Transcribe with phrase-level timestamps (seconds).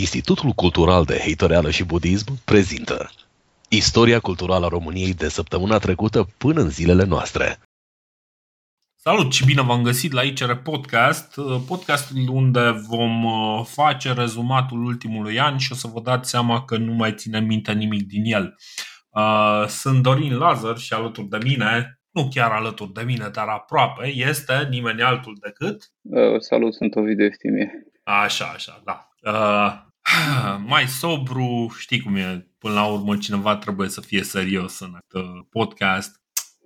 [0.00, 3.10] Institutul Cultural de Heitoreală și Budism prezintă
[3.68, 7.58] Istoria culturală a României de săptămâna trecută până în zilele noastre.
[8.94, 11.34] Salut și bine v-am găsit la ICR Podcast,
[11.68, 16.76] podcastul unde vom uh, face rezumatul ultimului an și o să vă dați seama că
[16.76, 18.54] nu mai ține minte nimic din el.
[19.08, 24.06] Uh, sunt Dorin Lazar și alături de mine, nu chiar alături de mine, dar aproape,
[24.06, 25.92] este nimeni altul decât...
[26.02, 27.70] Uh, salut, sunt Ovidiu Eftimie.
[28.02, 29.08] Așa, așa, da.
[30.72, 35.48] mai sobru, știi cum e, până la urmă cineva trebuie să fie serios în acest
[35.50, 36.20] podcast,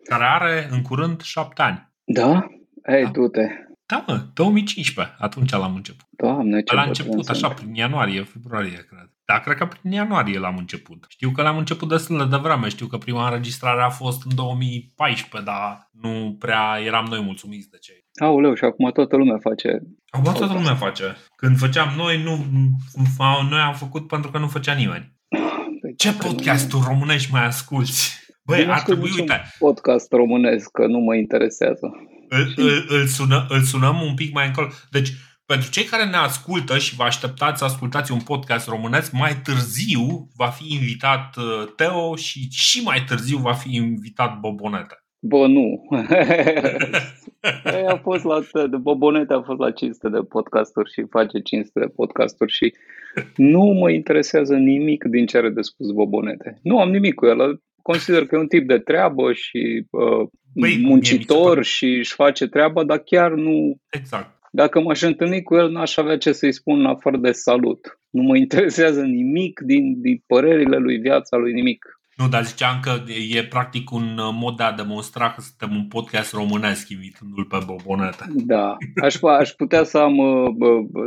[0.05, 1.93] care are în curând șapte ani.
[2.05, 2.47] Da?
[2.87, 3.11] Ei, da.
[3.11, 3.47] du-te.
[3.93, 6.07] Da, mă, 2015, atunci l-am început.
[6.11, 9.11] Doamne, ce La început, așa, prin ianuarie, februarie, cred.
[9.25, 11.05] Da, cred că prin ianuarie l-am început.
[11.09, 12.69] Știu că l-am început destul de devreme.
[12.69, 17.77] Știu că prima înregistrare a fost în 2014, dar nu prea eram noi mulțumiți de
[17.81, 17.93] ce.
[18.21, 19.69] Aoleu, și acum toată lumea face.
[20.11, 21.17] Acum toată lumea face.
[21.37, 22.47] Când făceam noi, nu,
[23.51, 25.13] noi am făcut pentru că nu făcea nimeni.
[25.81, 28.21] Păi, ce podcasturi românești mai asculti?
[28.45, 29.43] Băi, ar trebui, uite...
[29.59, 31.87] podcast românesc, că nu mă interesează.
[32.39, 34.69] Îl, îl, îl, sună, îl sunăm un pic mai încolo.
[34.91, 35.11] Deci,
[35.47, 40.29] pentru cei care ne ascultă și vă așteptați să ascultați un podcast românesc, mai târziu
[40.37, 44.97] va fi invitat uh, Teo și și mai târziu va fi invitat Bobonete.
[45.25, 45.83] Bă, nu.
[47.95, 51.93] a fost la, de Bobonete a fost la 500 de podcasturi și face 500 de
[51.97, 52.75] podcasturi și
[53.37, 56.59] nu mă interesează nimic din ce are de spus Bobonete.
[56.63, 57.61] Nu am nimic cu el.
[57.83, 62.85] Consider că e un tip de treabă și uh, Băi, muncitor și își face treaba,
[62.85, 63.77] dar chiar nu...
[63.91, 64.39] Exact.
[64.51, 67.99] Dacă m-aș întâlni cu el, n-aș avea ce să-i spun afară de salut.
[68.11, 71.87] Nu mă interesează nimic din, din părerile lui, viața lui, nimic.
[72.17, 76.33] Nu, dar ziceam că e practic un mod de a demonstra că suntem un podcast
[76.33, 78.25] românesc invitându-l pe Bobonete.
[78.35, 80.17] Da, aș, aș putea să am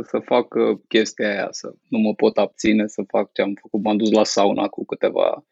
[0.02, 0.46] să fac
[0.88, 3.82] chestia aia, să nu mă pot abține să fac ce am făcut.
[3.82, 5.44] M-am dus la sauna cu câteva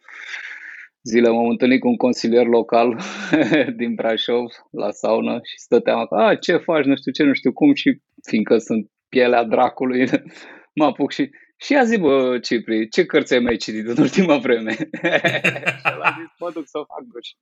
[1.05, 3.01] zile m-am întâlnit cu un consilier local
[3.81, 7.53] din Brașov la saună și stăteam acolo, a, ce faci, nu știu ce, nu știu
[7.53, 10.09] cum și fiindcă sunt pielea dracului,
[10.79, 14.37] mă apuc și și a zis, bă, Cipri, ce cărți ai mai citit în ultima
[14.37, 14.73] vreme?
[15.81, 17.35] și el a zis, mă duc să fac și...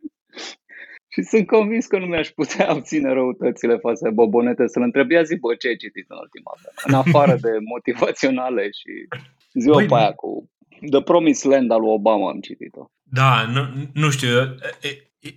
[1.08, 5.22] și sunt convins că nu mi-aș putea obține răutățile față de bobonete să-l întreb, ia
[5.22, 6.78] zi, bă, ce ai citit în ultima vreme?
[6.88, 8.92] În afară de motivaționale și
[9.52, 10.50] ziua Băi, pe aia cu
[10.90, 12.90] The Promised Land al lui Obama am citit-o.
[13.02, 14.28] Da, nu, nu știu.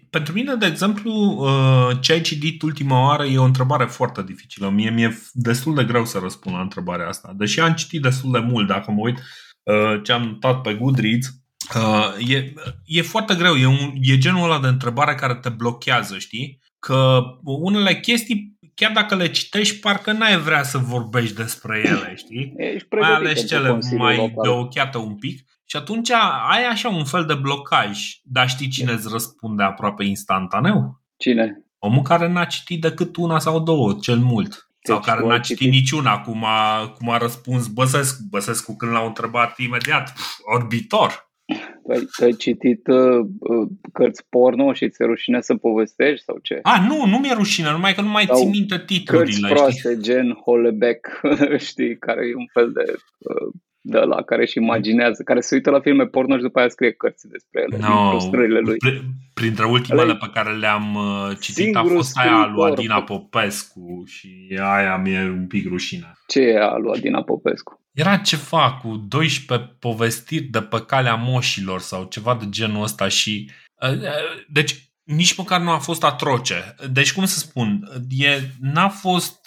[0.09, 4.69] Pentru mine, de exemplu, uh, ce ai citit ultima oară e o întrebare foarte dificilă.
[4.69, 7.33] Mie mi-e destul de greu să răspund la întrebarea asta.
[7.37, 9.17] Deși am citit destul de mult, dacă mă uit
[9.63, 11.27] uh, ce am notat pe Goodreads,
[11.75, 12.53] uh, e,
[12.85, 13.55] e foarte greu.
[13.55, 16.59] E, un, e genul ăla de întrebare care te blochează, știi?
[16.79, 22.53] Că unele chestii, chiar dacă le citești, parcă n-ai vrea să vorbești despre ele, știi?
[22.99, 25.45] Mai ales cele mai beocheate un pic.
[25.65, 26.11] Și atunci
[26.49, 31.01] ai așa un fel de blocaj, dar știi cine îți răspunde aproape instantaneu?
[31.17, 31.65] Cine?
[31.79, 34.49] Omul care n-a citit decât una sau două, cel mult.
[34.49, 38.21] Deci, sau care n-a citit, citit niciuna, cum a, cum a răspuns Băsescu.
[38.29, 41.24] Băsescu când l-au întrebat imediat, pf, orbitor.
[41.87, 46.59] Păi, ai citit uh, uh, cărți porno și ți-e rușine să povestești sau ce?
[46.61, 49.39] A, nu, nu mi-e rușine, numai că nu mai țin minte titlurile.
[49.39, 50.01] Cărți proaste, știi?
[50.01, 51.21] gen Hollebeck,
[51.69, 53.53] știi, care e un fel de uh,
[53.87, 56.91] de la care își imaginează, care se uită la filme porno și după aia scrie
[56.91, 58.77] cărți despre ele, no, frustrările lui.
[59.33, 64.59] Printre ultimele Ale, pe care le-am uh, citit a fost aia lui Adina Popescu și
[64.59, 66.11] aia mi-e un pic rușine.
[66.27, 67.84] Ce e aia lui Adina Popescu?
[67.95, 73.51] Era ceva cu 12 povestiri de pe calea moșilor sau ceva de genul ăsta și...
[73.81, 76.75] Uh, uh, deci nici măcar nu a fost atroce.
[76.91, 79.39] Deci cum să spun, e, n-a fost...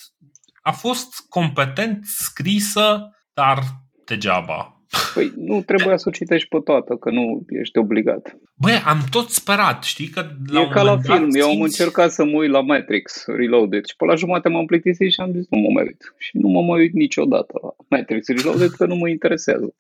[0.62, 3.62] A fost competent scrisă, dar
[4.04, 4.78] degeaba.
[5.15, 8.37] Păi nu trebuia să o citești pe toată, că nu ești obligat.
[8.54, 12.25] Băi, am tot sperat, știi că la E ca la film, eu am încercat să
[12.25, 15.59] mă uit la Matrix Reloaded și pe la jumătate m-am plictisit și am zis nu
[15.59, 16.15] mă mai uit.
[16.19, 19.74] Și nu mă mai uit niciodată la Matrix Reloaded, că nu mă interesează.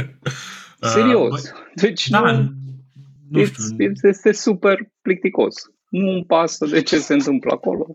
[0.94, 1.42] Serios.
[1.42, 2.52] Uh, deci da, nu,
[3.30, 3.92] nu știu.
[4.02, 5.54] este super plicticos.
[5.88, 7.86] Nu îmi pasă de ce se întâmplă acolo.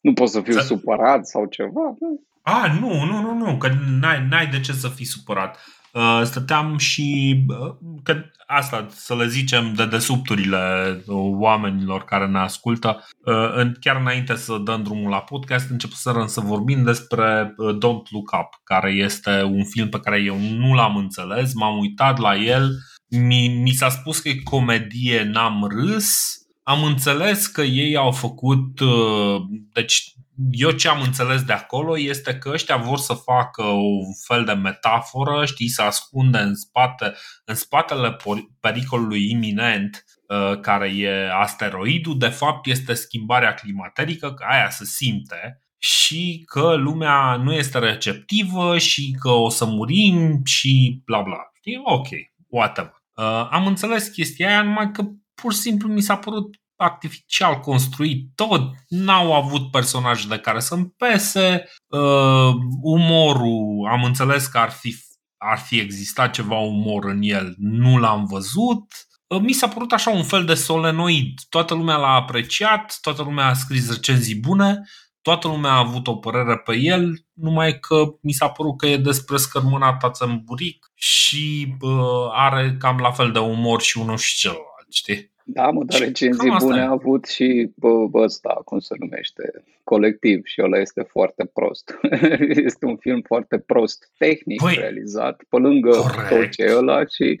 [0.00, 1.96] Nu pot să fiu supărat sau ceva.
[2.42, 3.68] A, nu, nu, nu, nu, că
[4.00, 5.58] n-ai, n-ai de ce să fii supărat.
[5.94, 11.02] Uh, stăteam și, uh, că asta, să le zicem, de desubturile
[11.38, 13.04] oamenilor care ne ascultă.
[13.24, 18.30] Uh, chiar înainte să dăm drumul la podcast, începusărăm să vorbim despre uh, Don't Look
[18.32, 22.70] Up, care este un film pe care eu nu l-am înțeles, m-am uitat la el,
[23.08, 28.80] mi, mi s-a spus că e comedie, n-am râs, am înțeles că ei au făcut,
[28.80, 29.42] uh,
[29.72, 30.13] deci
[30.50, 34.52] eu ce am înțeles de acolo este că ăștia vor să facă un fel de
[34.52, 37.12] metaforă, știi, să ascunde în, spate,
[37.44, 38.16] în spatele
[38.60, 45.58] pericolului iminent uh, care e asteroidul, de fapt este schimbarea climaterică, că aia se simte
[45.78, 51.50] și că lumea nu este receptivă și că o să murim și bla bla.
[51.54, 51.80] Știi?
[51.84, 52.06] Ok,
[52.48, 53.02] whatever.
[53.14, 55.04] Uh, am înțeles chestia aia, numai că
[55.34, 60.76] pur și simplu mi s-a părut artificial construit tot, n-au avut personaje de care să
[60.96, 64.96] pese, uh, umorul, am înțeles că ar fi,
[65.36, 68.84] ar fi existat ceva umor în el, nu l-am văzut,
[69.26, 73.46] uh, mi s-a părut așa un fel de solenoid, toată lumea l-a apreciat, toată lumea
[73.46, 74.80] a scris recenzii bune,
[75.22, 78.96] toată lumea a avut o părere pe el, numai că mi s-a părut că e
[78.96, 84.16] despre scărmâna tață în buric și uh, are cam la fel de umor și unul
[84.16, 85.33] și celălalt, știi?
[85.46, 90.62] Da, mă, dar recenzii bune a avut și bă, ăsta, cum se numește, colectiv și
[90.62, 91.98] ăla este foarte prost.
[92.68, 96.28] este un film foarte prost tehnic Băi, realizat, pe lângă corect.
[96.28, 97.40] tot ce e ăla și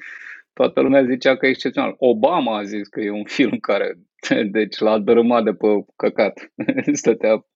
[0.52, 1.94] toată lumea zicea că e excepțional.
[1.98, 3.98] Obama a zis că e un film care,
[4.56, 5.66] deci l-a dărâmat de pe
[5.96, 6.52] căcat.
[6.92, 7.46] Stătea,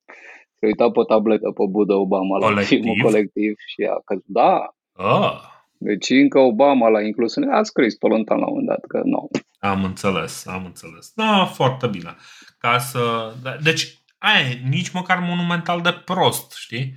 [0.54, 4.24] se uita pe tabletă pe Buda Obama la filmul colectiv și a căzut.
[4.26, 5.56] Da, ah.
[5.78, 9.28] Deci încă Obama l-a inclus în a scris pe la un moment dat că nu.
[9.58, 11.12] Am înțeles, am înțeles.
[11.14, 12.16] Da, foarte bine.
[12.58, 13.32] Ca să...
[13.42, 16.94] Da, deci, aia nici măcar monumental de prost, știi?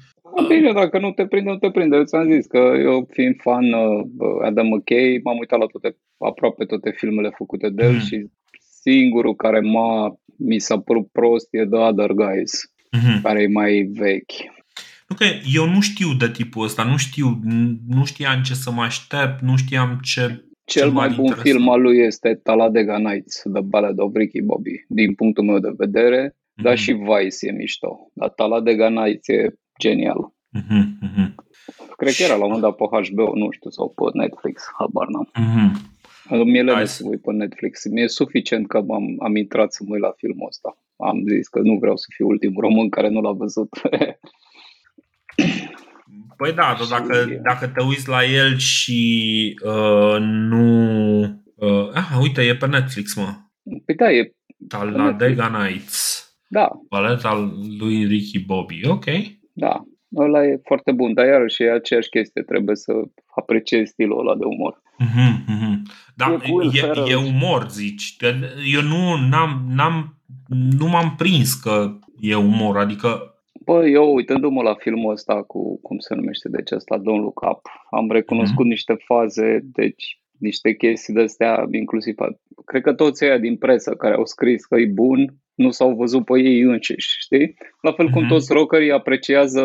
[0.47, 1.95] Bine, dacă nu te prinde, nu te prinde.
[1.95, 4.05] Eu ți-am zis că eu, fiind fan uh,
[4.45, 7.99] Adam McKay, m-am uitat la toate, aproape toate filmele făcute de el mm.
[7.99, 8.25] și
[8.81, 12.51] singurul care m-a, mi s-a părut prost e The Other Guys,
[12.97, 13.21] mm-hmm.
[13.21, 14.33] care e mai vechi.
[15.07, 17.39] Nu că eu nu știu de tipul ăsta, nu știu,
[17.87, 20.45] nu știam ce să mă aștept, nu știam ce
[20.79, 21.47] cel mai bun interesant.
[21.47, 25.73] film al lui este Talladega Nights, The Ballad of Ricky Bobby, din punctul meu de
[25.77, 26.63] vedere, mm-hmm.
[26.63, 28.11] dar și Vice e mișto.
[28.13, 30.33] Dar Talladega Nights e genial.
[30.57, 31.35] Mm-hmm.
[31.97, 35.07] Cred că era la un moment dat pe HBO, nu știu, sau pe Netflix, habar
[35.07, 35.31] n-am.
[35.31, 35.89] Mm-hmm.
[36.45, 37.85] Mi-e lene să uit pe Netflix.
[37.85, 40.77] Mi-e suficient că am, am intrat să mă uit la filmul ăsta.
[40.97, 43.69] Am zis că nu vreau să fiu ultimul român care nu l-a văzut.
[46.37, 51.21] Păi da, dar dacă, dacă te uiți la el și uh, nu...
[51.55, 53.33] Uh, ah, uite, e pe Netflix, mă.
[53.85, 54.35] Păi da, e...
[54.67, 56.25] Talladega Nights.
[56.47, 56.69] Da.
[56.89, 59.05] Balet al lui Ricky Bobby, ok.
[59.53, 59.83] Da,
[60.15, 62.93] ăla e foarte bun, dar iarăși e aceeași chestie, trebuie să
[63.35, 64.81] apreciezi stilul ăla de umor.
[65.03, 65.75] Mm-hmm, mm-hmm.
[66.15, 68.15] Da, e, e, e umor, zici.
[68.73, 70.17] Eu nu, n-am, n-am,
[70.47, 73.30] nu m-am prins că e umor, adică
[73.71, 77.61] Bă, eu uitându-mă la filmul ăsta cu, cum se numește, deci ăsta, Don't Look Up,
[77.89, 78.69] am recunoscut mm-hmm.
[78.69, 82.15] niște faze, deci niște chestii de astea, inclusiv,
[82.65, 86.25] cred că toți ăia din presă care au scris că e bun, nu s-au văzut
[86.25, 87.55] pe ei înșiși, știi?
[87.81, 88.29] La fel cum mm-hmm.
[88.29, 89.63] toți rockerii apreciază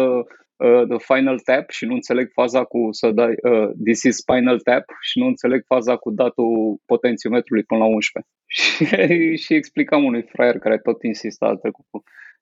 [0.56, 4.61] uh, The Final Tap și nu înțeleg faza cu să dai uh, This is Spinal
[4.61, 8.32] Tap și nu înțeleg faza cu datul potențiometrului până la 11.
[8.47, 8.85] și,
[9.44, 11.85] și explicam unui fraier care tot insista trecut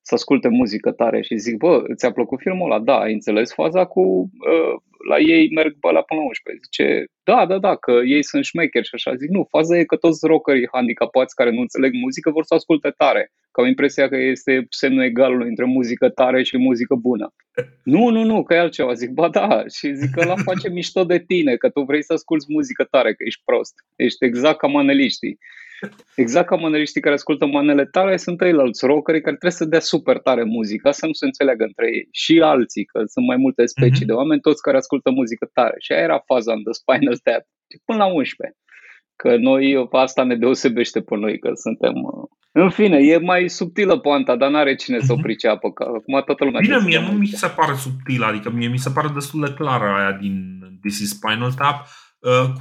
[0.06, 2.81] să asculte muzică tare și zic, bă, ți-a plăcut filmul ăla?
[2.81, 4.75] Da, ai înțeles faza cu uh,
[5.09, 6.65] la ei merg pe la până la 11.
[6.65, 9.15] Zice, da, da, da, că ei sunt șmecheri și așa.
[9.15, 12.91] Zic, nu, faza e că toți rockerii handicapați care nu înțeleg muzică vor să asculte
[12.97, 13.33] tare.
[13.53, 17.35] Că am impresia că este semnul egalului între muzică tare și muzică bună.
[17.95, 18.93] nu, nu, nu, că e altceva.
[18.93, 22.12] Zic, ba da, și zic că la face mișto de tine, că tu vrei să
[22.12, 23.75] asculti muzică tare, că ești prost.
[23.96, 25.39] Ești exact ca maneliștii.
[26.14, 29.81] Exact ca maneliștii care ascultă manele tare sunt ei alți rockeri care trebuie să dea
[29.81, 32.08] super tare muzică, să nu se înțeleagă între ei.
[32.12, 34.06] Și alții, că sunt mai multe specii mm-hmm.
[34.06, 35.74] de oameni, toți care ascultă muzică tare.
[35.79, 37.43] Și aia era faza în The Spinal Tap.
[37.84, 38.58] Până la 11.
[39.17, 41.94] Că noi, asta ne deosebește pe noi, că suntem...
[41.94, 45.06] Uh, în fine, e mai subtilă poanta, dar n-are cine mm-hmm.
[45.06, 45.24] să o mhm.
[45.24, 46.60] priceapă, că acum toată lumea...
[46.60, 49.84] Bine, mie nu mi se pare subtilă, adică mie mi se pare destul de clară
[49.84, 52.04] aia din This is Spinal Tap Uh,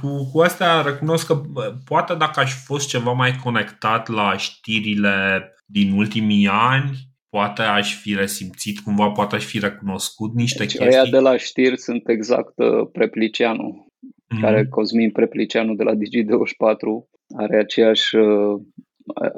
[0.00, 4.36] cu, cu astea recunosc că uh, poate dacă aș fi fost ceva mai conectat la
[4.36, 6.90] știrile din ultimii ani,
[7.28, 10.98] poate aș fi resimțit cumva, poate aș fi recunoscut niște deci, chestii.
[10.98, 14.40] Aia de la știri sunt exact uh, Preplicianu, mm-hmm.
[14.40, 18.16] care Cosmin Preplicianu de la Digi24 are aceeași,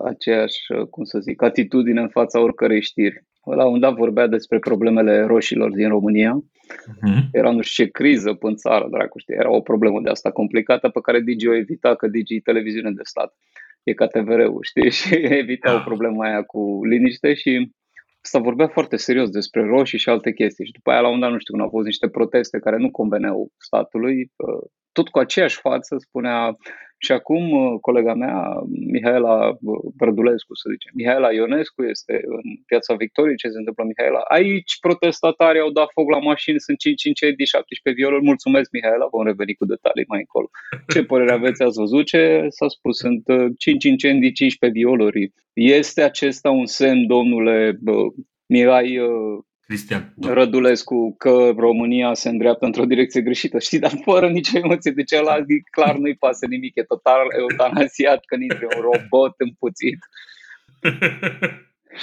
[0.04, 0.58] aceeași,
[0.90, 3.24] cum să zic, atitudine în fața oricărei știri.
[3.54, 7.30] La un dat vorbea despre problemele roșilor din România Uh-huh.
[7.32, 10.88] Era nu știu ce criză pe țară, dracu, știi, era o problemă de asta complicată
[10.88, 13.36] pe care Digi o evita, că Digi e televiziune de stat.
[13.82, 17.72] E ca TVR-ul, știi, și evita o problemă aia cu liniște și
[18.20, 20.64] asta vorbea foarte serios despre roșii și alte chestii.
[20.64, 22.90] Și după aia, la un dat, nu știu, când au fost niște proteste care nu
[22.90, 24.32] conveneau statului,
[24.96, 26.56] tot cu aceeași față spunea
[26.98, 28.36] și acum uh, colega mea,
[28.94, 34.18] Mihaela uh, Brădulescu, să zicem, Mihaela Ionescu este în Piața Victoriei, ce se întâmplă, Mihaela?
[34.18, 38.24] Aici protestatarii au dat foc la mașini, sunt 5 incendiii, 17 violuri.
[38.32, 40.48] Mulțumesc, Mihaela, vom reveni cu detalii mai încolo.
[40.92, 41.62] Ce părere aveți?
[41.62, 42.98] Ați văzut ce s-a spus?
[42.98, 43.22] Sunt
[43.58, 45.32] 5 uh, incendii, 15 violuri.
[45.52, 47.78] Este acesta un semn, domnule
[48.46, 48.90] Mihai
[49.66, 50.14] Cristian.
[50.20, 54.90] Rădulescu că România se îndreaptă într-o direcție greșită, știi, dar fără nicio emoție.
[54.90, 55.36] Deci ăla
[55.70, 59.98] clar nu-i pasă nimic, e total eutanasiat când intre un robot împuțit.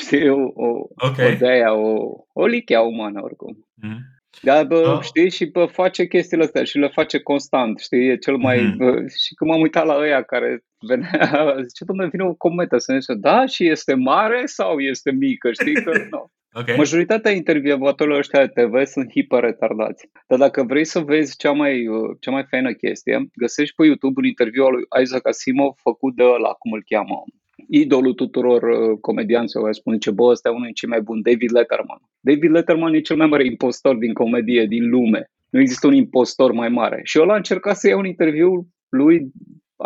[0.01, 1.33] știi, o, o, okay.
[1.33, 3.67] o de-aia, o, o lichea umană oricum.
[3.73, 3.99] Mm.
[4.41, 5.01] Dar, bă, oh.
[5.01, 8.61] știi, și bă, face chestiile astea și le face constant, știi, e cel mai...
[8.61, 8.77] Mm.
[8.77, 8.91] Bă,
[9.25, 12.99] și când m-am uitat la ăia care venea, zice, domnule, vine o cometă să ne
[12.99, 16.31] zice, da, și este mare sau este mică, știi, că nu.
[16.55, 16.75] Okay.
[16.77, 20.09] Majoritatea intervievatorilor ăștia de TV sunt hiperretardați.
[20.27, 24.19] Dar dacă vrei să vezi cea mai, uh, cea mai faină chestie, găsești pe YouTube
[24.19, 27.23] un interviu al lui Isaac Asimov făcut de la cum îl cheamă,
[27.69, 31.51] idolul tuturor uh, comedianților, spune ce bă, ăsta e unul din cei mai buni, David
[31.51, 32.01] Letterman.
[32.19, 35.31] David Letterman e cel mai mare impostor din comedie din lume.
[35.49, 37.01] Nu există un impostor mai mare.
[37.03, 39.31] Și eu l-am încercat să iau un interviu lui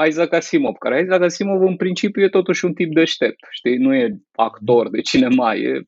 [0.07, 3.77] Isaac Asimov, care Isaac Asimov în principiu e totuși un tip deștept, știi?
[3.77, 5.81] Nu e actor de cinema, e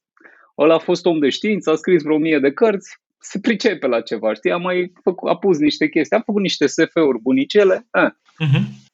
[0.59, 4.01] Ăla a fost om de știință, a scris vreo mie de cărți, se pricepe la
[4.01, 4.51] ceva, știi?
[4.51, 7.87] A mai făcut, a pus niște chestii, a făcut niște SF-uri bunicele.
[7.99, 8.87] Uh-huh.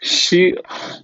[0.00, 0.60] Și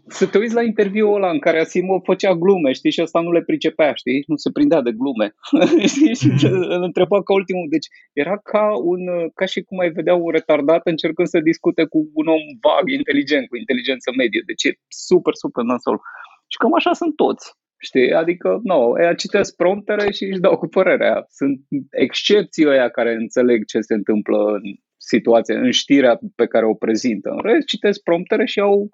[0.06, 3.32] să te uiți la interviul ăla în care Asimov făcea glume, știi, și asta nu
[3.32, 5.34] le pricepea, știi, nu se prindea de glume.
[5.92, 6.14] știi?
[6.14, 6.46] Și mhm.
[6.46, 7.66] îl întreba ca ultimul.
[7.70, 9.00] Deci era ca, un,
[9.34, 13.48] ca și cum ai vedea un retardat încercând să discute cu un om vag, inteligent,
[13.48, 14.42] cu inteligență medie.
[14.46, 16.00] Deci e super, super nasol.
[16.46, 17.46] Și cam așa sunt toți.
[17.84, 18.12] Știi?
[18.12, 21.26] Adică, nu, ea citesc promptere și își dau cu părerea.
[21.28, 21.60] Sunt
[21.90, 24.62] excepții ăia care înțeleg ce se întâmplă în
[24.96, 27.30] situație, în știrea pe care o prezintă.
[27.30, 28.90] În rest, citesc promptere și au,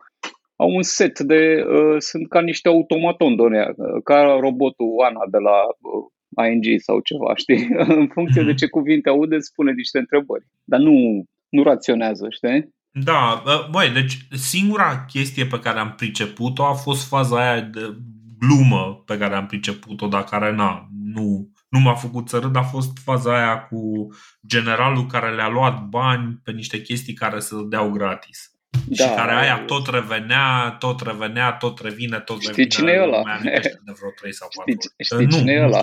[0.57, 1.65] au un set de...
[1.69, 7.35] Uh, sunt ca niște automaton, doamne, ca robotul Ana de la uh, ING sau ceva,
[7.35, 7.69] știi?
[8.01, 8.57] în funcție de mhm.
[8.57, 10.47] ce cuvinte aude, spune niște întrebări.
[10.65, 12.77] Dar nu, nu raționează, știi?
[13.05, 17.81] Da, băi, deci singura chestie pe care am priceput-o a fost faza aia de
[18.39, 22.63] glumă pe care am priceput-o, dar care na, nu, nu m-a făcut să râd, a
[22.63, 24.07] fost faza aia cu
[24.47, 28.53] generalul care le-a luat bani pe niște chestii care să deau gratis.
[28.89, 32.69] Da, și care aia tot revenea, tot revenea, tot revine, tot știi revine.
[32.69, 33.23] cine e ăla?
[33.87, 35.83] de vreo 3 sau 4 Știi, știi nu, cine e ăla?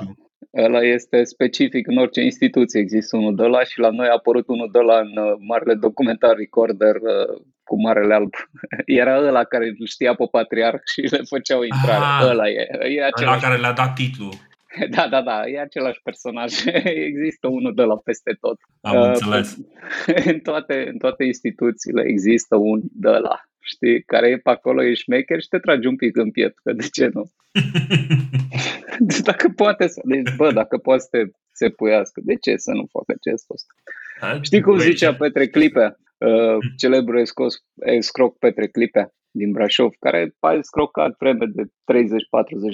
[0.57, 2.79] Ăla este specific în orice instituție.
[2.79, 5.74] Există unul de la și la noi a apărut unul de la în uh, marele
[5.74, 8.34] documentar Recorder uh, cu Marele Alb.
[9.01, 12.03] Era ăla care îl știa pe patriarh și le făcea o intrare.
[12.03, 12.67] Ah, ăla e.
[12.95, 13.34] e același...
[13.34, 14.34] Ăla care le-a dat titlul.
[14.95, 16.53] Da, da, da, e același personaj.
[17.12, 18.57] există unul de la peste tot.
[18.81, 19.57] Am uh, înțeles.
[20.25, 24.93] în, toate, în toate instituțiile există un de la știi, care e pe acolo, e
[24.93, 27.31] șmecher și te tragi un pic în piept, că de ce nu?
[29.00, 31.24] deci dacă poate să, deci bă, dacă poate să te
[31.55, 33.74] se puiască, de ce să nu facă acest ăsta?
[34.41, 37.24] Știi cum zicea Petre Clipe, uh, celebrul
[37.75, 41.67] escroc Petre Clipe din Brașov, care a scrocat vreme de 30-40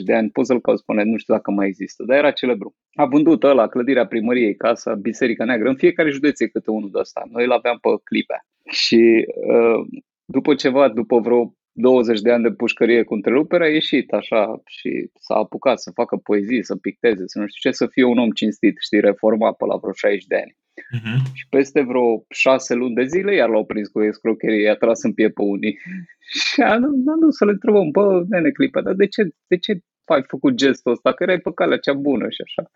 [0.06, 2.76] de ani, poți să-l cauți spune, nu știu dacă mai există, dar era celebru.
[2.94, 7.00] A vândut ăla clădirea primăriei, casa, Biserica Neagră, în fiecare județ e câte unul de
[7.00, 7.24] ăsta.
[7.32, 8.38] Noi îl aveam pe clipe.
[8.70, 14.12] Și uh, după ceva, după vreo 20 de ani de pușcărie cu întrerupere, a ieșit
[14.12, 18.04] așa și s-a apucat să facă poezii, să picteze, să nu știu ce, să fie
[18.04, 20.56] un om cinstit, știi, reformat pe la vreo 60 de ani.
[20.98, 21.32] Uh-huh.
[21.34, 25.14] Și peste vreo șase luni de zile iar l-au prins cu escrocherie, i-a tras în
[25.14, 25.80] pie pe unii.
[26.54, 26.78] și a
[27.20, 30.92] dus să le întrebăm, bă, nene clipa, dar de ce, de ce ai făcut gestul
[30.92, 31.14] ăsta?
[31.14, 32.70] Că erai pe calea cea bună și așa.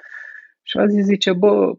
[0.63, 1.73] Și a zis, zice, bă,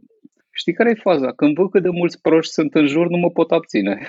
[0.50, 1.32] știi care e faza?
[1.32, 4.00] Când văd cât de mulți proști sunt în jur, nu mă pot abține.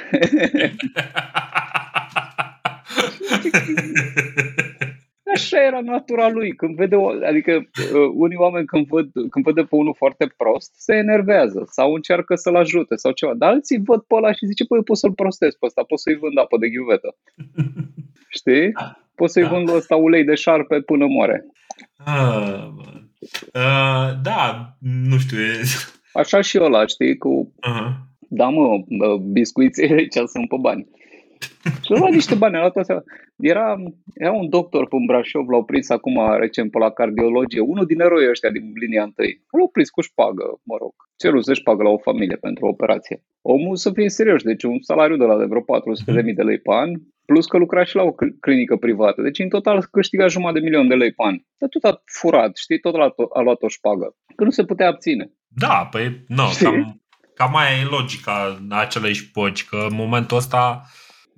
[5.33, 6.55] Așa era natura lui.
[6.55, 10.73] Când vede, o, adică uh, unii oameni când văd, când văd pe unul foarte prost,
[10.77, 13.33] se enervează sau încearcă să-l ajute sau ceva.
[13.33, 15.99] Dar alții văd pe ăla și zice, păi eu pot să-l prostez pe ăsta, pot
[15.99, 17.15] să-i vând apă de ghiuvetă.
[18.37, 18.71] Știi?
[19.15, 19.49] Pot să-i da.
[19.49, 21.45] vând ăsta ulei de șarpe până moare.
[21.97, 22.67] Ah,
[23.53, 25.37] uh, da, nu știu.
[25.37, 25.61] E...
[26.13, 27.53] Așa și ăla, știi, cu...
[27.67, 28.05] Uh-huh.
[28.29, 28.85] Da, mă,
[29.17, 30.87] biscuiții aici sunt pe bani.
[31.85, 33.03] Și a luat niște bani, a luat astea.
[33.37, 33.75] Era,
[34.13, 38.29] era un doctor pe Brașov, l-au prins acum recent pe la cardiologie, unul din eroi
[38.29, 39.43] ăștia din linia întâi.
[39.57, 40.93] L-au prins cu șpagă, mă rog.
[41.15, 43.23] Cerul să-și șpagă la o familie pentru o operație.
[43.41, 46.43] Omul să fie serios, deci un salariu de la de vreo 400 de mii de
[46.43, 46.91] lei pe an,
[47.25, 49.21] plus că lucra și la o clinică privată.
[49.21, 51.35] Deci în total câștiga jumătate de milion de lei pe an.
[51.59, 54.15] Dar tot a furat, știi, tot a, a luat o șpagă.
[54.35, 55.31] Că nu se putea abține.
[55.47, 57.01] Da, păi, nu, no, cam,
[57.33, 60.81] cam aia e logica acelei șpoci, că în momentul ăsta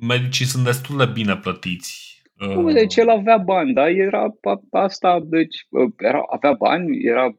[0.08, 2.08] medicii sunt destul de bine plătiți.
[2.38, 3.90] Nu, deci el avea bani, da?
[3.90, 4.36] Era
[4.72, 7.36] asta, deci era, avea bani, era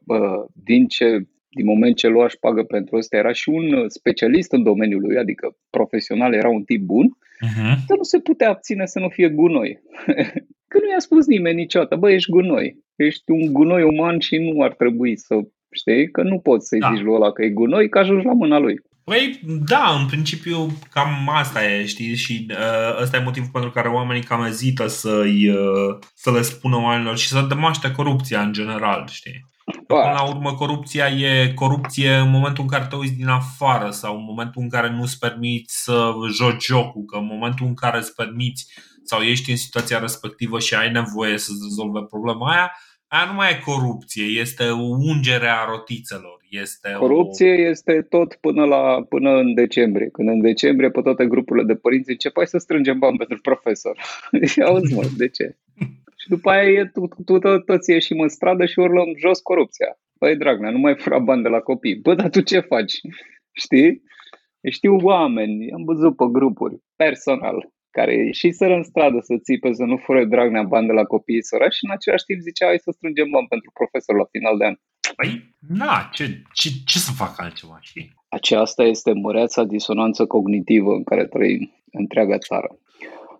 [0.53, 5.01] din ce din moment ce lua pagă pentru ăsta, era și un specialist în domeniul
[5.01, 7.75] lui, adică profesional, era un tip bun, uh-huh.
[7.87, 9.81] dar nu se putea abține să nu fie gunoi.
[10.71, 14.61] Că nu i-a spus nimeni niciodată, bă, ești gunoi, ești un gunoi uman și nu
[14.61, 15.39] ar trebui să,
[15.71, 16.91] știi, că nu poți să-i da.
[16.93, 18.79] zici lui ăla că e gunoi, că ajungi la mâna lui.
[19.11, 23.87] Păi, da, în principiu cam asta e, știi, și uh, ăsta e motivul pentru care
[23.87, 29.07] oamenii cam ezită să-i, uh, să le spună oamenilor și să demaște corupția în general,
[29.11, 29.49] știi?
[29.87, 34.15] Până la urmă, corupția e corupție în momentul în care te uiți din afară sau
[34.15, 38.15] în momentul în care nu-ți permiți să joci jocul, că în momentul în care îți
[38.15, 42.71] permiți sau ești în situația respectivă și ai nevoie să rezolve problema aia,
[43.13, 46.39] aia nu mai e corupție, este o ungere a rotițelor.
[46.49, 47.69] Este Corupție o...
[47.69, 50.09] este tot până, la, până în decembrie.
[50.09, 53.97] Când în decembrie pe toate grupurile de părinți încep să strângem bani pentru profesor.
[54.67, 55.57] Auzi mă, de ce?
[56.17, 59.99] Și după aia e, tu, tu, tu toți ieșim în stradă și urlăm jos corupția.
[60.17, 61.95] Păi, Dragnea, nu mai fura bani de la copii.
[61.95, 62.93] Bă, dar tu ce faci?
[63.63, 64.03] Știi?
[64.69, 69.97] Știu oameni, am văzut pe grupuri, personal, care ieșiseră în stradă să țipe să nu
[69.97, 73.29] fure Dragnea bani de la copiii sărași și în același timp zicea hai să strângem
[73.29, 74.75] bani pentru profesor la final de an.
[75.15, 78.13] Păi, na, ce, ce, ce să fac altceva, știi?
[78.29, 82.69] Aceasta este măreața disonanță cognitivă în care trăim întreaga țară.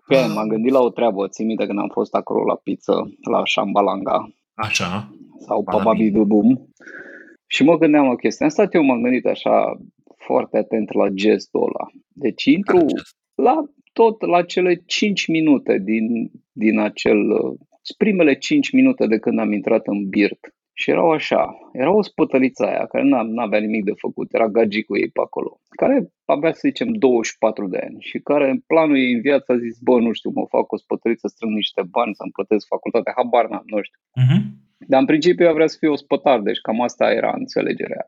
[0.06, 3.42] Pe, m-am gândit la o treabă, țin minte când am fost acolo la pizza, la
[3.44, 4.32] Shambalanga.
[4.54, 5.10] Așa.
[5.38, 6.68] Sau Bababidubum.
[7.46, 9.80] Și mă gândeam la chestia asta, eu m-am gândit așa
[10.16, 11.90] foarte atent la gestul ăla.
[12.08, 12.84] Deci intru
[13.34, 17.18] la tot la cele 5 minute din, din acel,
[17.96, 20.54] primele 5 minute de când am intrat în birt.
[20.74, 24.50] Și erau așa, era o spătăliță aia care nu avea nimic de făcut, era
[24.86, 28.98] cu ei pe acolo, care avea să zicem 24 de ani și care în planul
[28.98, 32.14] ei în viață a zis, bă, nu știu, mă fac o spătăliță, strâng niște bani
[32.14, 34.00] să-mi plătesc facultatea, habar n-am, nu știu.
[34.22, 34.42] Uh-huh.
[34.90, 38.06] Dar în principiu eu vrea să fiu ospătar, deci cam asta era înțelegerea.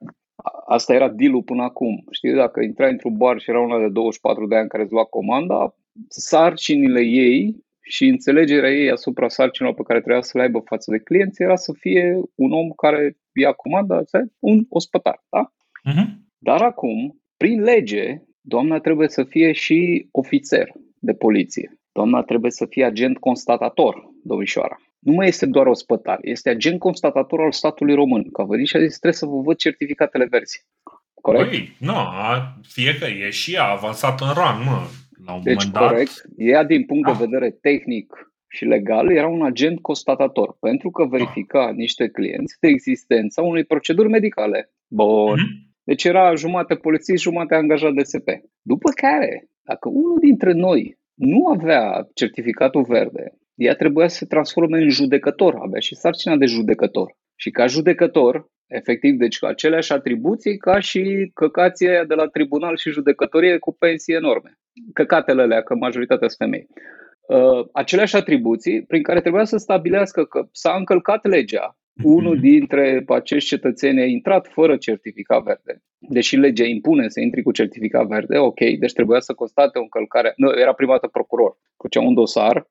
[0.66, 2.04] Asta era deal până acum.
[2.10, 5.04] Știi, dacă intrai într-un bar și era una de 24 de ani care îți lua
[5.04, 5.74] comanda,
[6.08, 10.98] sarcinile ei și înțelegerea ei asupra sarcinilor pe care trebuia să le aibă față de
[10.98, 14.02] clienți era să fie un om care ia comanda,
[14.38, 15.24] un ospătar.
[15.30, 15.52] Da?
[15.90, 16.07] Uh-huh.
[16.38, 21.78] Dar acum, prin lege, doamna trebuie să fie și ofițer de poliție.
[21.92, 24.76] Doamna trebuie să fie agent constatator, domnișoara.
[25.05, 28.31] Nu mai este doar ospătar, este agent constatator al statului român.
[28.31, 30.67] Că a venit și a zis, trebuie să vă văd certificatele verzi.
[31.14, 31.49] Corect?
[31.49, 31.95] Păi, nu,
[32.62, 34.87] fie că e și ea avansat în rang, mă
[35.27, 35.88] la un deci, moment dat.
[35.88, 36.25] corect.
[36.37, 37.17] Ea, din punct ah.
[37.17, 41.75] de vedere tehnic și legal, era un agent constatator, pentru că verifica ah.
[41.75, 44.71] niște clienți de existența unei proceduri medicale.
[44.88, 45.38] Bun.
[45.38, 45.73] Mm-hmm.
[45.85, 48.29] Deci era jumate polițist, jumate angajat de SP.
[48.62, 54.79] După care, dacă unul dintre noi nu avea certificatul verde, ea trebuia să se transforme
[54.79, 57.17] în judecător, avea și sarcina de judecător.
[57.37, 62.90] Și ca judecător, efectiv, deci cu aceleași atribuții ca și căcații de la tribunal și
[62.90, 64.59] judecătorie cu pensii enorme
[64.93, 66.67] căcatele alea, că majoritatea sunt femei.
[67.29, 71.79] Uh, aceleași atribuții prin care trebuia să stabilească că s-a încălcat legea.
[71.93, 72.09] Mhm.
[72.09, 75.83] Unul dintre acești cetățeni a intrat fără certificat verde.
[75.99, 80.33] Deși legea impune să intri cu certificat verde, ok, deci trebuia să constate o încălcare.
[80.37, 81.57] Nu, era primată procuror.
[81.77, 82.69] Făcea un dosar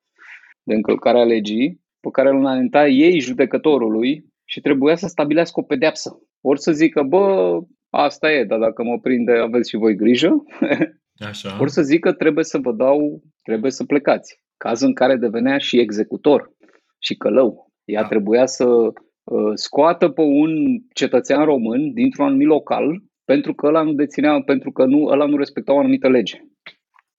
[0.64, 5.62] de încălcare a legii pe care îl înainta ei judecătorului și trebuia să stabilească o
[5.62, 6.18] pedeapsă.
[6.40, 7.58] Ori să zică, bă,
[7.90, 10.44] asta e, dar dacă mă prinde, aveți și voi grijă.
[11.28, 11.56] Așa.
[11.60, 14.40] Ori să zic că trebuie să vă dau, trebuie să plecați.
[14.56, 16.50] Caz în care devenea și executor
[16.98, 17.72] și călău.
[17.84, 18.08] Ea da.
[18.08, 20.50] trebuia să uh, scoată pe un
[20.92, 25.36] cetățean român dintr-un anumit local pentru că ăla nu deținea, pentru că nu, ăla nu
[25.36, 26.40] respecta o anumită lege.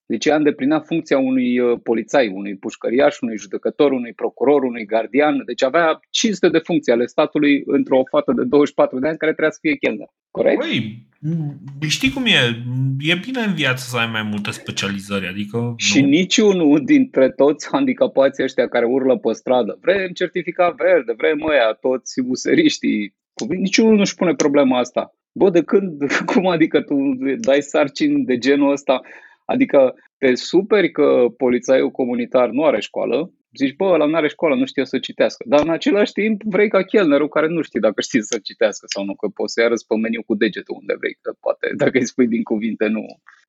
[0.05, 5.41] Deci ea îndeplinea funcția unui uh, polițai, unui pușcăriaș, unui judecător, unui procuror, unui gardian.
[5.45, 9.51] Deci avea 500 de funcții ale statului într-o fată de 24 de ani care trebuia
[9.51, 10.07] să fie chelner.
[10.31, 10.59] Corect?
[10.59, 11.07] Păi,
[11.87, 12.63] știi cum e?
[12.99, 15.73] E bine în viață să ai mai multe specializări, adică...
[15.77, 16.07] Și nu?
[16.07, 22.19] niciunul dintre toți handicapații ăștia care urlă pe stradă, vrem certificat verde, vrem ăia, toți
[22.19, 23.15] useriștii,
[23.47, 25.15] niciunul nu-și pune problema asta.
[25.31, 26.95] Bă, de când, cum adică tu
[27.37, 29.01] dai sarcini de genul ăsta?
[29.45, 34.55] Adică te superi că polițaiul comunitar nu are școală, zici, bă, ăla nu are școală,
[34.55, 35.43] nu știe să citească.
[35.47, 39.03] Dar în același timp vrei ca chelnerul care nu știe dacă știe să citească sau
[39.03, 42.05] nu, că poți să-i arăți pe meniu cu degetul unde vrei, că poate dacă îi
[42.05, 43.05] spui din cuvinte nu.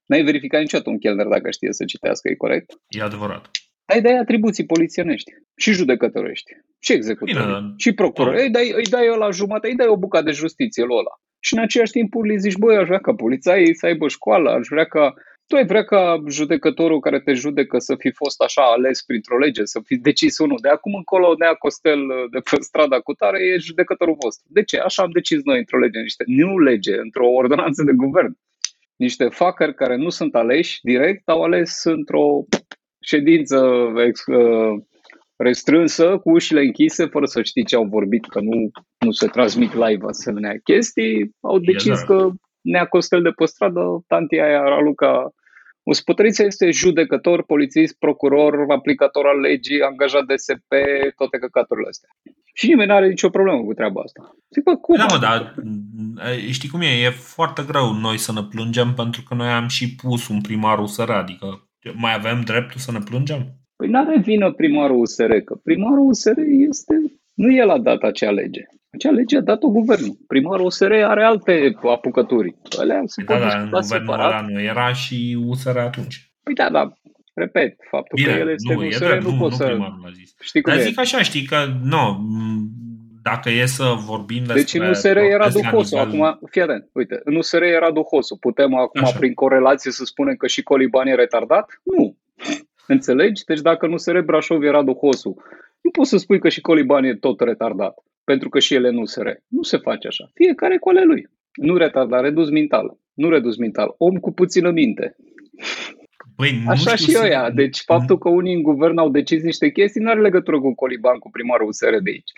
[0.07, 2.73] N-ai verificat niciodată un chelner dacă știe să citească, e corect?
[2.89, 3.51] E adevărat.
[3.85, 8.43] Ai dai atribuții polițienești și judecătorești și executori și procurori.
[8.43, 11.55] Îi dai, îi dai la jumătate, îi dai o bucată de justiție lui ăla și
[11.55, 14.85] în același timp le zici, băi, aș vrea ca polițaii să aibă școală, aș vrea
[14.85, 15.15] ca
[15.47, 19.65] tu ai vrea ca judecătorul care te judecă să fi fost așa ales printr-o lege,
[19.65, 20.59] să fi decis unul.
[20.61, 24.47] De acum încolo, Nea Costel de pe strada cu tare e judecătorul vostru.
[24.51, 24.79] De ce?
[24.79, 28.37] Așa am decis noi într-o lege, niște, nu lege, într-o ordonanță de guvern.
[28.97, 32.45] Niște facări care nu sunt aleși direct, au ales într-o
[33.01, 34.83] ședință ex, uh,
[35.37, 39.73] restrânsă, cu ușile închise, fără să știi ce au vorbit, că nu, nu se transmit
[39.75, 42.31] live asemenea chestii, au decis că
[42.73, 45.13] Nea Costel de pe stradă, tantia aia Raluca
[45.89, 50.71] Ospătărița este judecător, polițist, procuror, aplicator al legii, angajat de SP,
[51.17, 52.09] toate căcaturile astea.
[52.55, 54.21] Și nimeni nu are nicio problemă cu treaba asta.
[54.55, 54.97] Zic, bă, cum?
[54.97, 55.55] Da, mă, dar
[56.51, 56.87] știi cum e?
[56.87, 60.79] E foarte greu noi să ne plângem pentru că noi am și pus un primar
[60.79, 61.47] USR, adică
[61.95, 63.41] mai avem dreptul să ne plângem?
[63.77, 66.95] Păi n-are vină primarul USR, că primarul USR este,
[67.35, 68.65] nu el a dat acea lege.
[68.97, 70.17] Acea lege a dat-o guvernul.
[70.27, 72.55] Primarul USR are alte apucături.
[72.79, 76.31] Alea se da, da, în guvernul ăla nu era și USR atunci.
[76.43, 76.93] Păi da, da,
[77.35, 79.65] repet, faptul Bine, că el este nu, USR drept, nu, nu poți să...
[79.65, 80.35] a zis.
[80.41, 80.85] Știi cum Dar e?
[80.85, 82.21] zic așa, știi că, nu,
[83.23, 84.61] dacă e să vorbim despre...
[84.61, 86.23] Deci în USR era Duhosu, nivel...
[86.23, 88.37] acum, fii atent, uite, în USR era Duhosu.
[88.37, 89.19] Putem acum, Așa.
[89.19, 91.81] prin corelație, să spunem că și Coliban e retardat?
[91.83, 92.17] Nu.
[92.87, 93.45] Înțelegi?
[93.45, 95.37] Deci dacă în USR Brașov era Duhosu,
[95.81, 97.95] nu poți să spui că și Coliban e tot retardat
[98.31, 100.31] pentru că și ele nu se Nu se face așa.
[100.35, 101.29] Fiecare cu ale lui.
[101.53, 102.99] Nu retardat, redus mental.
[103.15, 103.95] Nu redus mental.
[103.99, 105.17] Om cu puțină minte.
[106.37, 107.51] Păi, nu Așa și ăia.
[107.51, 111.19] Deci faptul că unii în guvern au decis niște chestii nu are legătură cu Coliban,
[111.19, 112.31] cu primarul USR de aici.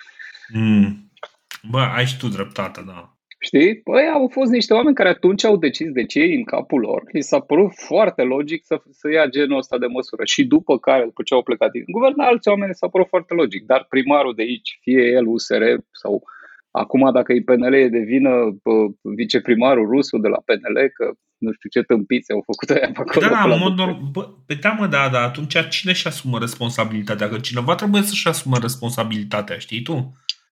[0.53, 1.11] Mm.
[1.71, 3.18] Bă, ai și tu dreptate, da.
[3.49, 3.81] Știi?
[3.89, 7.03] Păi au fost niște oameni care atunci au decis de ce în capul lor.
[7.13, 10.23] Li s-a părut foarte logic să, să ia genul ăsta de măsură.
[10.25, 13.63] Și după care, după ce au plecat din guvern, alți oameni s-a părut foarte logic.
[13.67, 15.63] Dar primarul de aici, fie el USR
[16.03, 16.23] sau
[16.71, 18.31] acum dacă e PNL e de vină
[19.03, 21.07] viceprimarul rusul de la PNL, că
[21.39, 23.27] nu știu ce tâmpiți au făcut aia pe acolo.
[23.27, 24.01] Da, da, în mod normal.
[24.47, 27.29] Pe da, mă, da, da, atunci cine și asumă responsabilitatea?
[27.29, 29.97] Că cineva trebuie să-și asumă responsabilitatea, știi tu?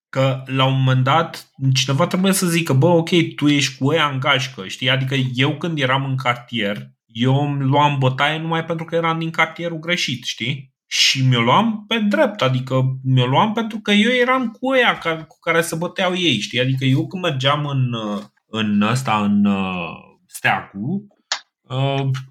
[0.09, 4.09] Că la un moment dat cineva trebuie să zică, bă, ok, tu ești cu ea
[4.09, 4.89] în gașcă, știi?
[4.89, 9.29] Adică eu când eram în cartier, eu îmi luam bătaie numai pentru că eram din
[9.29, 10.75] cartierul greșit, știi?
[10.87, 15.39] Și mi-o luam pe drept, adică mi-o luam pentru că eu eram cu ea cu
[15.39, 16.59] care se băteau ei, știi?
[16.59, 17.95] Adică eu când mergeam în,
[18.47, 19.89] în ăsta, în uh,
[20.25, 21.16] steagul, Uh,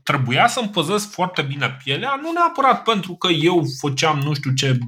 [0.03, 4.79] trebuia să-mi păzesc foarte bine pielea, nu neapărat pentru că eu făceam nu știu ce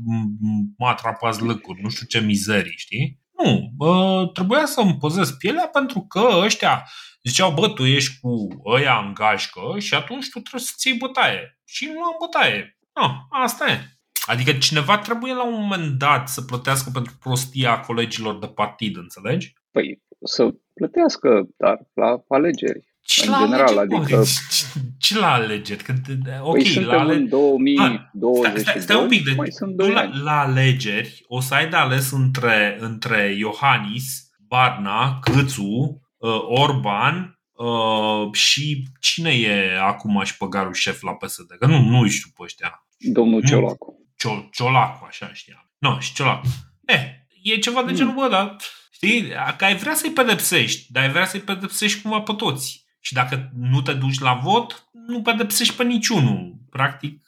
[0.79, 3.21] matrapați lăcuri, nu știu ce mizerii, știi?
[3.39, 6.89] Nu, uh, trebuia să-mi păzesc pielea pentru că ăștia
[7.23, 11.61] ziceau, bă, tu ești cu ăia în gașcă și atunci tu trebuie să-ți iei bătaie.
[11.65, 12.79] Și nu am bătaie.
[12.95, 13.79] No, asta e.
[14.27, 19.53] Adică cineva trebuie la un moment dat să plătească pentru prostia colegilor de partid, înțelegi?
[19.71, 22.95] Păi, să plătească, dar la alegeri.
[23.09, 24.23] Ce în la general, alegeri, adică...
[24.51, 24.65] Ce,
[24.99, 25.83] ce la alegeri?
[25.83, 25.95] Că,
[26.43, 27.15] ok, păi la ale...
[27.15, 31.41] în 2022, ah, stai, stai un pic, de, mai sunt doi la, la alegeri o
[31.41, 39.79] să ai de ales între, între Iohannis, Barna, Câțu, uh, Orban uh, și cine e
[39.81, 41.57] acum și păgarul șef la PSD?
[41.59, 42.87] Că nu, nu știu pe ăștia.
[42.99, 44.09] Domnul Ciolacu.
[44.17, 45.71] Cio, Ciolacu, așa știam.
[45.79, 46.47] Nu, no, și Ciolacu.
[46.85, 47.05] Eh,
[47.43, 48.57] e ceva de genul, bă, dar
[48.91, 52.87] știi, că ai vrea să-i pedepsești, dar ai vrea să-i pedepsești cumva pe toți.
[53.01, 56.55] Și dacă nu te duci la vot, nu pedepsești pe niciunul.
[56.71, 57.23] Practic,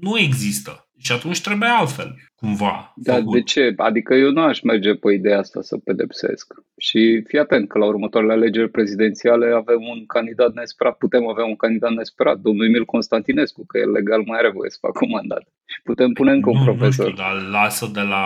[0.00, 0.84] nu există.
[1.02, 2.92] Și atunci trebuie altfel, cumva.
[2.96, 3.32] Dar făcut.
[3.32, 3.74] de ce?
[3.76, 6.54] Adică eu nu aș merge pe ideea asta să pedepsesc.
[6.76, 11.56] Și fii atent că la următoarele alegeri prezidențiale avem un candidat nesperat, putem avea un
[11.56, 15.42] candidat nesperat, domnul Emil Constantinescu, că el legal mai are voie să facă un mandat.
[15.64, 17.04] Și putem pune încă un nu, profesor.
[17.04, 18.24] Nu știu, dar lasă de la...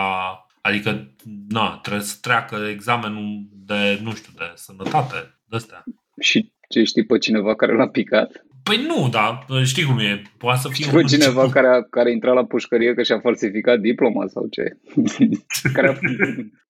[0.61, 1.15] Adică,
[1.47, 5.83] na, trebuie să treacă examenul de, nu știu, de sănătate, de astea.
[6.19, 8.45] Și ce știi pe cineva care l-a picat?
[8.63, 10.21] Păi nu, da, știi cum e.
[10.37, 13.79] Poate să fie un cineva care a, care a intrat la pușcărie că și-a falsificat
[13.79, 14.77] diploma sau ce?
[15.75, 15.93] care a,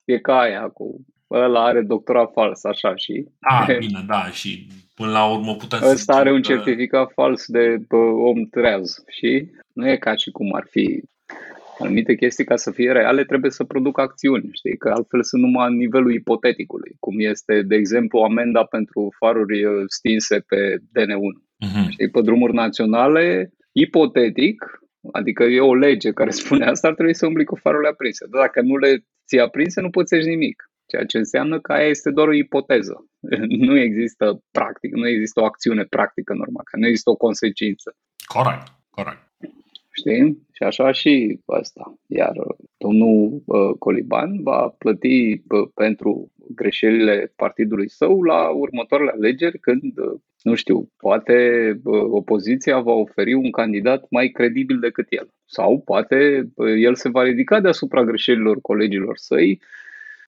[0.05, 3.25] e ca aia cu ăla are doctorat fals, așa și...
[3.39, 7.75] A, bine, da, și până la urmă putem să Ăsta are un certificat fals de
[8.29, 11.03] om treaz și nu e ca și cum ar fi
[11.80, 15.68] anumite chestii ca să fie reale trebuie să producă acțiuni, știi, că altfel sunt numai
[15.68, 21.34] în nivelul ipoteticului, cum este, de exemplu, amenda pentru faruri uh, stinse pe DN1.
[21.36, 21.74] Uh-huh.
[21.74, 21.90] Mhm.
[21.90, 24.80] Știi, pe drumuri naționale, ipotetic,
[25.12, 28.26] adică e o lege care spune asta, ar trebui să umbli cu farurile aprinse.
[28.30, 30.64] Dar dacă nu le ții aprinse, nu poți nimic.
[30.88, 33.06] Ceea ce înseamnă că aia este doar o ipoteză.
[33.68, 37.96] Nu există practic, nu există o acțiune practică normală, nu există o consecință.
[38.26, 39.25] Corect, corect.
[39.97, 40.47] Știi?
[40.51, 41.99] Și așa și asta.
[42.08, 42.34] Iar
[42.77, 50.19] domnul uh, Coliban va plăti uh, pentru greșelile partidului său la următoarele alegeri când, uh,
[50.41, 51.36] nu știu, poate
[51.84, 55.29] uh, opoziția va oferi un candidat mai credibil decât el.
[55.45, 59.62] Sau poate uh, el se va ridica deasupra greșelilor colegilor săi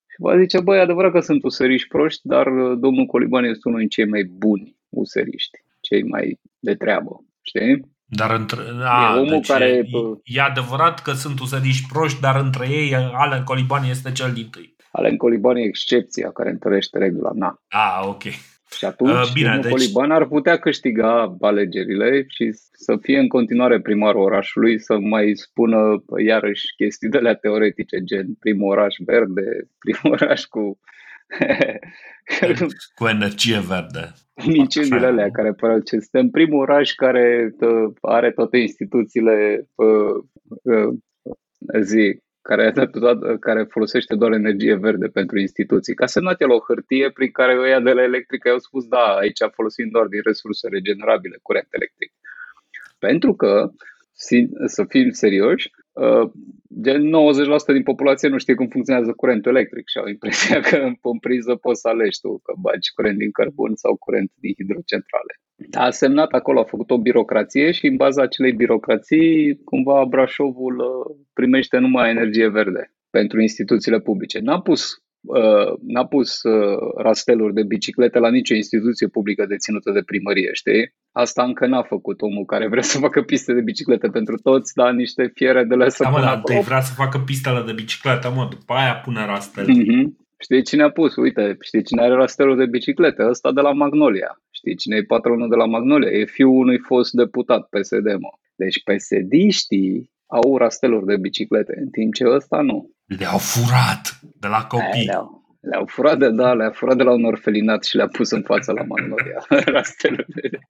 [0.08, 3.80] și va zice, băi, adevărat că sunt useriști proști, dar uh, domnul Coliban este unul
[3.80, 7.95] din cei mai buni useriști, cei mai de treabă, știi?
[8.10, 9.65] Dar între, a, e omul deci care...
[9.65, 9.86] e,
[10.24, 14.76] e adevărat că sunt useriști proști, dar între ei Alan Coliban este cel din tâi.
[14.91, 17.32] Alan Coliban e excepția care întărește regula.
[17.34, 17.62] Na.
[17.67, 18.24] Ah, ok.
[18.78, 19.72] Și atunci, uh, Bine, deci...
[19.72, 26.04] Coliban ar putea câștiga alegerile și să fie în continuare primarul orașului, să mai spună
[26.26, 29.41] iarăși chestii de la teoretice, gen primul oraș verde,
[29.84, 30.80] primul oraș cu
[32.96, 34.13] cu energie verde.
[34.46, 37.56] Minciunile alea care păreau ce suntem primul oraș care
[38.02, 40.24] are toate instituțiile uh,
[40.63, 40.94] uh,
[41.82, 42.74] zi, care,
[43.40, 45.94] care folosește doar energie verde pentru instituții.
[45.94, 49.40] Ca semnat el o hârtie prin care ăia de la electrică au spus da, aici
[49.52, 52.12] folosim doar din resurse regenerabile curent electric.
[53.00, 53.72] Pentru că,
[54.65, 56.30] să fim serioși, Uh,
[56.82, 61.19] gen 90% din populație nu știe cum funcționează curentul electric și au impresia că în
[61.19, 65.34] priză poți să alegi tu că bagi curent din cărbun sau curent din hidrocentrale.
[65.71, 71.15] A semnat acolo, a făcut o birocrație și în baza acelei birocrații, cumva Brașovul uh,
[71.34, 74.39] primește numai energie verde pentru instituțiile publice.
[74.39, 75.07] N-a pus Uh,
[75.82, 80.94] n-a pus uh, rasteluri de biciclete la nicio instituție publică deținută de primărie, știi?
[81.12, 84.92] Asta încă n-a făcut omul care vrea să facă piste de biciclete pentru toți, dar
[84.92, 88.48] niște fiere de la să da, mă, dar vrea să facă pistele de biciclete, mă,
[88.50, 89.74] după aia pune rastele.
[89.74, 90.26] Mm-hmm.
[90.40, 91.16] Știi cine a pus?
[91.16, 93.24] Uite, știi cine are rastelul de biciclete?
[93.30, 94.42] Ăsta de la Magnolia.
[94.52, 96.10] Știi cine e patronul de la Magnolia?
[96.10, 98.32] E fiul unui fost deputat PSD, mă.
[98.56, 99.34] Deci psd
[100.28, 102.90] au rasteluri de biciclete, în timp ce ăsta nu.
[103.08, 105.06] Le-au furat de la copii.
[105.06, 108.41] Le-au, le-au furat de, da, le-au furat de la un orfelinat și le-a pus în
[108.41, 109.46] fața la Magnolia.
[109.76, 110.60] Rastelurile.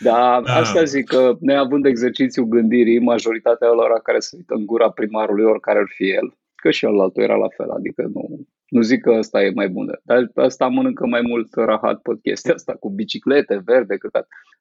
[0.00, 5.44] Da, asta zic că neavând exercițiul gândirii, majoritatea lor care se uită în gura primarului,
[5.44, 9.10] oricare ar fi el, că și altul era la fel, adică nu, nu zic că
[9.10, 13.62] ăsta e mai bun, dar ăsta mănâncă mai mult rahat pe chestia asta cu biciclete
[13.64, 14.12] verde, cât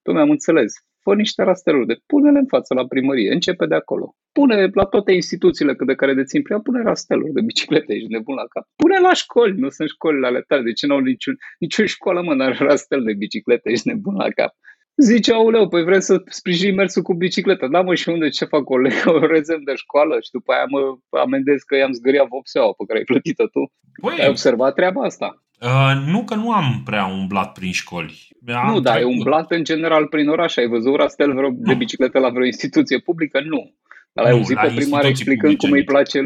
[0.01, 0.73] Tu mi-am înțeles.
[1.03, 4.15] Fă niște rasteluri de pune-le în față la primărie, începe de acolo.
[4.31, 8.47] Pune la toate instituțiile de care dețin prea, pune rasteluri de biciclete, ești nebun la
[8.49, 8.65] cap.
[8.75, 12.33] Pune la școli, nu sunt școlile ale tale, de ce n-au niciun, nicio școală, mă,
[12.33, 14.53] n-are rastel de biciclete, ești nebun la cap.
[14.95, 17.67] Zice, auleu, păi vrei să sprijini mersul cu bicicleta.
[17.67, 18.75] Da, mă, și unde ce fac o,
[19.21, 20.79] o rezerv de școală și după aia mă
[21.19, 23.71] amendez că i-am zgâriat vopseaua pe care ai plătit-o tu.
[24.01, 25.43] Păi, ai observat treaba asta?
[25.63, 28.27] Uh, nu că nu am prea umblat prin școli.
[28.47, 30.57] Am nu, dar ai umblat în general prin oraș.
[30.57, 33.41] Ai văzut rastel vreo de bicicletă la vreo instituție publică?
[33.45, 33.73] Nu.
[34.13, 36.19] Dar ai auzit pe primar explicând cum îi place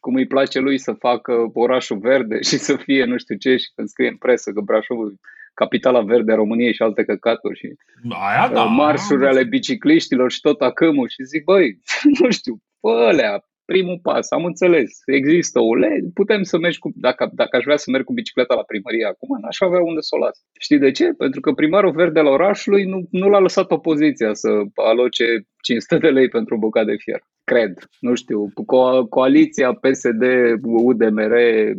[0.00, 3.70] cum îi place lui să facă orașul verde și să fie nu știu ce și
[3.74, 5.20] când scrie în presă că Brașovul
[5.54, 7.68] capitala verde a României și alte căcaturi și
[8.10, 11.78] Aia, da, marșuri ale bicicliștilor și tot acâmul și zic, băi,
[12.20, 12.62] nu știu,
[13.08, 17.64] alea, primul pas, am înțeles, există o lege, putem să mergi cu, dacă, dacă aș
[17.64, 20.36] vrea să merg cu bicicleta la primărie acum, n-aș avea unde să o las.
[20.60, 21.06] Știi de ce?
[21.24, 25.24] Pentru că primarul verde al orașului nu, nu l-a lăsat opoziția să aloce
[25.62, 27.20] 500 de lei pentru o bucată de fier.
[27.44, 30.22] Cred, nu știu, co- coaliția PSD,
[30.62, 31.34] UDMR,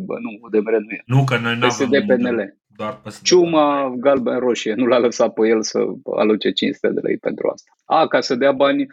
[0.07, 1.01] bă, nu, UDMR nu e.
[1.05, 2.39] Nu, că noi PSD, PNL.
[2.75, 5.79] Doar Ciuma galben-roșie, nu l-a lăsat pe el să
[6.17, 7.71] aloce 500 de lei pentru asta.
[7.85, 8.87] A, ca să dea bani, ă,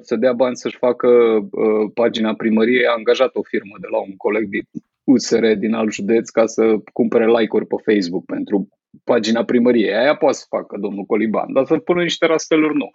[0.00, 1.08] să dea bani să-și facă
[1.52, 4.62] ă, pagina primăriei, a angajat o firmă de la un coleg din
[5.04, 8.68] USR din alt județ ca să cumpere like-uri pe Facebook pentru
[9.04, 9.94] pagina primăriei.
[9.94, 12.90] Aia poate să facă domnul Coliban, dar să pună niște rasteluri nu.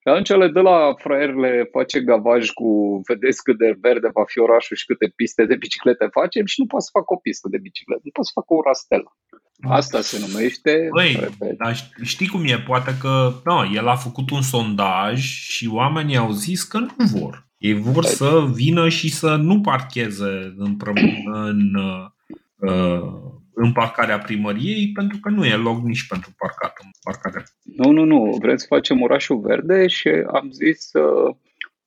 [0.00, 4.38] Și atunci le dă la fraierle, face gavaj cu vedeți cât de verde va fi
[4.38, 7.58] orașul și câte piste de biciclete facem și nu poate să facă o pistă de
[7.58, 9.16] biciclete, nu poate să facă o rastelă.
[9.60, 10.88] Asta se numește.
[10.92, 12.58] Băi, dar știi cum e?
[12.66, 17.46] Poate că no, el a făcut un sondaj și oamenii au zis că nu vor.
[17.58, 18.12] Ei vor Hai.
[18.12, 20.76] să vină și să nu parcheze în,
[21.24, 23.28] în uh,
[23.60, 27.42] în parcarea primăriei, pentru că nu e loc nici pentru parcat în parcarea.
[27.62, 28.36] Nu, nu, nu.
[28.40, 31.36] Vrem să facem orașul verde și am zis uh,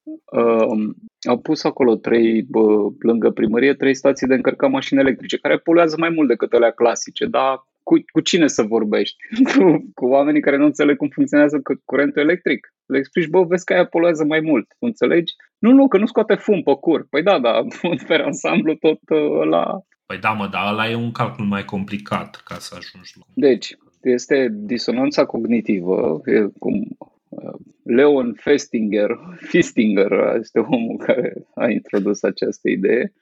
[0.03, 0.93] uh,
[1.29, 5.95] au pus acolo trei, uh, lângă primărie, trei stații de încărcat mașini electrice, care poluează
[5.99, 9.15] mai mult decât alea clasice, dar cu, cu cine să vorbești?
[9.57, 12.73] cu, cu oamenii care nu înțeleg cum funcționează curentul electric.
[12.85, 15.33] Le explici, bă, vezi că aia poluează mai mult, înțelegi?
[15.57, 17.07] Nu, nu, că nu scoate fum pe cur.
[17.09, 17.61] Păi da, da,
[18.07, 22.41] pe ansamblu tot uh, la Păi da, mă, dar ăla e un calcul mai complicat
[22.45, 23.23] ca să ajungi la...
[23.33, 26.21] Deci, este disonanța cognitivă,
[26.59, 26.97] cum
[27.83, 33.13] Leon Festinger, Fistinger este omul care a introdus această idee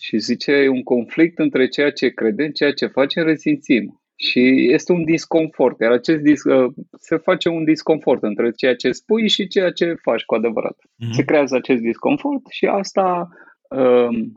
[0.00, 4.00] și zice e un conflict între ceea ce credem, ceea ce facem, resimțim.
[4.16, 8.92] Și este un disconfort, iar acest dis- uh, se face un disconfort între ceea ce
[8.92, 10.76] spui și ceea ce faci cu adevărat.
[10.76, 11.10] Mm-hmm.
[11.10, 13.28] Se creează acest disconfort și asta,
[13.70, 14.32] um,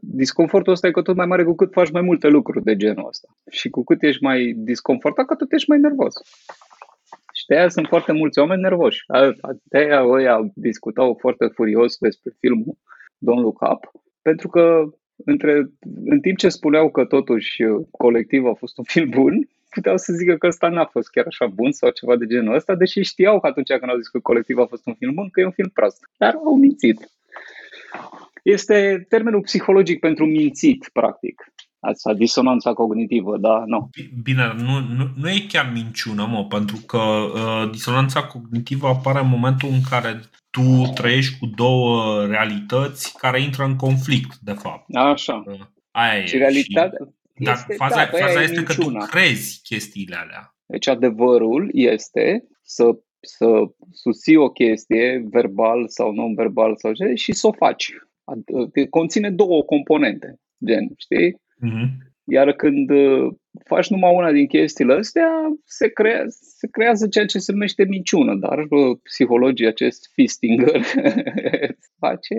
[0.00, 3.08] disconfortul ăsta e cu tot mai mare cu cât faci mai multe lucruri de genul
[3.08, 3.28] ăsta.
[3.50, 6.14] Și cu cât ești mai disconfortat, cu atât ești mai nervos.
[7.42, 9.04] Și de aia sunt foarte mulți oameni nervoși.
[9.62, 12.76] De aia ăia discutau foarte furios despre filmul
[13.14, 13.90] Don't Look Up,
[14.22, 14.82] pentru că
[15.24, 15.70] între,
[16.04, 20.34] în timp ce spuneau că totuși colectiv a fost un film bun, puteau să zică
[20.36, 23.46] că ăsta n-a fost chiar așa bun sau ceva de genul ăsta, deși știau că
[23.46, 25.68] atunci când au zis că colectiv a fost un film bun, că e un film
[25.68, 26.08] prost.
[26.18, 27.10] Dar au mințit.
[28.42, 31.52] Este termenul psihologic pentru mințit, practic.
[31.84, 33.62] Asta, disonanța cognitivă, da?
[33.66, 33.90] Nu.
[34.22, 39.28] Bine, nu, nu, nu e chiar minciună, mă, pentru că uh, disonanța cognitivă apare în
[39.28, 44.94] momentul în care tu trăiești cu două realități care intră în conflict, de fapt.
[44.94, 45.42] Așa.
[45.46, 47.44] Uh, aia și realitatea e.
[47.44, 50.54] Dar este, faza, da, faza este că tu crezi chestiile alea.
[50.66, 53.46] Deci adevărul este să, să
[53.92, 57.92] susții o chestie verbal sau non-verbal sau ce, și să o faci.
[58.90, 61.40] Conține două componente, gen, știi?
[61.66, 62.10] Mm-hmm.
[62.24, 65.28] Iar când uh, faci numai una din chestiile astea,
[65.64, 70.82] se, crea, se creează ceea ce se numește minciună, dar uh, psihologii acest Fistinger
[72.00, 72.34] face,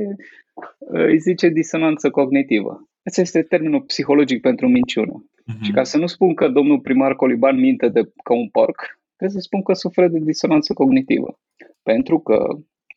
[0.54, 2.90] uh, îi zice disonanță cognitivă.
[3.04, 5.26] Asta este termenul psihologic pentru minciună.
[5.26, 5.62] Uh-huh.
[5.62, 9.42] Și ca să nu spun că domnul primar Coliban minte de ca un porc, trebuie
[9.42, 11.40] să spun că suferă de disonanță cognitivă.
[11.82, 12.48] Pentru că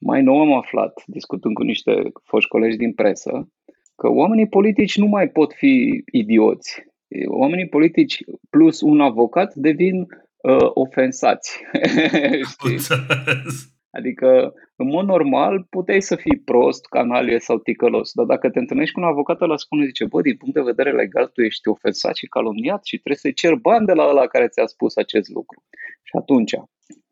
[0.01, 1.93] mai nou am aflat, discutând cu niște
[2.25, 3.49] foști colegi din presă,
[3.97, 6.85] că oamenii politici nu mai pot fi idioți.
[7.27, 11.61] Oamenii politici plus un avocat devin uh, ofensați.
[13.99, 18.95] Adică, în mod normal, puteai să fii prost, canalie sau ticălos, dar dacă te întâlnești
[18.95, 22.17] cu un avocat, ăla spune, zice, bă, din punct de vedere legal, tu ești ofensat
[22.17, 25.63] și calomniat și trebuie să-i cer bani de la ăla care ți-a spus acest lucru.
[26.03, 26.53] Și atunci,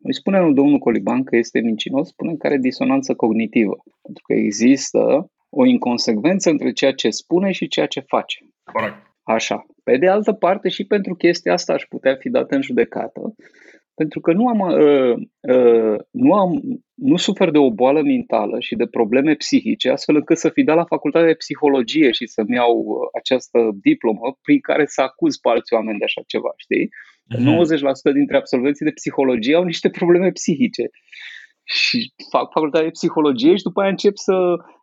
[0.01, 3.75] îi spune lui domnul Coliban că este mincinos, spune că are disonanță cognitivă.
[4.01, 8.37] Pentru că există o inconsecvență între ceea ce spune și ceea ce face.
[8.73, 8.95] Corect.
[9.23, 9.65] Așa.
[9.83, 13.21] Pe de altă parte, și pentru chestia asta aș putea fi dată în judecată,
[13.95, 15.15] pentru că nu am, uh,
[15.55, 16.51] uh, nu am,
[16.93, 20.75] nu sufer de o boală mentală și de probleme psihice, astfel încât să fi dat
[20.75, 25.49] la facultatea de psihologie și să-mi iau uh, această diplomă prin care să acuz pe
[25.49, 26.89] alți oameni de așa ceva, știi?
[27.35, 28.11] Uh-huh.
[28.11, 30.89] 90% dintre absolvenții de psihologie au niște probleme psihice
[31.65, 34.35] și fac facultatea de psihologie și după aia încep să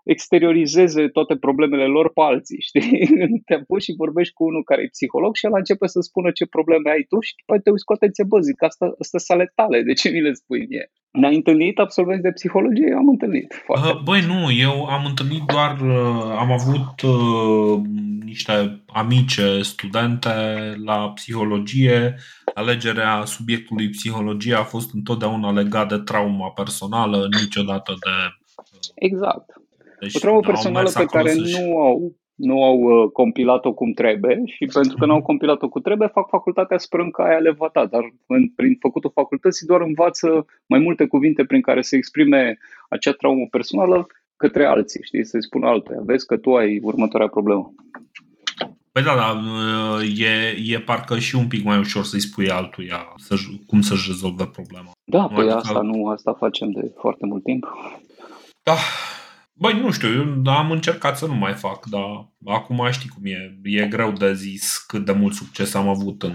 [0.05, 3.09] exteriorizeze toate problemele lor pe alții, știi?
[3.47, 6.47] Te apuci și vorbești cu unul care e psiholog și el începe să spună ce
[6.47, 9.83] probleme ai tu și după te uiți cu atenție, bă, zic, asta, asta sale tale,
[9.83, 10.91] de ce mi le spui mie?
[11.13, 12.87] Ne-ai întâlnit absolvenți de psihologie?
[12.91, 13.63] Eu am întâlnit.
[13.65, 13.89] Foarte.
[13.89, 17.81] Uh, băi, nu, eu am întâlnit doar, uh, am avut uh,
[18.25, 20.31] niște amice studente
[20.85, 22.15] la psihologie.
[22.55, 28.11] Alegerea subiectului psihologie a fost întotdeauna legat de trauma personală, niciodată de...
[28.95, 29.51] Exact.
[30.01, 34.65] Deci, o traumă personală pe care nu au nu au uh, compilat-o cum trebuie și
[34.67, 37.87] pentru că nu au compilat-o cum trebuie, fac facultatea sperând că aia le va da,
[37.87, 43.13] dar în, prin făcutul facultății doar învață mai multe cuvinte prin care să exprime acea
[43.13, 47.75] traumă personală către alții, știi, să-i spună altuia, vezi că tu ai următoarea problemă.
[48.93, 49.29] Păi da, da,
[50.17, 53.35] e, e parcă și un pic mai ușor să-i spui altuia să,
[53.67, 54.91] cum să-și rezolve problema.
[55.05, 55.55] Da, păi adică...
[55.55, 57.67] asta nu, asta facem de foarte mult timp.
[58.63, 58.75] Da,
[59.55, 63.59] Băi, nu știu, eu am încercat să nu mai fac, dar acum știi cum e.
[63.63, 66.35] E greu de zis cât de mult succes am avut în,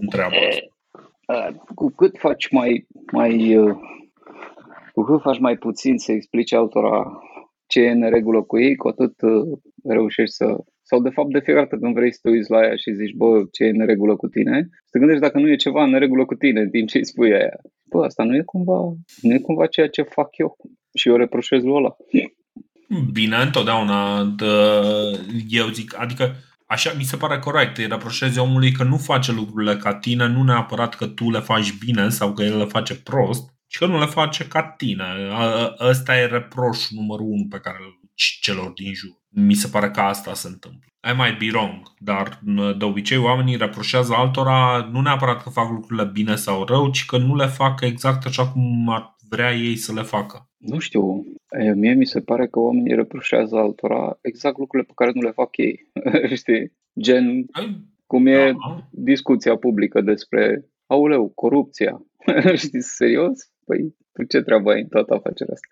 [0.00, 1.64] în treaba asta.
[1.74, 3.56] Cu cât faci mai, mai
[4.92, 7.20] cu cât faci mai puțin să explici altora
[7.66, 9.14] ce e în regulă cu ei, cu atât
[9.84, 12.76] reușești să sau de fapt de fiecare dată când vrei să te uiți la ea
[12.76, 15.56] și zici, bă, ce e în regulă cu tine, să te gândești dacă nu e
[15.56, 17.56] ceva în regulă cu tine în timp ce îi spui aia.
[17.90, 18.78] Bă, asta nu e cumva,
[19.22, 20.56] nu e cumva ceea ce fac eu
[20.94, 21.96] și eu reproșez lui ăla.
[23.12, 24.46] Bine, întotdeauna de,
[25.48, 29.76] eu zic, adică așa mi se pare corect, îi reproșezi omului că nu face lucrurile
[29.76, 33.54] ca tine, nu neapărat că tu le faci bine sau că el le face prost,
[33.66, 35.04] ci că nu le face ca tine.
[35.80, 38.02] Ăsta e reproșul numărul unu pe care îl
[38.40, 39.22] celor din jur.
[39.28, 40.88] Mi se pare că asta se întâmplă.
[41.10, 42.40] I might be wrong, dar
[42.78, 47.16] de obicei oamenii reproșează altora nu neapărat că fac lucrurile bine sau rău, ci că
[47.16, 50.48] nu le fac exact așa cum ar vrea ei să le facă.
[50.64, 51.24] Nu știu,
[51.74, 55.56] mie mi se pare că oamenii reproșează altora exact lucrurile pe care nu le fac
[55.56, 55.90] ei.
[56.40, 56.72] Știi?
[57.00, 57.46] Gen,
[58.06, 58.88] cum e da.
[58.90, 62.02] discuția publică despre, auleu, corupția.
[62.62, 63.50] Știi, serios?
[63.64, 65.66] Păi Tu ce treabă ai în toată afacerea asta?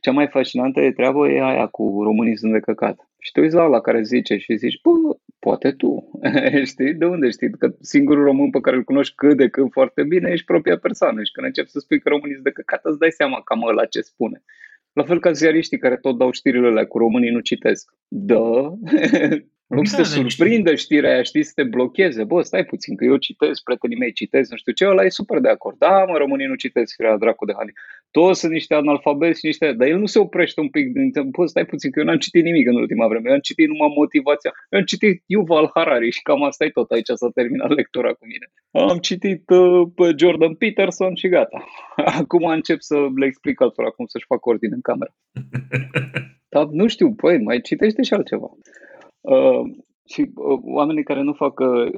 [0.00, 3.07] Cea mai fascinantă e treabă e aia cu românii sunt de căcat.
[3.18, 4.90] Și te uiți la la care zice și zici, bă,
[5.38, 6.10] poate tu.
[6.70, 6.94] știi?
[6.94, 7.50] De unde știi?
[7.50, 11.22] Că singurul român pe care îl cunoști cât de cât foarte bine ești propria persoană.
[11.22, 13.84] Și când începi să spui că românii sunt de căcat, îți dai seama cam ăla
[13.84, 14.42] ce spune.
[14.92, 17.92] La fel ca ziariștii care tot dau știrile alea cu românii nu citesc.
[18.08, 18.74] Da,
[19.68, 22.24] în loc să te surprindă știrea aia, știi, să te blocheze.
[22.24, 25.38] Bă, stai puțin, că eu citesc, prietenii mei citesc, nu știu ce, ăla e super
[25.40, 25.78] de acord.
[25.78, 27.72] Da, mă, românii nu citesc, firea dracu de hani.
[28.10, 29.72] Toți sunt niște analfabeti și niște...
[29.72, 30.86] Dar el nu se oprește un pic.
[31.36, 33.28] Bă, stai puțin, că eu n-am citit nimic în ultima vreme.
[33.28, 34.52] Eu am citit numai motivația.
[34.70, 36.90] Eu am citit Yuval Harari și cam asta e tot.
[36.90, 38.46] Aici s-a terminat lectura cu mine.
[38.90, 41.64] Am citit uh, pe Jordan Peterson și gata.
[42.20, 45.14] Acum încep să le explic altora cum să-și fac ordine în cameră.
[46.54, 48.50] Dar nu știu, păi, mai citește și altceva.
[49.28, 49.62] Uh,
[50.04, 51.92] și uh, oamenii care nu fac, uh,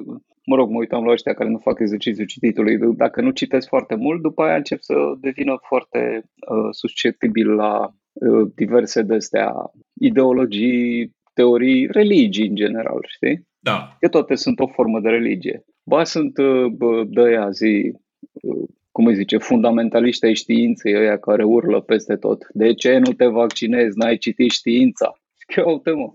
[0.45, 3.95] mă rog, mă uitam la ăștia care nu fac exercițiul cititului, dacă nu citesc foarte
[3.95, 9.53] mult, după aia încep să devină foarte uh, susceptibil la uh, diverse de-astea
[9.93, 13.47] ideologii, teorii, religii în general, știi?
[13.59, 13.97] Da.
[13.99, 15.65] Că toate sunt o formă de religie.
[15.83, 17.91] Ba sunt uh, de aia zi,
[18.31, 22.47] uh, cum îi zice, fundamentaliști ai științei, ăia care urlă peste tot.
[22.49, 23.97] De ce nu te vaccinezi?
[23.97, 25.20] N-ai citit știința?
[25.53, 26.13] Că uite mă,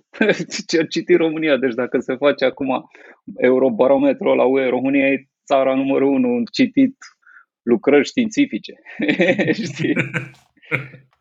[0.66, 2.88] ce ar citi România, deci dacă se face acum
[3.36, 6.96] eurobarometrul la UE, România e țara numărul unu în citit
[7.62, 8.72] lucrări științifice.
[9.62, 9.94] Știi?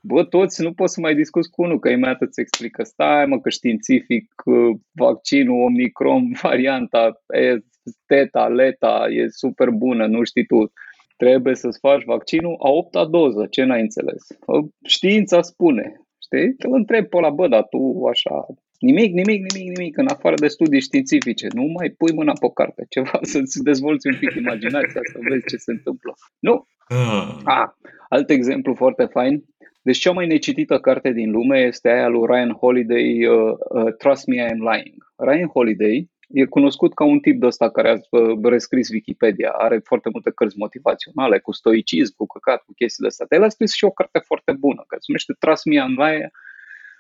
[0.08, 3.40] Bă, toți nu poți să mai discuți cu unul, că imediat îți explică, stai mă,
[3.40, 4.34] că științific,
[4.92, 7.58] vaccinul, Omicron, varianta, e,
[8.06, 10.72] teta, leta, e super bună, nu știi tu.
[11.18, 14.28] Trebuie să-ți faci vaccinul a opta doză, ce n-ai înțeles?
[14.84, 16.54] Știința spune, Știi?
[16.54, 18.46] Te întreb pe ăla, bă, dar tu așa,
[18.80, 22.86] nimic, nimic, nimic, nimic, în afară de studii științifice, nu mai pui mâna pe carte,
[22.96, 26.14] ceva, să-ți dezvolți un pic imaginația, să vezi ce se întâmplă.
[26.40, 26.68] Nu.
[26.88, 27.38] Ah.
[27.44, 27.70] ah
[28.10, 29.44] alt exemplu foarte fain,
[29.82, 34.28] deci cea mai necitită carte din lume este aia lui Ryan Holiday, uh, uh, Trust
[34.28, 34.96] Me, I Am Lying.
[35.16, 39.80] Ryan Holiday e cunoscut ca un tip de ăsta care a uh, rescris Wikipedia, are
[39.84, 43.26] foarte multe cărți motivaționale, cu stoicism, cu căcat, cu chestii de astea.
[43.30, 46.32] El a scris și o carte foarte bună, care se numește Trust Me and Lie,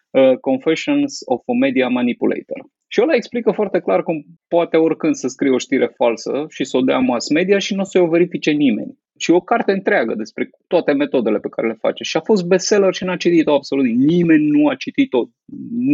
[0.09, 2.65] uh, Confessions of a Media Manipulator.
[2.87, 6.77] Și ăla explică foarte clar cum poate oricând să scrie o știre falsă și să
[6.77, 8.97] o dea mass media și nu o să o verifice nimeni.
[9.17, 12.03] Și o carte întreagă despre toate metodele pe care le face.
[12.03, 14.49] Și a fost bestseller și n-a citit-o absolut nimeni.
[14.49, 15.25] nu a citit-o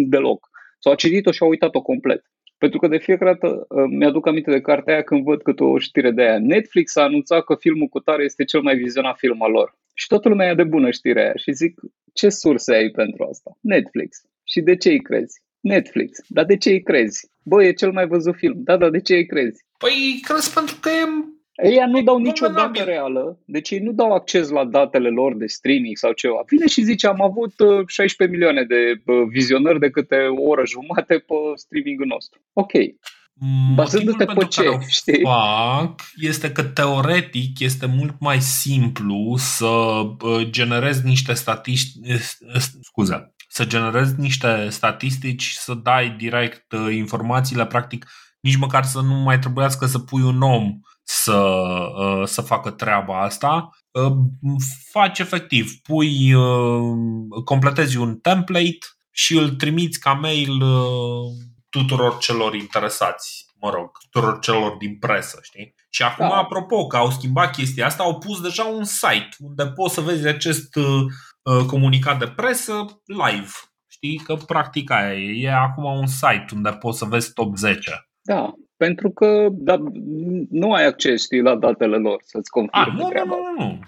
[0.07, 0.49] deloc.
[0.79, 2.32] Sau a citit-o și a uitat-o complet.
[2.64, 5.78] Pentru că de fiecare dată uh, mi-aduc aminte de cartea aia când văd câte o
[5.80, 6.39] știre de aia.
[6.39, 9.78] Netflix a anunțat că filmul cu tare este cel mai vizionat film al lor.
[9.93, 11.80] Și toată lumea e de bună știrea aia și zic,
[12.14, 13.57] ce surse ai pentru asta?
[13.62, 14.18] Netflix.
[14.43, 15.41] Și de ce îi crezi?
[15.59, 16.20] Netflix.
[16.28, 17.30] Dar de ce îi crezi?
[17.43, 18.57] Bă, e cel mai văzut film.
[18.64, 19.64] Da, dar de ce îi crezi?
[19.78, 21.30] Păi crezi pentru că e
[21.64, 25.45] ei nu dau nicio dată reală, deci ei nu dau acces la datele lor de
[25.45, 26.43] streaming sau ceva.
[26.47, 27.53] Vine și zice, am avut
[27.88, 32.39] 16 uh, milioane de uh, vizionări de câte o oră jumate pe streamingul nostru.
[32.53, 32.72] Ok.
[33.76, 35.22] Bazându-te pe ce, știi?
[35.22, 42.03] fac este că teoretic este mult mai simplu să uh, generezi niște statistici,
[42.82, 48.05] scuze, să generezi niște statistici, să dai direct informațiile, practic
[48.39, 50.80] nici măcar să nu mai trebuiască să pui un om
[51.12, 53.70] să, uh, să facă treaba asta.
[53.91, 54.12] Uh,
[54.91, 58.78] faci efectiv, pui, uh, completezi un template
[59.12, 60.64] și îl trimiți ca mail
[61.70, 65.76] tuturor celor interesați, mă rog, tuturor celor din presă, știi?
[65.89, 66.36] Și acum, da.
[66.36, 70.28] apropo, că au schimbat chestia asta, au pus deja un site unde poți să vezi
[70.28, 73.51] acest uh, comunicat de presă live.
[73.88, 75.45] Știi că practic aia e.
[75.45, 78.09] E acum un site unde poți să vezi top 10.
[78.22, 78.53] Da,
[78.86, 79.84] pentru că da,
[80.49, 83.36] nu ai acces știi, la datele lor să-ți confirme ah, nu, treaba.
[83.36, 83.79] Nu, nu,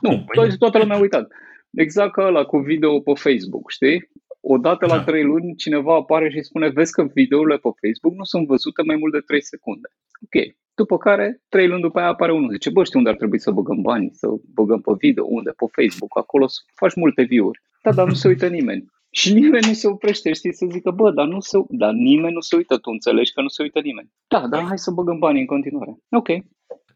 [0.00, 0.10] nu.
[0.10, 0.56] Nu, păi...
[0.58, 1.32] toată lumea a uitat.
[1.70, 4.10] Exact ca ăla cu video pe Facebook, știi?
[4.40, 5.04] Odată la da.
[5.04, 8.96] 3 luni cineva apare și spune vezi că videourile pe Facebook nu sunt văzute mai
[8.96, 9.88] mult de 3 secunde.
[10.24, 10.54] Ok.
[10.74, 12.52] După care, 3 luni după aia apare unul.
[12.52, 15.50] Zice, bă, știi unde ar trebui să băgăm bani, să băgăm pe video, unde?
[15.50, 17.62] Pe Facebook, acolo să faci multe view-uri.
[17.82, 18.84] Da, dar nu se uită nimeni.
[19.14, 22.40] Și nimeni nu se oprește, știi, să zică, bă, dar, nu se, dar nimeni nu
[22.40, 24.10] se uită, tu înțelegi că nu se uită nimeni.
[24.26, 25.96] Da, dar hai să băgăm bani în continuare.
[26.10, 26.28] Ok.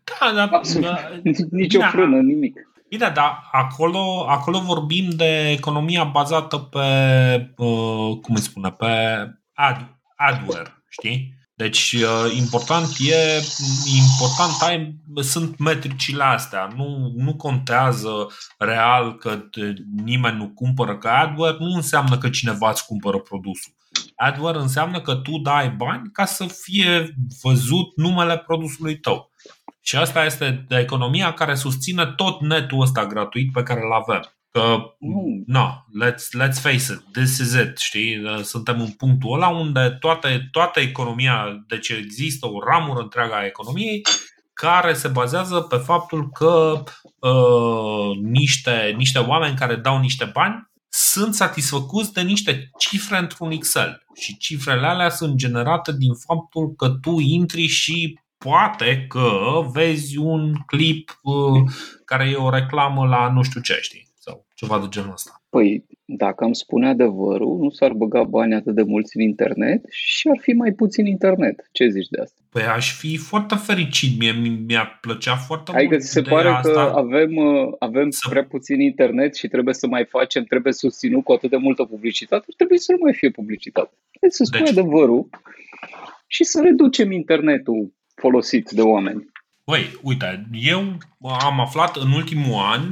[0.04, 0.86] Da, da, Absolut.
[0.86, 0.96] da
[1.50, 2.54] Nici o da, frână, nimic.
[2.88, 6.78] Bine, dar acolo, acolo vorbim de economia bazată pe,
[7.56, 8.86] uh, cum îi spune, pe
[9.52, 9.76] ad,
[10.16, 11.37] adware, știi?
[11.58, 13.42] Deci uh, important e
[13.96, 16.72] important ai, sunt metricile astea.
[16.76, 18.26] Nu, nu contează
[18.58, 19.42] real că
[20.04, 23.72] nimeni nu cumpără că AdWare nu înseamnă că cineva îți cumpără produsul.
[24.16, 29.30] AdWare înseamnă că tu dai bani ca să fie văzut numele produsului tău.
[29.80, 34.37] Și asta este economia care susține tot netul ăsta gratuit pe care îl avem.
[34.50, 35.42] Că, mm.
[35.46, 35.68] no,
[36.04, 38.22] let's, let's face it, this is it, știi?
[38.42, 44.02] Suntem în punctul ăla unde toate, toată economia, deci există o ramură întreagă a economiei
[44.52, 46.82] care se bazează pe faptul că
[47.18, 54.02] uh, niște, niște oameni care dau niște bani sunt satisfăcuți de niște cifre într-un Excel.
[54.14, 59.30] Și cifrele alea sunt generate din faptul că tu intri și poate că
[59.72, 61.62] vezi un clip uh,
[62.04, 64.07] care e o reclamă la nu știu ce, știi?
[64.58, 65.42] Sau ceva de genul ăsta.
[65.48, 70.28] Păi, dacă îmi spune adevărul, nu s-ar băga bani atât de mulți în internet și
[70.28, 71.68] ar fi mai puțin internet.
[71.72, 72.40] Ce zici de asta?
[72.50, 74.18] Păi aș fi foarte fericit.
[74.18, 74.32] Mie
[74.66, 76.02] mi-a plăcea foarte adică mult.
[76.02, 76.72] Adică se pare asta.
[76.72, 78.28] că avem, uh, avem să...
[78.28, 82.46] prea puțin internet și trebuie să mai facem, trebuie susținut cu atât de multă publicitate,
[82.56, 83.94] trebuie să nu mai fie publicitate.
[84.10, 84.70] Trebuie să spui deci...
[84.70, 85.28] adevărul
[86.26, 89.30] și să reducem internetul folosit de oameni.
[89.64, 90.80] Băi, uite, eu
[91.20, 92.82] am aflat în ultimul an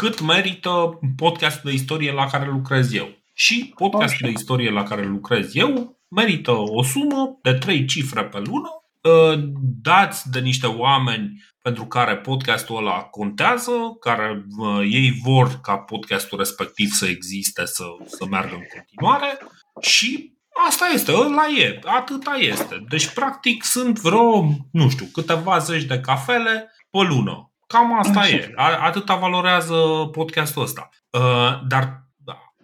[0.00, 3.08] cât merită podcastul de istorie la care lucrez eu.
[3.34, 8.38] Și podcastul de istorie la care lucrez eu merită o sumă de trei cifre pe
[8.38, 8.68] lună,
[9.04, 9.36] ă,
[9.82, 16.38] dați de niște oameni pentru care podcastul ăla contează, care ă, ei vor ca podcastul
[16.38, 19.38] respectiv să existe, să, să meargă în continuare
[19.80, 20.34] și
[20.66, 22.84] Asta este, ăla e, atâta este.
[22.88, 24.42] Deci, practic, sunt vreo,
[24.72, 27.50] nu știu, câteva zeci de cafele pe lună.
[27.66, 28.34] Cam asta Așa.
[28.34, 28.52] e.
[28.80, 29.74] Atâta valorează
[30.12, 30.88] podcastul ăsta.
[31.10, 32.06] Uh, dar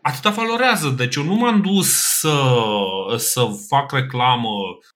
[0.02, 0.94] atâta valorează.
[0.96, 1.88] Deci eu nu m-am dus
[2.20, 2.36] să,
[3.16, 4.50] să fac reclamă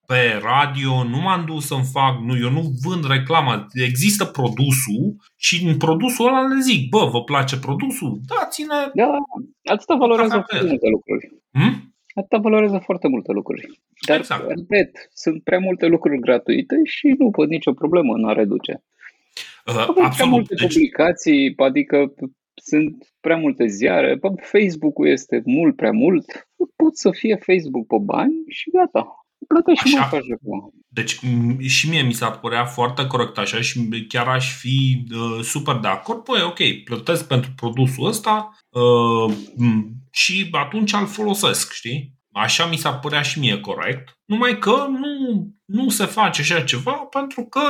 [0.06, 3.66] pe radio, nu m-am dus să-mi fac, nu, eu nu vând reclama.
[3.72, 8.20] Există produsul și în produsul ăla le zic, bă, vă place produsul?
[8.26, 8.74] Dați-ne...
[8.94, 9.10] Da,
[9.64, 11.28] atâta valorează foarte multe lucruri.
[11.52, 11.94] Hmm?
[12.14, 13.80] Atâta valorează foarte multe lucruri.
[14.06, 14.48] Dar, exact.
[14.48, 18.82] repet, sunt prea multe lucruri gratuite și nu văd nicio problemă în a reduce.
[19.66, 20.14] Uh, absolut.
[20.14, 20.72] Prea multe deci...
[20.72, 22.14] publicații, adică
[22.62, 28.34] sunt prea multe ziare, Facebook-ul este mult prea mult, pot să fie Facebook pe bani
[28.48, 29.26] și gata.
[29.48, 30.38] Plătești și montajul.
[30.88, 31.18] Deci
[31.66, 35.88] și mie mi s-ar părea foarte corect așa și chiar aș fi uh, super de
[35.88, 36.22] acord.
[36.24, 39.36] Păi ok, plătesc pentru produsul ăsta uh,
[40.10, 42.15] și atunci îl folosesc, știi?
[42.44, 44.04] Așa mi s-ar părea și mie corect.
[44.24, 45.14] Numai că nu,
[45.64, 47.60] nu se face așa ceva pentru că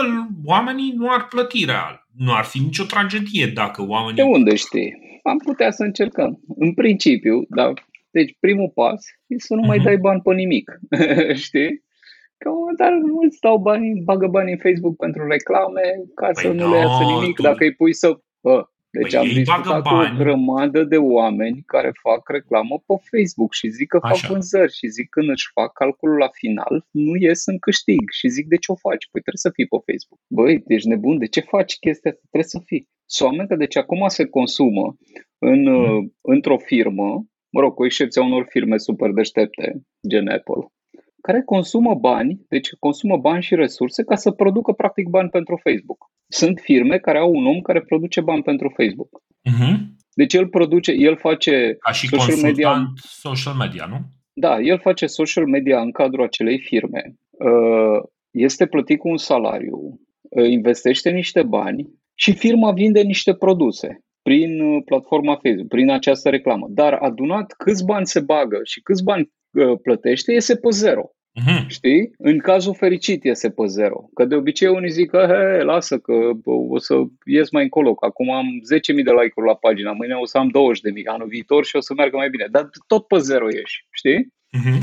[0.45, 2.07] oamenii nu ar plăti real.
[2.17, 4.23] Nu ar fi nicio tragedie dacă oamenii...
[4.23, 5.21] De unde știi?
[5.23, 6.41] Am putea să încercăm.
[6.59, 7.73] În principiu, da.
[8.11, 9.67] Deci primul pas e să nu uh-huh.
[9.67, 9.87] mai mhm.
[9.87, 10.79] dai bani pe nimic.
[11.47, 11.85] știi?
[12.39, 15.81] Că dar mulți dau bani, bagă bani în Facebook pentru reclame
[16.15, 17.35] ca păi să nu no, le iasă nimic.
[17.35, 17.43] Tu...
[17.43, 18.19] Dacă îi pui să...
[18.43, 18.65] Bă,
[19.01, 23.69] deci păi am discutat cu o grămadă de oameni care fac reclamă pe Facebook și
[23.69, 24.15] zic că Așa.
[24.15, 28.29] fac vânzări și zic când își fac calculul la final, nu ies în câștig și
[28.29, 29.09] zic de ce o faci?
[29.11, 30.21] Păi trebuie să fii pe Facebook.
[30.37, 32.25] Băi, ești nebun, de ce faci chestia asta?
[32.31, 32.89] Trebuie să fii.
[33.09, 34.97] Să că deci acum se consumă
[35.39, 36.15] în, mm.
[36.21, 40.63] într-o firmă, mă rog, cu excepția unor firme super deștepte, gen Apple,
[41.27, 45.99] care consumă bani, deci consumă bani și resurse ca să producă practic bani pentru Facebook.
[46.29, 49.23] Sunt firme care au un om care produce bani pentru Facebook.
[49.51, 49.75] Uh-huh.
[50.15, 52.93] Deci el produce, el face Ca și social media.
[52.97, 53.99] social media, nu?
[54.33, 57.15] Da, el face social media în cadrul acelei firme.
[57.31, 60.01] Uh, este plătit cu un salariu,
[60.31, 66.29] uh, investește niște bani și firma vinde niște produse prin uh, platforma Facebook, prin această
[66.29, 66.67] reclamă.
[66.71, 69.35] Dar adunat câți bani se bagă și câți bani
[69.83, 71.16] plătește, iese pe zero.
[71.41, 71.67] Uh-huh.
[71.67, 72.11] Știi?
[72.19, 74.09] În cazul fericit iese pe zero.
[74.15, 76.13] Că de obicei unii zic că he, lasă că
[76.45, 78.47] o să ies mai încolo, că acum am
[78.97, 80.53] 10.000 de like-uri la pagina, mâine o să am 20.000
[81.05, 82.47] anul viitor și o să meargă mai bine.
[82.51, 84.35] Dar tot pe zero ieși, știi?
[84.59, 84.79] Uh-huh.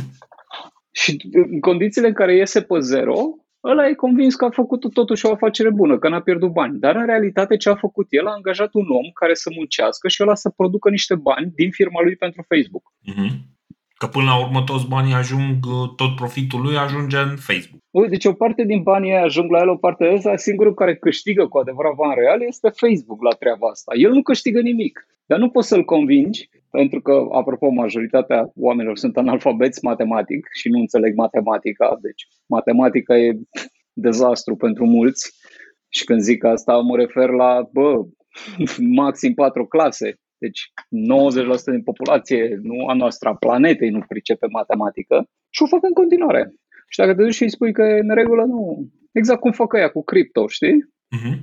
[0.91, 3.17] Și în condițiile în care iese pe zero,
[3.63, 6.79] ăla e convins că a făcut totuși o afacere bună, că n-a pierdut bani.
[6.79, 8.27] Dar în realitate ce a făcut el?
[8.27, 12.01] A angajat un om care să muncească și ăla să producă niște bani din firma
[12.01, 12.93] lui pentru Facebook.
[13.11, 13.52] Uh-huh.
[14.03, 15.55] Că până la urmă toți banii ajung,
[15.95, 17.81] tot profitul lui ajunge în Facebook.
[17.91, 20.95] Uite, deci o parte din banii ajung la el, o parte de ăsta, singurul care
[20.95, 23.91] câștigă cu adevărat bani real este Facebook la treaba asta.
[23.95, 25.07] El nu câștigă nimic.
[25.25, 30.79] Dar nu poți să-l convingi, pentru că, apropo, majoritatea oamenilor sunt analfabeți matematic și nu
[30.79, 33.39] înțeleg matematica, deci matematica e
[33.93, 35.35] dezastru pentru mulți.
[35.89, 38.03] Și când zic asta, mă refer la, bă,
[39.01, 40.61] maxim patru clase, deci
[41.69, 45.93] 90% din populație, nu a noastră, a planetei, nu pricepe matematică și o fac în
[45.93, 46.53] continuare.
[46.89, 48.87] Și dacă te duci și îi spui că e în regulă, nu.
[49.11, 50.77] Exact cum fac ea cu cripto, știi?
[51.17, 51.35] Uh-huh.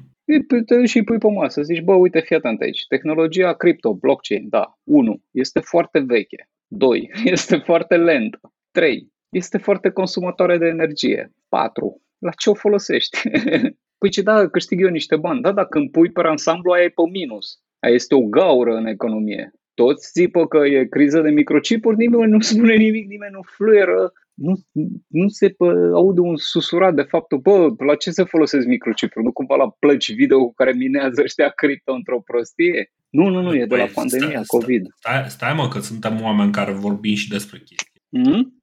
[0.46, 2.86] Te duci și îi pui pe masă, zici, bă, uite, fii atent aici.
[2.88, 4.78] Tehnologia cripto, blockchain, da.
[4.84, 5.22] 1.
[5.30, 6.48] Este foarte veche.
[6.66, 7.10] 2.
[7.34, 8.40] Este foarte lentă.
[8.70, 9.12] 3.
[9.28, 11.32] Este foarte consumatoare de energie.
[11.48, 12.02] 4.
[12.18, 13.18] La ce o folosești?
[14.00, 15.40] Păi ce da, câștig eu niște bani.
[15.40, 17.60] Da, dacă îmi pui pe ansamblu, aia e pe minus.
[17.80, 19.52] Aia este o gaură în economie.
[19.74, 24.60] Toți zipă că e criză de microchipuri, nimeni nu spune nimic, nimeni nu fluieră, nu,
[25.06, 29.24] nu se pă, aude un susurat de faptul, bă, la ce se folosesc microchipuri?
[29.24, 32.92] Nu cumva la plăci video cu care minează ăștia cripto într-o prostie?
[33.10, 34.86] Nu, nu, nu, e de la păi, pandemia stai, COVID.
[34.98, 38.02] Stai, stai mă, că suntem oameni care vorbim și despre chestii.
[38.08, 38.62] Mm?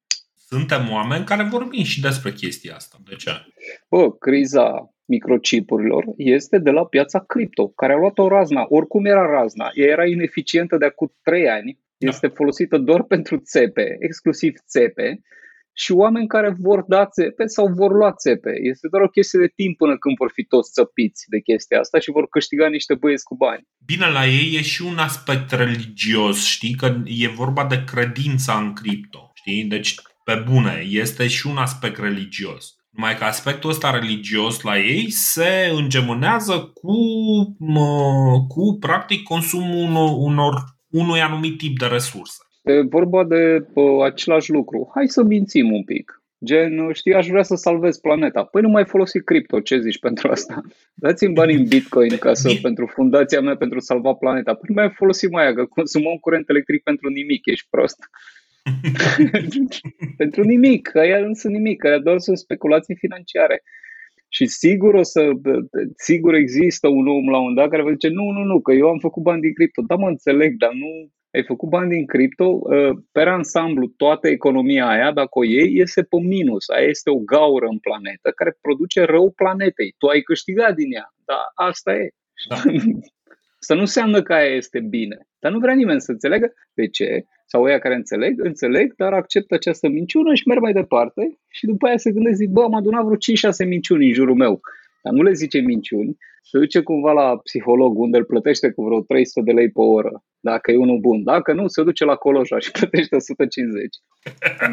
[0.50, 2.98] Suntem oameni care vorbim și despre chestia asta.
[3.10, 3.32] De ce?
[3.90, 8.66] Bă, criza microchipurilor este de la piața cripto, care a luat-o razna.
[8.70, 12.08] Oricum era razna, ea era ineficientă de acum 3 ani, da.
[12.08, 15.22] este folosită doar pentru țepe, exclusiv țepe,
[15.80, 18.52] și oameni care vor da țepe sau vor lua țepe.
[18.62, 22.00] Este doar o chestie de timp până când vor fi toți țăpiți de chestia asta
[22.00, 23.68] și vor câștiga niște băieți cu bani.
[23.86, 28.74] Bine, la ei e și un aspect religios, știi, că e vorba de credința în
[28.74, 29.64] cripto, știi?
[29.64, 32.77] Deci, pe bune, este și un aspect religios.
[32.90, 36.98] Numai că aspectul ăsta religios la ei se îngemânează cu,
[38.48, 40.54] cu practic, consumul unor, unor,
[40.90, 42.38] unui anumit tip de resurse.
[42.64, 44.92] E vorba de uh, același lucru.
[44.94, 46.22] Hai să mințim un pic.
[46.46, 48.44] Gen, știi, aș vrea să salvez planeta.
[48.44, 50.62] Păi nu mai folosi cripto, ce zici pentru asta?
[50.94, 54.54] Dați-mi bani în Bitcoin ca să, pentru fundația mea pentru salva planeta.
[54.54, 58.10] Păi nu mai folosim aia, că consumăm curent electric pentru nimic, ești prost.
[60.22, 63.64] pentru nimic, aia nu sunt nimic, aia doar sunt speculații financiare.
[64.30, 65.30] Și sigur o să,
[65.96, 68.88] sigur există un om la un dat care vă zice, nu, nu, nu, că eu
[68.90, 69.82] am făcut bani din cripto.
[69.82, 74.88] Da, mă înțeleg, dar nu, ai făcut bani din cripto, uh, pe ansamblu toată economia
[74.88, 76.70] aia, dacă o iei, iese pe minus.
[76.70, 79.96] Aia este o gaură în planetă care produce rău planetei.
[79.98, 82.10] Tu ai câștigat din ea, dar asta e.
[82.50, 82.56] Da.
[83.68, 85.18] Să nu înseamnă că aia este bine.
[85.40, 87.24] Dar nu vrea nimeni să înțeleagă de ce.
[87.50, 91.38] Sau ăia care înțeleg, înțeleg, dar acceptă această minciună și merg mai departe.
[91.48, 93.18] Și după aia se gândesc, zic, bă, am adunat vreo
[93.66, 94.60] 5-6 minciuni în jurul meu.
[95.04, 96.18] Dar nu le zice minciuni,
[96.50, 100.24] se duce cumva la psiholog unde îl plătește cu vreo 300 de lei pe oră,
[100.40, 101.24] dacă e unul bun.
[101.24, 103.96] Dacă nu, se duce la Coloja și plătește 150.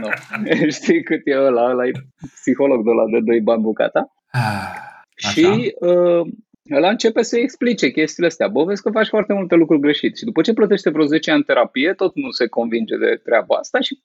[0.01, 0.09] no.
[0.79, 1.71] Știi cât e ăla?
[1.71, 1.93] Ăla e
[2.35, 4.13] psiholog de la de 2 bani bucata.
[4.31, 6.27] Ah, și uh,
[6.73, 8.49] ăla începe să explice chestiile astea.
[8.49, 10.17] Bă, vezi că faci foarte multe lucruri greșite.
[10.17, 13.81] Și după ce plătește vreo 10 ani terapie, tot nu se convinge de treaba asta
[13.81, 14.03] și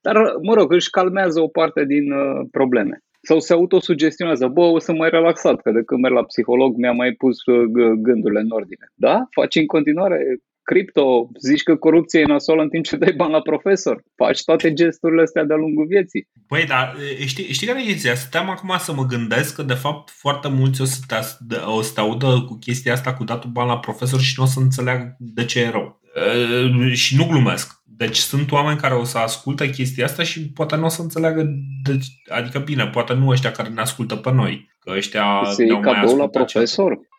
[0.00, 4.78] dar, mă rog, își calmează o parte din uh, probleme sau se autosugestionează, bă, o
[4.78, 7.64] să mai relaxat, că de când merg la psiholog mi-a mai pus uh,
[7.96, 8.86] gândurile în ordine.
[8.94, 9.26] Da?
[9.30, 13.40] Faci în continuare cripto, zici că corupția e nasoală în timp ce dai bani la
[13.40, 14.02] profesor.
[14.16, 16.28] Faci toate gesturile astea de-a lungul vieții.
[16.48, 16.96] Băi, dar
[17.26, 18.14] știi, știi care e chestia?
[18.14, 21.92] Stăteam acum să mă gândesc că de fapt foarte mulți o să te, o să
[21.94, 25.16] te audă cu chestia asta cu datul bani la profesor și nu o să înțeleagă
[25.18, 26.00] de ce e rău.
[26.88, 27.80] E, și nu glumesc.
[27.84, 31.42] Deci sunt oameni care o să asculte chestia asta și poate nu o să înțeleagă,
[31.82, 31.98] de,
[32.28, 35.92] adică bine, poate nu ăștia care ne ascultă pe noi, că ăștia Se ne-au mai
[35.92, 36.92] cadou la profesor.
[36.92, 37.11] Hmm?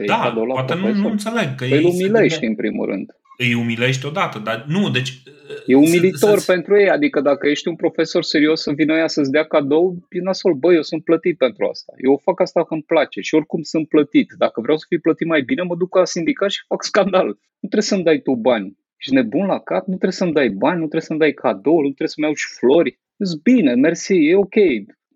[0.00, 0.96] Se da, cadou la poate profesor.
[0.96, 1.54] nu, nu înțeleg.
[1.54, 3.14] Că păi îi umilești în primul rând.
[3.36, 5.22] Îi umilești odată, dar nu, deci...
[5.66, 9.30] E umilitor să, pentru ei, adică dacă ești un profesor serios să vină ea să-ți
[9.30, 11.92] dea cadou, e nasol, băi, eu sunt plătit pentru asta.
[11.96, 14.34] Eu fac asta că îmi place și oricum sunt plătit.
[14.38, 17.26] Dacă vreau să fiu plătit mai bine, mă duc la sindicat și fac scandal.
[17.26, 20.80] Nu trebuie să-mi dai tu bani ești nebun la cap, nu trebuie să-mi dai bani,
[20.80, 22.98] nu trebuie să-mi dai cadou, nu trebuie să-mi iau și flori.
[23.16, 24.56] Îți bine, mersi, e ok.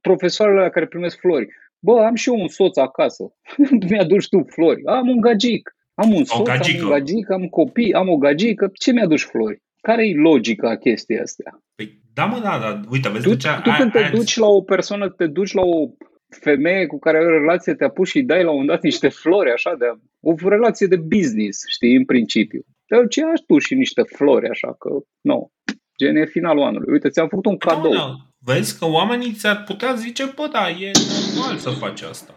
[0.01, 1.49] Profesoarele la care primesc flori.
[1.85, 3.25] Bă, am și eu un soț acasă.
[3.91, 4.85] Mi-aduci tu flori.
[4.85, 5.77] Am un gagic.
[5.95, 8.71] Am un soț, am un gagic, am copii, am o gagică.
[8.75, 9.63] Ce mi-aduci flori?
[9.81, 11.63] Care e logica a chestii astea?
[11.75, 12.81] Păi, da, mă, da, da.
[12.91, 15.89] Uite, vezi, tu, deci, tu când te duci la o persoană, te duci la o
[16.29, 19.51] femeie cu care ai o relație, te apuci și dai la un dat niște flori,
[19.51, 19.87] așa, de
[20.21, 22.63] o relație de business, știi, în principiu.
[22.87, 25.53] Dar ce aș tu și niște flori, așa că, nu,
[25.99, 26.93] gen e finalul anului.
[26.93, 27.93] Uite, ți-am făcut un cadou.
[27.93, 28.17] Da, da.
[28.45, 30.91] Vezi că oamenii ți-ar putea zice, bă, da, e
[31.35, 32.35] normal să faci asta.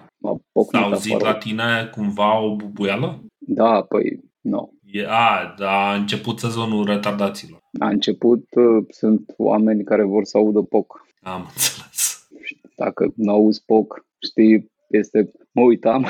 [0.71, 3.23] S-a auzit la tine cumva o bubuială?
[3.37, 4.73] Da, păi, nu.
[4.83, 7.59] E, a, da, a început sezonul retardaților.
[7.79, 11.05] A început, uh, sunt oameni care vor să audă POC.
[11.21, 12.27] Am înțeles.
[12.75, 16.01] Dacă nu auzi POC, știi, este, mă uitam,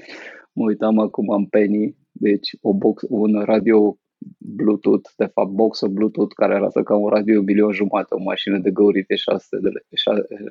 [0.56, 3.96] mă uitam acum în Penny deci o box, un radio
[4.38, 8.70] Bluetooth, de fapt boxă Bluetooth care arată ca un radio milion jumate, o mașină de
[8.70, 9.84] găurite 600 de lei.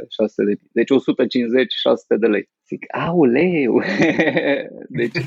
[0.10, 2.50] 600 de, deci 150-600 de lei.
[2.68, 3.82] Zic, auleu!
[5.00, 5.18] deci,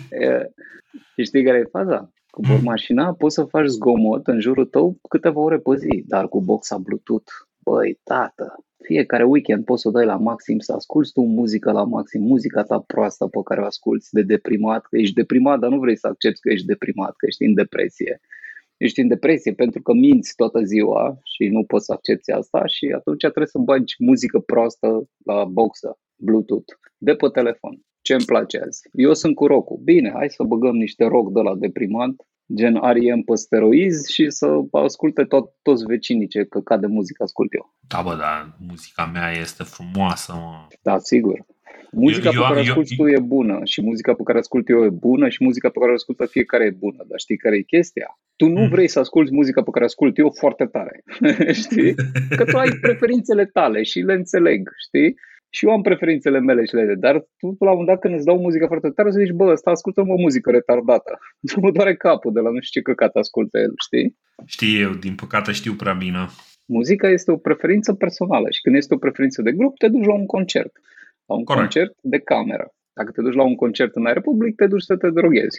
[1.25, 2.13] știi care e faza?
[2.31, 6.41] Cu mașina poți să faci zgomot în jurul tău câteva ore pe zi, dar cu
[6.41, 11.21] boxa Bluetooth, băi, tată, fiecare weekend poți să o dai la maxim, să asculti tu
[11.21, 15.59] muzică la maxim, muzica ta proastă pe care o asculti de deprimat, că ești deprimat,
[15.59, 18.21] dar nu vrei să accepti că ești deprimat, că ești în depresie.
[18.77, 22.87] Ești în depresie pentru că minți toată ziua și nu poți să accepti asta și
[22.87, 27.81] atunci trebuie să bagi muzică proastă la boxă, Bluetooth, de pe telefon.
[28.01, 28.89] ce îmi place azi?
[28.93, 32.23] Eu sunt cu rock Bine, hai să băgăm niște rock de la deprimant,
[32.55, 33.23] gen R.E.M.
[33.23, 37.75] pe steroizi și să asculte tot, toți vecinii ce căcat de muzică ascult eu.
[37.89, 40.67] Da, bă, dar muzica mea este frumoasă, mă.
[40.83, 41.45] Da, sigur.
[41.91, 44.69] Muzica eu, pe care o ascult eu, tu e bună și muzica pe care ascult
[44.69, 47.05] eu e bună și muzica pe care o ascultă fiecare e bună.
[47.09, 48.19] Dar știi care e chestia?
[48.37, 48.69] Tu nu mm.
[48.69, 51.03] vrei să asculti muzica pe care ascult eu foarte tare.
[51.63, 51.95] știi?
[52.37, 55.15] Că tu ai preferințele tale și le înțeleg, știi?
[55.55, 58.25] Și eu am preferințele mele și le dar tu la un moment dat când îți
[58.25, 61.19] dau muzică foarte tare, o să zici, bă, ăsta ascultă o muzică retardată.
[61.47, 64.17] Nu mă doare capul de la nu știu ce căcat ascultă el, știi?
[64.45, 66.27] Știi eu, din păcate știu prea bine.
[66.67, 70.15] Muzica este o preferință personală și când este o preferință de grup, te duci la
[70.15, 70.73] un concert
[71.27, 71.63] la un Corect.
[71.63, 72.67] concert de cameră.
[72.93, 75.59] Dacă te duci la un concert în aer public, te duci să te droghezi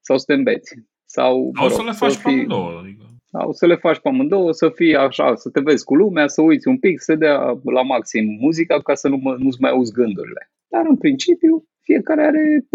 [0.00, 0.74] sau să te îmbeți.
[1.04, 2.78] Sau, sau rog, să le faci să fii, pe amândouă.
[2.82, 3.04] Adică.
[3.30, 6.42] Sau să le faci pe amândouă, să fii așa, să te vezi cu lumea, să
[6.42, 9.92] uiți un pic, să dea la maxim muzica ca să nu mă, nu-ți mai auzi
[9.92, 10.50] gândurile.
[10.68, 12.66] Dar în principiu, fiecare are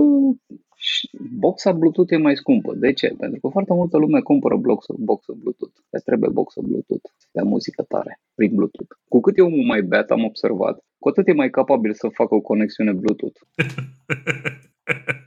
[0.75, 2.73] și boxa Bluetooth e mai scumpă.
[2.75, 3.07] De ce?
[3.17, 5.77] Pentru că foarte multă lume cumpără boxa, boxa Bluetooth.
[5.89, 8.93] Le trebuie boxa Bluetooth să dea muzică tare prin Bluetooth.
[9.07, 12.35] Cu cât e omul mai beat, am observat, cu atât e mai capabil să facă
[12.35, 13.39] o conexiune Bluetooth.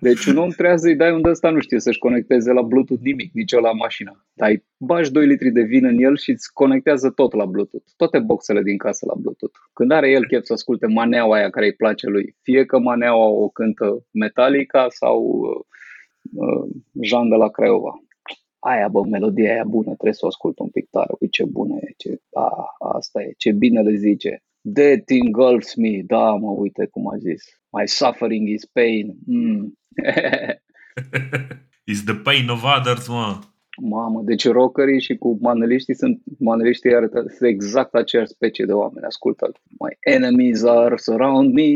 [0.01, 3.33] Deci un om trebuie să-i dai unde ăsta nu știe să-și conecteze la Bluetooth nimic,
[3.33, 4.27] nici la mașină.
[4.33, 7.87] Dar îi bagi 2 litri de vin în el și îți conectează tot la Bluetooth.
[7.97, 9.59] Toate boxele din casă la Bluetooth.
[9.73, 13.27] Când are el chef să asculte maneaua aia care îi place lui, fie că maneaua
[13.27, 15.65] o cântă Metallica sau uh,
[16.35, 18.01] uh, Jean de la Craiova.
[18.59, 21.13] Aia, bă, melodia aia bună, trebuie să o ascult un pic tare.
[21.21, 24.43] Uite ce bună e, ce, a, asta e, ce bine le zice.
[24.75, 27.61] That engulfs me, da, mă, uite cum a zis.
[27.79, 29.17] My suffering is pain.
[29.27, 29.73] Mm.
[31.93, 33.39] is the pain of others, mă.
[33.81, 39.07] Mamă, deci rockerii și cu maneliștii sunt, maneliștii arată, sunt exact aceeași specie de oameni,
[39.07, 41.75] ascultă My enemies are surround me.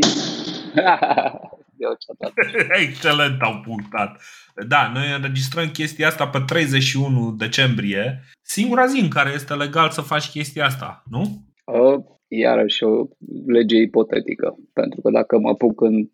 [2.87, 4.21] Excelent au punctat.
[4.69, 10.01] Da, noi înregistrăm chestia asta pe 31 decembrie, singura zi în care este legal să
[10.01, 11.45] faci chestia asta, nu?
[11.65, 13.07] Uh, iarăși o
[13.47, 16.11] lege ipotetică, pentru că dacă mă apuc în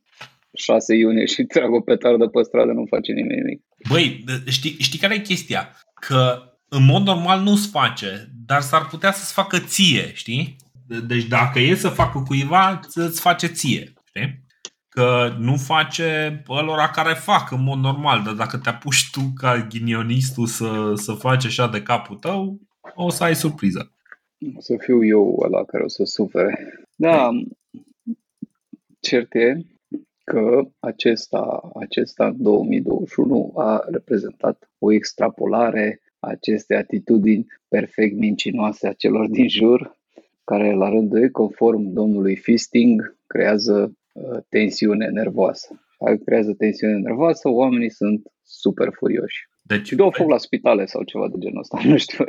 [0.54, 3.62] 6 iunie și trag o petardă pe stradă, nu face nimeni nimic.
[3.88, 5.70] Băi, știi, știi care e chestia?
[6.00, 10.56] Că în mod normal nu-ți face, dar s-ar putea să-ți facă ție, știi?
[11.06, 14.44] Deci dacă e să facă cuiva, îți face ție, știi?
[14.88, 19.66] Că nu face ălora care fac în mod normal, dar dacă te apuci tu ca
[19.68, 22.60] ghinionistul să, să faci așa de capul tău,
[22.94, 23.95] o să ai surpriză.
[24.56, 26.84] O să fiu eu ăla care o să sufere.
[26.96, 27.30] Da,
[29.00, 29.60] cert e
[30.24, 39.28] că acesta, acesta 2021 a reprezentat o extrapolare a acestei atitudini perfect mincinoase a celor
[39.28, 39.96] din jur,
[40.44, 45.80] care la rândul ei, conform domnului Fisting, creează uh, tensiune nervoasă.
[45.98, 49.48] Dacă creează tensiune nervoasă, oamenii sunt super furioși.
[49.66, 52.24] Deci, și dau foc la spitale sau ceva de genul ăsta, nu știu.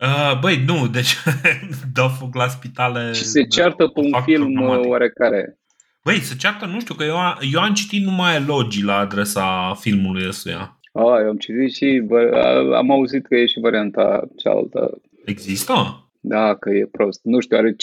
[0.00, 1.16] Uh, băi, nu, deci
[1.98, 3.12] dau foc la spitale.
[3.12, 4.90] Și se ceartă pe un film automatic.
[4.90, 5.58] oarecare.
[6.04, 7.16] Băi, se ceartă, nu știu, că eu,
[7.52, 10.78] eu am citit numai elogii la adresa filmului ăstuia.
[10.92, 12.02] Ah, eu am citit și
[12.74, 15.00] am auzit că e și varianta cealaltă.
[15.24, 15.72] Există?
[16.20, 17.20] Da, că e prost.
[17.22, 17.76] Nu știu, are 55%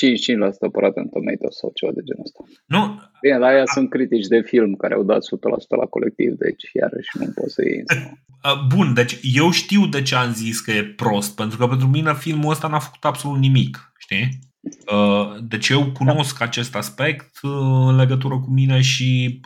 [0.60, 2.44] apărat în Tomatoes sau ceva de genul ăsta.
[2.66, 3.02] Nu.
[3.22, 5.28] Bine, la aia sunt critici de film care au dat 100%
[5.80, 7.84] la colectiv, deci iarăși nu pot să iei.
[8.76, 12.13] Bun, deci eu știu de ce am zis că e prost, pentru că pentru mine
[12.13, 14.39] filmul ăsta n-a făcut absolut nimic, știi?
[15.47, 16.45] Deci eu cunosc da.
[16.45, 17.39] acest aspect
[17.88, 19.39] în legătură cu mine și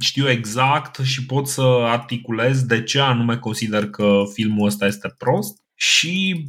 [0.00, 5.58] știu exact și pot să articulez de ce anume consider că filmul ăsta este prost
[5.74, 6.44] și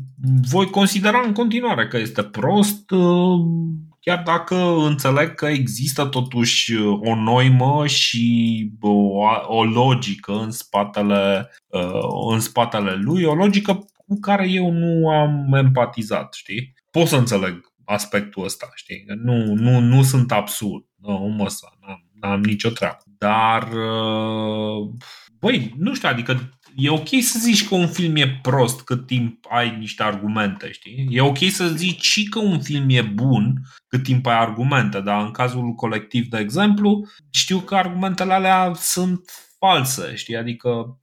[0.50, 3.40] voi considera în continuare că este prost, uh,
[4.02, 12.32] chiar dacă înțeleg că există totuși o noimă și o, o logică în spatele, uh,
[12.32, 16.74] în spatele lui, o logică cu care eu nu am empatizat, știi?
[16.92, 19.04] Pot să înțeleg aspectul ăsta, știi?
[19.24, 21.48] Nu, nu, nu sunt absurd, nu mă
[21.80, 23.04] n-am, n-am nicio treabă.
[23.18, 24.90] Dar, uh,
[25.40, 29.46] băi, nu știu, adică e ok să zici că un film e prost cât timp
[29.50, 31.08] ai niște argumente, știi?
[31.10, 35.22] E ok să zici și că un film e bun cât timp ai argumente, dar
[35.24, 39.22] în cazul colectiv, de exemplu, știu că argumentele alea sunt
[39.60, 40.36] false, știi?
[40.36, 41.02] Adică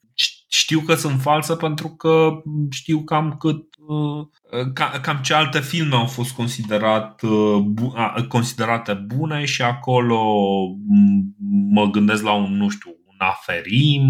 [0.48, 6.06] știu că sunt false pentru că știu cam cât uh, cam ce alte filme au
[6.06, 7.64] fost considerat, uh,
[8.28, 10.22] considerate bune și acolo
[11.70, 14.02] mă gândesc la un, nu știu, un aferim,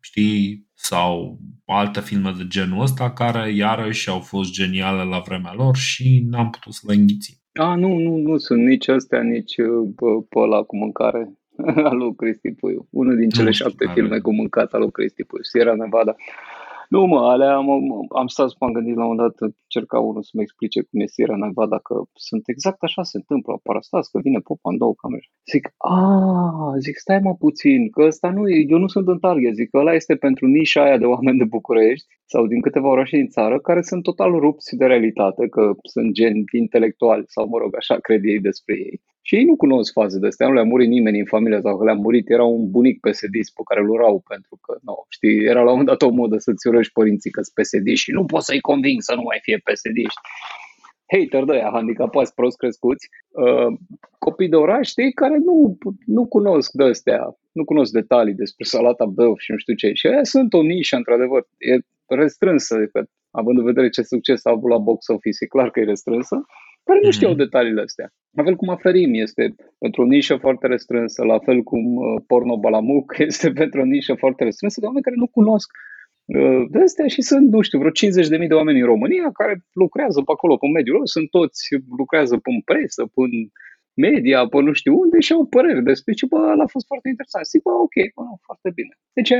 [0.00, 5.76] știi, sau alte filme de genul ăsta care iarăși au fost geniale la vremea lor
[5.76, 7.34] și n-am putut să le înghițim.
[7.52, 9.54] A, nu, nu, nu sunt nici astea, nici
[9.96, 11.32] pe, pe ăla cu mâncare.
[11.88, 12.86] al lui Cristi Puiu.
[12.90, 16.16] Unul din cele șapte filme cu mâncat al lui Cristi Puiu, Sierra Nevada.
[16.94, 17.68] Nu mă, alea am,
[18.20, 19.34] am stat să m-am gândit la un dat,
[19.66, 21.94] cerca unul să mă explice cum e Sierra Nevada, că
[22.28, 25.26] sunt exact așa se întâmplă, parastați, că vine popa în două camere.
[25.52, 29.54] Zic, a, zic, stai mă puțin, că ăsta nu e, eu nu sunt în target,
[29.54, 33.16] zic că ăla este pentru nișa aia de oameni de București sau din câteva orașe
[33.16, 37.76] din țară care sunt total rupți de realitate, că sunt gen intelectuali sau, mă rog,
[37.76, 39.00] așa cred ei despre ei.
[39.22, 41.84] Și ei nu cunosc faze de astea, nu le-a murit nimeni în familia sau că
[41.84, 45.62] le-a murit, era un bunic psd pe care îl urau pentru că, nu, știi, era
[45.62, 48.46] la un moment dat o modă să-ți urăști părinții că sunt psd și nu poți
[48.46, 49.98] să-i conving să nu mai fie psd
[51.12, 53.78] hater de aia, handicapați, prost crescuți, uh,
[54.18, 59.04] copii de oraș, știi, care nu, nu cunosc de astea, nu cunosc detalii despre salata
[59.04, 59.92] băuf și nu știu ce.
[59.92, 64.50] Și aia sunt o nișă, într-adevăr, e restrânsă, că, având în vedere ce succes a
[64.50, 66.46] avut la box office, e clar că e restrânsă,
[66.84, 67.38] care nu știau mhm.
[67.38, 68.08] detaliile astea.
[68.36, 72.56] La fel cum Aferim este pentru o nișă foarte restrânsă, la fel cum uh, porno
[72.58, 75.70] balamuc este pentru o nișă foarte restrânsă, de oameni care nu cunosc
[76.24, 80.18] uh, de astea și sunt, nu știu, vreo 50.000 de oameni în România care lucrează
[80.20, 81.62] pe acolo, pe mediul lor, sunt toți,
[81.96, 83.22] lucrează pe presă, pe
[83.94, 87.46] media, pe nu știu unde și au păreri despre ce, bă, a fost foarte interesant.
[87.46, 88.92] Zic, bă, ok, bă, foarte bine.
[89.12, 89.30] Deci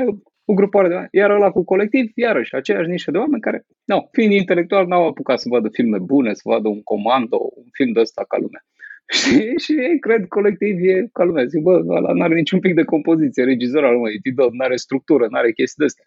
[0.45, 1.11] o grupare de oameni.
[1.13, 5.39] Iar ăla cu colectiv, iarăși, aceeași nișă de oameni care, nu, fiind intelectual, n-au apucat
[5.39, 8.63] să vadă filme bune, să vadă un comando, un film de ăsta ca lumea.
[9.19, 9.35] Și,
[9.65, 11.45] și ei cred colectiv e ca lumea.
[11.45, 15.39] Zic, bă, ăla n-are niciun pic de compoziție, regizor al lumea, nu are structură, nu
[15.39, 16.05] are chestii de astea.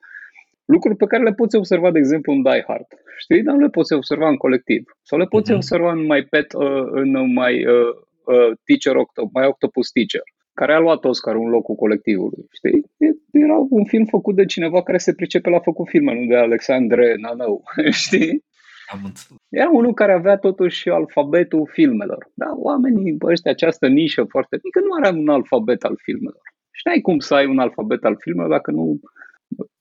[0.66, 2.88] Lucruri pe care le poți observa, de exemplu, în Die Hard.
[3.18, 3.44] Știi?
[3.44, 4.84] Dar nu le poți observa în colectiv.
[5.02, 5.56] Sau le poți uh-huh.
[5.56, 7.92] observa în mai pet, uh, în mai uh,
[8.34, 10.24] uh, Teacher Octopus, mai Octopus Teacher
[10.56, 12.46] care a luat Oscar în locul colectivului.
[12.52, 12.84] Știi?
[13.32, 17.16] Era un film făcut de cineva care se pricepe la făcut filme, nu de Alexandre
[17.18, 17.64] Nanău.
[18.06, 18.44] Știi?
[18.88, 19.14] Am
[19.50, 22.32] Era unul care avea totuși alfabetul filmelor.
[22.34, 26.42] Da, oamenii ăștia, această nișă foarte mică, nu are un alfabet al filmelor.
[26.72, 29.00] Și n-ai cum să ai un alfabet al filmelor dacă nu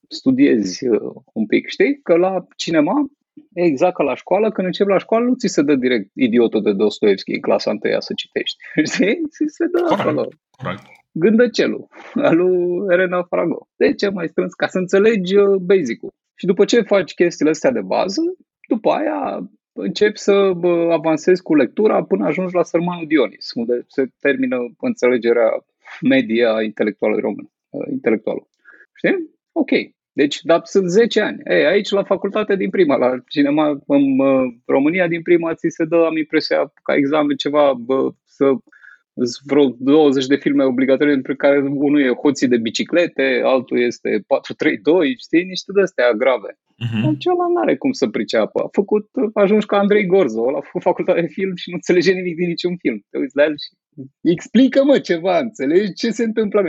[0.08, 1.66] studiezi uh, un pic.
[1.66, 2.00] Știi?
[2.02, 3.10] Că la cinema
[3.52, 6.72] exact ca la școală, când începi la școală, nu ți se dă direct idiotul de
[6.72, 8.56] Dostoevski în clasa întâia să citești.
[8.92, 9.20] Știi?
[9.30, 10.00] Ți se dă Corect.
[10.00, 10.28] acolo.
[10.62, 10.82] Corect.
[11.12, 13.68] Gândăcelul, al lui Elena Frago.
[13.76, 14.54] De ce mai strâns?
[14.54, 16.12] Ca să înțelegi uh, basic-ul.
[16.34, 18.22] Și după ce faci chestiile astea de bază,
[18.68, 20.52] după aia începi să
[20.90, 25.50] avansezi cu lectura până ajungi la Sărmanul Dionis, unde se termină înțelegerea
[26.00, 27.50] media intelectuală română.
[27.70, 28.48] Uh, intelectuală.
[28.94, 29.30] Știi?
[29.52, 29.70] Ok.
[30.16, 31.40] Deci, dar sunt 10 ani.
[31.44, 35.84] Ei, aici, la facultate din prima, la cinema în uh, România din prima, ți se
[35.84, 38.44] dă, am impresia, ca examen ceva, bă, să
[39.46, 45.16] vreo 20 de filme obligatorii, între care unul e Hoții de biciclete, altul este 432,
[45.18, 46.50] știi, niște de astea grave.
[46.52, 47.18] Uh-huh.
[47.18, 48.62] Celălalt nu are cum să priceapă.
[48.62, 52.12] A făcut, a ajuns ca Andrei Gorzo, a făcut facultate de film și nu înțelege
[52.12, 52.98] nimic din niciun film.
[53.10, 53.70] Te uiți la el și
[54.34, 56.60] explică-mă ceva, înțelegi ce se întâmplă?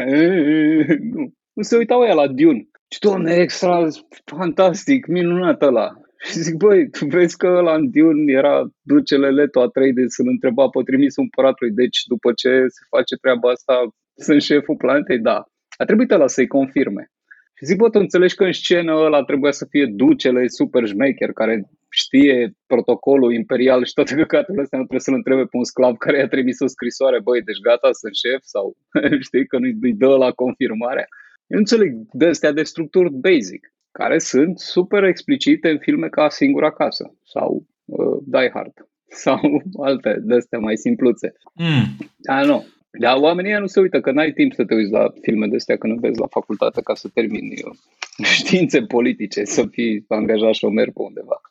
[1.13, 1.33] Nu.
[1.53, 2.67] Nu se uitau ea la Dune.
[2.87, 3.87] Și, doamne, extra,
[4.25, 5.93] fantastic, minunat ăla.
[6.17, 10.27] Și zic, băi, tu vezi că la Dune era ducele Leto a 3 de să-l
[10.27, 13.73] întreba pe trimis împăratului, deci după ce se face treaba asta,
[14.15, 15.19] sunt șeful planetei?
[15.19, 15.43] Da.
[15.77, 17.09] A trebuit ăla să-i confirme.
[17.57, 21.31] Și zic, bă, tu înțelegi că în scenă ăla trebuia să fie ducele super șmecher
[21.31, 25.95] care știe protocolul imperial și toate căcaturile astea, nu trebuie să-l întrebe pe un sclav
[25.95, 28.75] care i-a trimis o scrisoare, băi, deci gata, sunt șef sau
[29.27, 31.07] știi că nu-i dă la confirmare.
[31.47, 36.71] Eu înțeleg de astea de structuri basic, care sunt super explicite în filme ca Singura
[36.71, 38.73] Casă sau uh, Die Hard
[39.23, 41.33] sau alte de astea mai simpluțe.
[41.53, 41.97] Mm.
[42.17, 42.65] Dar nu.
[42.99, 45.77] Dar oamenii nu se uită că n-ai timp să te uiți la filme de astea
[45.77, 51.01] când vezi la facultate ca să termini uh, științe politice, să fii angajat șomer pe
[51.01, 51.41] undeva.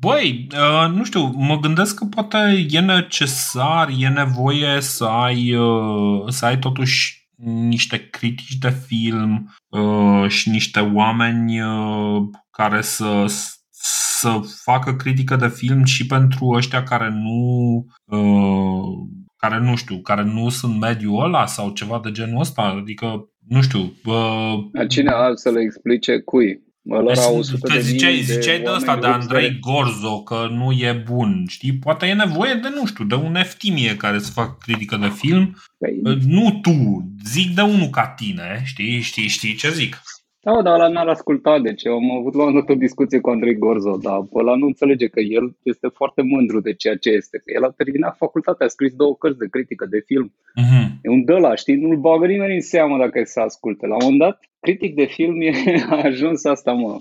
[0.00, 6.24] Băi, uh, nu știu, mă gândesc că poate e necesar, e nevoie să ai, uh,
[6.28, 13.24] să ai totuși niște critici de film uh, și niște oameni uh, care să,
[13.70, 20.22] să facă critică de film și pentru ăștia care nu uh, care nu știu, care
[20.22, 23.92] nu sunt mediul ăla sau ceva de genul ăsta, adică nu știu.
[24.04, 26.62] Uh, Cine să le explice cui?
[26.90, 31.02] Ăla deci, 100 de ziceai, de ziceai de ăsta, de Andrei Gorzo, că nu e
[31.06, 31.78] bun, știi?
[31.78, 35.56] Poate e nevoie de, nu știu, de un eftimie care să facă critică de film.
[35.78, 36.18] Păi...
[36.26, 39.00] Nu tu, zic de unul ca tine, știi?
[39.00, 40.02] Știi, știi ce zic?
[40.42, 43.96] Da, dar ăla n-ar asculta, deci am avut la un o discuție cu Andrei Gorzo,
[44.02, 47.64] dar ăla nu înțelege că el este foarte mândru de ceea ce este, că el
[47.64, 50.32] a terminat facultatea, a scris două cărți de critică de film.
[50.32, 50.86] Uh-huh.
[51.02, 53.86] E un dăla, știi, nu-l bagă nimeni în seamă dacă să asculte.
[53.86, 55.52] La un moment dat, critic de film e,
[55.90, 57.00] a ajuns asta, mă,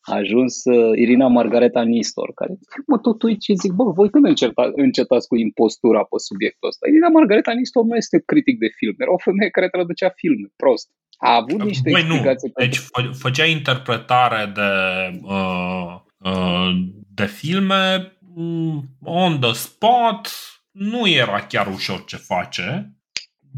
[0.00, 2.52] a ajuns uh, Irina Margareta Nistor, care
[2.86, 6.88] mă tot uit și zic, bă, voi când înceta, încetați cu impostura pe subiectul ăsta?
[6.88, 10.88] Irina Margareta Nistor nu este critic de film, era o femeie care traducea filme, prost.
[11.18, 12.52] A avut niște Băi, explicații.
[12.56, 12.64] Nu.
[12.64, 12.78] Deci
[13.18, 16.70] făcea interpretare de, uh, uh,
[17.14, 20.28] de filme mm, on the spot,
[20.70, 22.92] nu era chiar ușor ce face,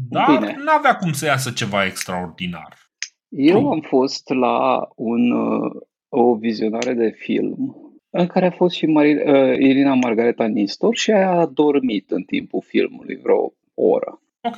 [0.09, 2.77] dar nu avea cum să iasă ceva extraordinar.
[3.29, 5.71] Eu am fost la un, uh,
[6.09, 7.75] o vizionare de film
[8.09, 12.61] în care a fost și Mari, uh, Irina Margareta Nistor și a dormit în timpul
[12.65, 14.21] filmului vreo oră.
[14.41, 14.55] Ok.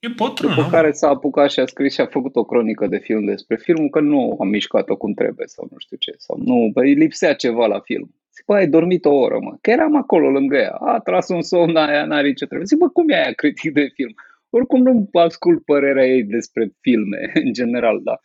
[0.00, 0.54] E bătrână.
[0.54, 3.56] După care s-a apucat și a scris și a făcut o cronică de film despre
[3.56, 6.14] filmul, că nu a mișcat-o cum trebuie sau nu știu ce.
[6.16, 8.14] Sau nu, bă, îi lipsea ceva la film.
[8.34, 9.56] Zic, bă, ai dormit o oră, mă.
[9.60, 10.70] Că eram acolo lângă ea.
[10.70, 12.66] A tras un somn, aia n-are ce trebuie.
[12.66, 14.14] Zic, bă, cum e aia critic de film?
[14.50, 18.20] Oricum nu ascult părerea ei despre filme, în general, da.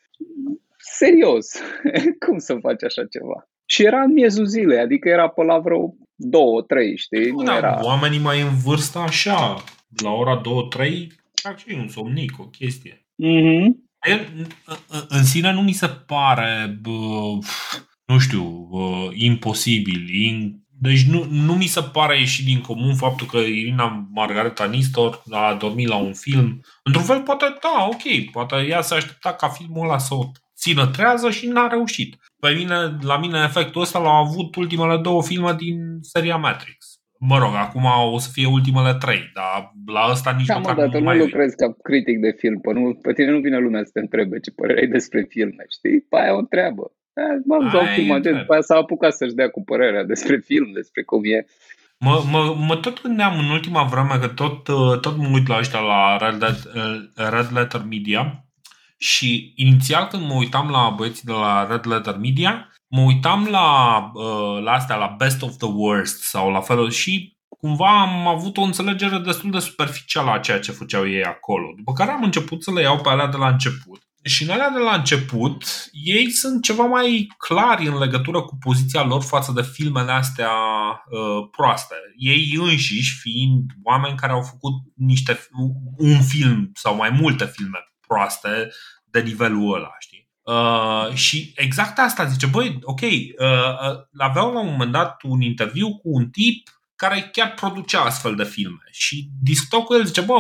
[0.77, 1.61] Serios,
[2.25, 3.47] cum să faci așa ceva?
[3.65, 7.31] Și era în miezul zilei, adică era pe la vreo două, trei, știi?
[7.31, 7.79] Nu, da, era...
[7.83, 9.63] oamenii mai în vârstă așa,
[10.03, 11.11] la ora două, trei,
[11.41, 13.07] fac și un somnic, o chestie.
[13.23, 13.89] Mm-hmm.
[15.07, 17.37] În sine nu mi se pare, bă,
[18.05, 23.27] nu știu, bă, imposibil, in, deci nu, nu mi se pare ieșit din comun faptul
[23.27, 26.61] că Irina Margareta Nistor a dormit la un film.
[26.83, 30.87] Într-un fel, poate, da, ok, poate ea se aștepta ca filmul ăla să o țină
[30.87, 32.17] trează și n-a reușit.
[32.39, 36.90] Pe mine, la mine efectul ăsta l-au avut ultimele două filme din seria Matrix.
[37.23, 40.85] Mă rog, acum o să fie ultimele trei, dar la ăsta nici da, măcar mă,
[40.93, 43.83] nu mai nu lucrezi ca critic de film, pe, nu, pe tine nu vine lumea
[43.83, 46.01] să te întrebe ce părere ai despre filme, știi?
[46.01, 46.91] Pe aia o întreabă.
[47.45, 51.03] M-am dat film atent, după aia s-a apucat să-și dea cu părerea despre film, despre
[51.03, 51.45] cum e.
[51.97, 54.63] Mă, mă, mă tot gândeam în ultima vreme că tot,
[55.01, 56.41] tot mă uit la ăștia la Red,
[57.15, 58.45] Red Letter Media
[58.97, 64.11] și inițial când mă uitam la băieții de la Red Letter Media, mă uitam la,
[64.63, 68.61] la astea, la Best of the Worst sau la felul și cumva am avut o
[68.61, 71.73] înțelegere destul de superficială a ceea ce făceau ei acolo.
[71.75, 74.69] După care am început să le iau pe alea de la început și în alea
[74.69, 79.61] de la început, ei sunt ceva mai clari în legătură cu poziția lor față de
[79.61, 81.95] filmele astea uh, proaste.
[82.17, 85.47] Ei înșiși fiind oameni care au făcut niște
[85.97, 88.69] un film sau mai multe filme proaste
[89.05, 90.10] de nivelul ăla, știi?
[90.41, 95.41] Uh, și exact asta zice, băi, ok, uh, uh, aveau la un moment dat un
[95.41, 100.21] interviu cu un tip care chiar producea astfel de filme și discutau cu el, zice,
[100.21, 100.39] bă,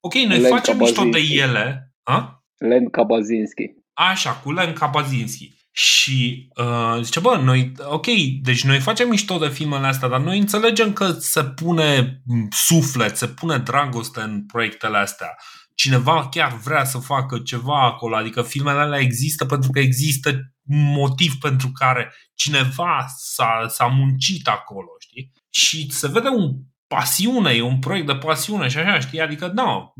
[0.00, 2.44] ok, noi Len facem mișto de ele, ha?
[2.58, 3.64] Len Kabazinski.
[3.92, 5.58] Așa, cu Len Kabazinski.
[5.70, 8.06] Și uh, zice, bă, noi, ok,
[8.42, 13.26] deci noi facem mișto de filmele astea, dar noi înțelegem că se pune suflet, se
[13.26, 15.36] pune dragoste în proiectele astea.
[15.80, 20.30] Cineva chiar vrea să facă ceva acolo, adică filmele alea există pentru că există
[20.66, 25.32] un motiv pentru care cineva s-a, s-a muncit acolo, știi?
[25.50, 26.52] Și se vede un
[26.86, 29.20] pasiune, e un proiect de pasiune și așa, știi?
[29.20, 29.92] Adică, nu,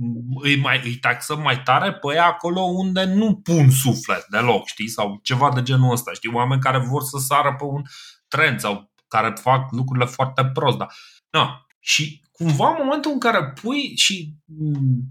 [0.42, 4.88] îi, mai, îi taxăm mai tare pe ea acolo unde nu pun suflet deloc, știi?
[4.88, 6.34] Sau ceva de genul ăsta, știi?
[6.34, 7.82] Oameni care vor să sară pe un
[8.28, 10.86] trend sau care fac lucrurile foarte prost, da.
[11.30, 11.46] No.
[11.78, 14.34] Și cumva în momentul în care pui și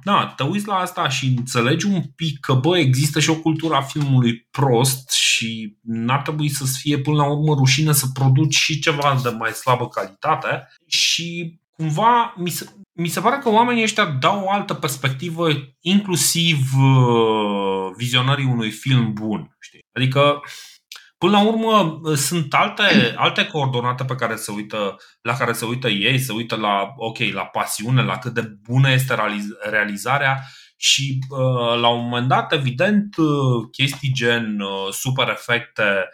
[0.04, 3.76] na, te uiți la asta și înțelegi un pic că bă, există și o cultură
[3.76, 8.80] a filmului prost și n-ar trebui să fie până la urmă rușine să produci și
[8.80, 14.06] ceva de mai slabă calitate și cumva mi se, mi se pare că oamenii ăștia
[14.06, 15.48] dau o altă perspectivă,
[15.80, 19.56] inclusiv uh, vizionării unui film bun.
[19.60, 19.80] Știi?
[19.96, 20.42] Adică,
[21.20, 25.66] Până la urmă, ă, sunt alte, alte coordonate pe care se uită, la care se
[25.66, 29.16] uită ei, se uită la, ok, la pasiune, la cât de bună este
[29.70, 30.44] realizarea
[30.78, 33.24] și ă, la un moment dat, evident, ă,
[33.72, 34.60] chestii gen
[34.92, 36.10] super efecte,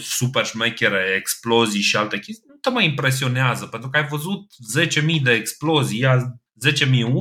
[0.00, 5.22] super șmechere, explozii și alte chestii, nu te mai impresionează, pentru că ai văzut 10.000
[5.22, 6.04] de explozii,
[6.70, 7.12] 10.001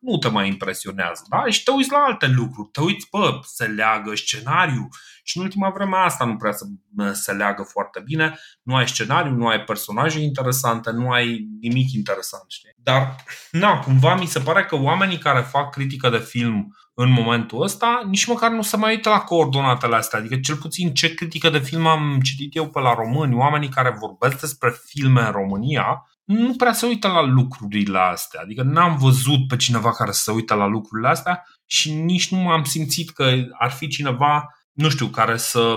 [0.00, 1.50] nu te mai impresionează, da?
[1.50, 4.88] Și te uiți la alte lucruri, te uiți, bă, se leagă scenariu
[5.22, 6.64] și în ultima vreme asta nu prea se,
[7.12, 12.44] se leagă foarte bine, nu ai scenariu, nu ai personaje interesante, nu ai nimic interesant,
[12.48, 12.70] știi?
[12.76, 13.16] Dar,
[13.50, 18.02] na, cumva mi se pare că oamenii care fac critică de film în momentul ăsta,
[18.06, 20.18] nici măcar nu se mai uită la coordonatele astea.
[20.18, 23.96] Adică cel puțin ce critică de film am citit eu pe la români, oamenii care
[23.98, 28.40] vorbesc despre filme în România, nu prea se uită la lucrurile astea.
[28.40, 32.48] Adică n-am văzut pe cineva care să se uită la lucrurile astea și nici nu
[32.48, 35.76] am simțit că ar fi cineva, nu știu, care să,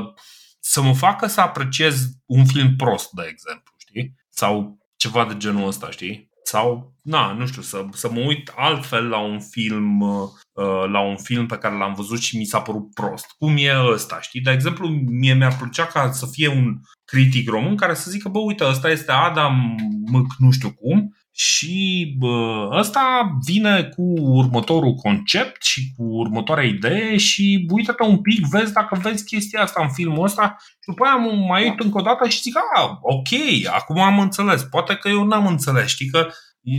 [0.60, 4.14] să mă facă să apreciez un film prost, de exemplu, știi?
[4.30, 6.29] Sau ceva de genul ăsta, știi?
[6.50, 11.18] Sau, na, nu știu, să, să mă uit altfel la un film uh, la un
[11.18, 13.26] film pe care l-am văzut și mi s-a părut prost.
[13.38, 14.42] Cum e ăsta, știi?
[14.42, 16.76] De exemplu, mie mi-ar plăcea ca să fie un
[17.06, 19.76] critic român care să zică, bă, uite, ăsta este Adam
[20.12, 27.18] Mâc nu știu cum și bă, ăsta vine cu următorul concept și cu următoarea idee
[27.18, 30.56] și uite-te un pic, vezi dacă vezi chestia asta în filmul ăsta.
[30.60, 31.16] Și după aia
[31.48, 33.28] mai uit încă o dată și zic, a, ok,
[33.74, 36.28] acum am înțeles, poate că eu n-am înțeles, știi că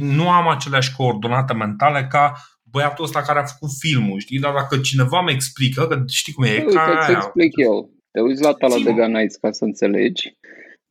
[0.01, 2.33] nu am aceleași coordonate mentale ca
[2.63, 4.39] băiatul ăsta care a făcut filmul, știi?
[4.39, 7.91] Dar dacă cineva mi explică, că știi cum e, Uite, ca să explic eu.
[8.11, 10.37] Te uiți la Talladega Nights ca să înțelegi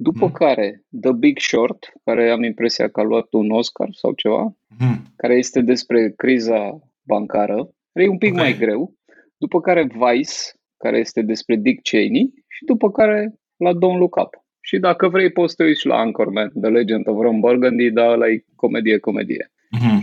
[0.01, 0.31] după mm.
[0.31, 5.03] care, The Big Short, care am impresia că a luat un Oscar sau ceva, mm.
[5.15, 8.43] care este despre criza bancară, care e un pic okay.
[8.43, 8.93] mai greu.
[9.37, 10.37] După care Vice,
[10.77, 14.33] care este despre Dick Cheney și după care la Don't Look Up.
[14.61, 18.11] Și dacă vrei poți să te uiți la Anchorman, The Legend of Ron Burgundy, dar
[18.11, 19.51] ăla e comedie-comedie.
[19.77, 19.99] Mm-hmm.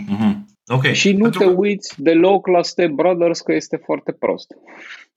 [0.66, 0.94] Okay.
[0.94, 1.38] Și nu Pentru...
[1.38, 4.55] te uiți deloc la Step Brothers că este foarte prost.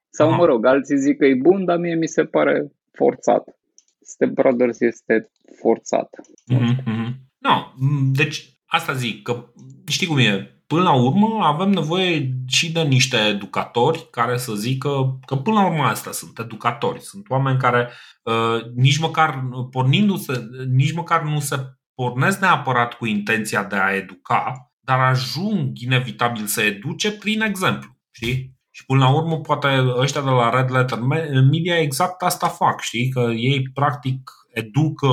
[0.10, 0.38] Sau Aha.
[0.38, 3.59] mă rog, alții zic că e bun, dar mie mi se pare forțat.
[4.10, 5.30] Step Brothers este
[5.62, 6.10] forțat.
[6.54, 7.14] Mm-hmm.
[7.38, 7.74] No,
[8.12, 9.46] deci asta zic, că
[9.88, 15.20] știi cum e, până la urmă avem nevoie și de niște educatori care să zică
[15.26, 17.90] că până la urmă asta sunt educatori, sunt oameni care
[18.24, 21.56] uh, nici măcar pornindu-se, nici măcar nu se
[21.94, 27.98] pornesc neapărat cu intenția de a educa, dar ajung inevitabil să educe prin exemplu.
[28.12, 28.59] Știi?
[28.80, 29.68] Și până la urmă, poate
[29.98, 31.00] ăștia de la Red Letter
[31.52, 33.10] Media exact asta fac, știi?
[33.10, 35.08] Că ei practic educă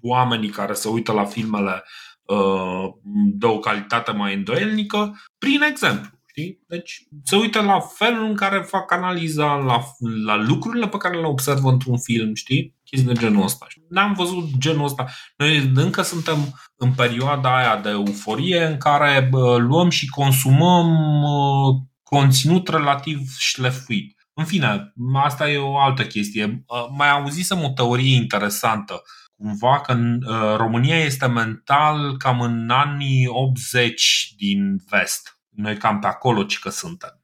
[0.00, 1.82] oamenii care se uită la filmele
[2.24, 2.92] uh,
[3.34, 6.10] de o calitate mai îndoielnică prin exemplu.
[6.26, 6.60] Știi?
[6.66, 9.80] Deci se uită la felul în care fac analiza, la,
[10.24, 12.74] la lucrurile pe care le observă într-un film, știi?
[12.84, 13.66] Chestii de genul ăsta.
[13.88, 15.06] N-am văzut genul ăsta.
[15.36, 16.36] Noi încă suntem
[16.76, 24.14] în perioada aia de euforie în care bă, luăm și consumăm uh, conținut relativ șlefuit.
[24.34, 26.64] În fine, asta e o altă chestie.
[26.96, 29.02] Mai auzisem o teorie interesantă,
[29.36, 35.38] cumva că uh, România este mental cam în anii 80 din vest.
[35.48, 37.20] Noi cam pe acolo ci că suntem.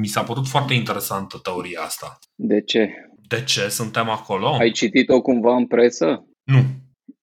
[0.00, 2.18] Mi s-a părut foarte interesantă teoria asta.
[2.34, 2.88] De ce?
[3.28, 4.54] De ce suntem acolo?
[4.54, 6.24] Ai citit-o cumva în presă?
[6.42, 6.64] Nu.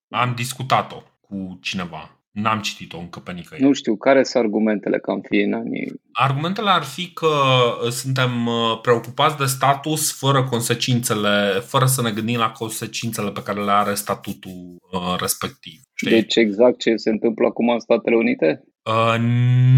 [0.09, 2.18] Am discutat-o cu cineva.
[2.41, 3.67] N-am citit-o încă pe nicăieri.
[3.67, 6.01] Nu știu, care sunt argumentele că am fi în anii...
[6.11, 7.27] Argumentele ar fi că
[7.83, 13.43] uh, suntem uh, preocupați de status fără consecințele, fără să ne gândim la consecințele pe
[13.43, 15.81] care le are statutul uh, respectiv.
[15.93, 16.11] Știi?
[16.11, 18.63] Deci exact ce se întâmplă acum în Statele Unite?
[18.83, 19.15] Uh,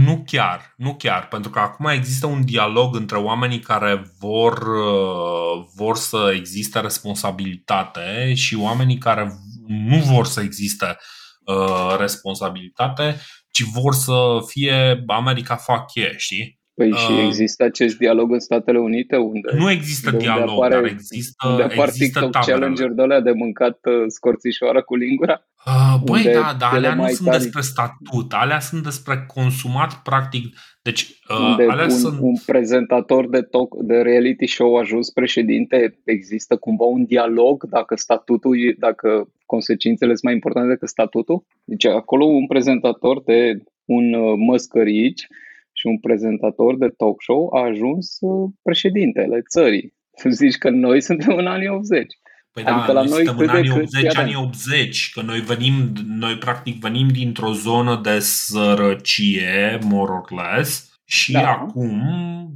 [0.06, 5.66] nu chiar, nu chiar, pentru că acum există un dialog între oamenii care vor, uh,
[5.76, 9.32] vor să existe responsabilitate și oamenii care
[9.68, 11.21] nu vor să existe uh,
[11.52, 13.16] Uh, responsabilitate,
[13.52, 14.14] ci vor să
[14.46, 16.60] fie America fac e, știi?
[16.74, 19.16] Păi și uh, există acest dialog în Statele Unite?
[19.16, 23.20] Unde, nu există de dialog, apare, dar există, unde apar există TikTok challenger de alea
[23.20, 25.46] de mâncat uh, scorțișoară cu lingura?
[25.66, 27.42] Uh, băi, da, dar alea nu sunt tari.
[27.42, 30.56] despre statut, alea sunt despre consumat practic.
[30.82, 32.20] Deci, uh, unde alea un, sunt...
[32.22, 38.76] un prezentator de, talk, de reality show ajuns președinte, există cumva un dialog dacă statutul,
[38.78, 41.46] dacă consecințele sunt mai importante decât statutul?
[41.64, 45.28] Deci acolo un prezentator de un uh, măscărici
[45.74, 49.94] și un prezentator de talk show a ajuns uh, președintele țării.
[50.40, 52.14] Zici că noi suntem în anii 80.
[52.52, 56.38] Păi da, adică la noi suntem în anii 80, anii 80, că noi venim, noi
[56.38, 61.52] practic venim dintr-o zonă de sărăcie, more or less, și da.
[61.52, 62.02] acum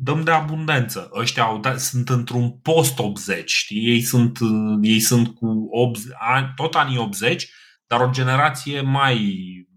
[0.04, 1.10] dăm de abundență.
[1.20, 3.86] Ăștia au dat, sunt într-un post-80, știi?
[3.86, 4.38] Ei sunt,
[4.82, 6.14] ei sunt cu 80,
[6.56, 7.52] tot anii 80,
[7.88, 9.18] dar o generație mai,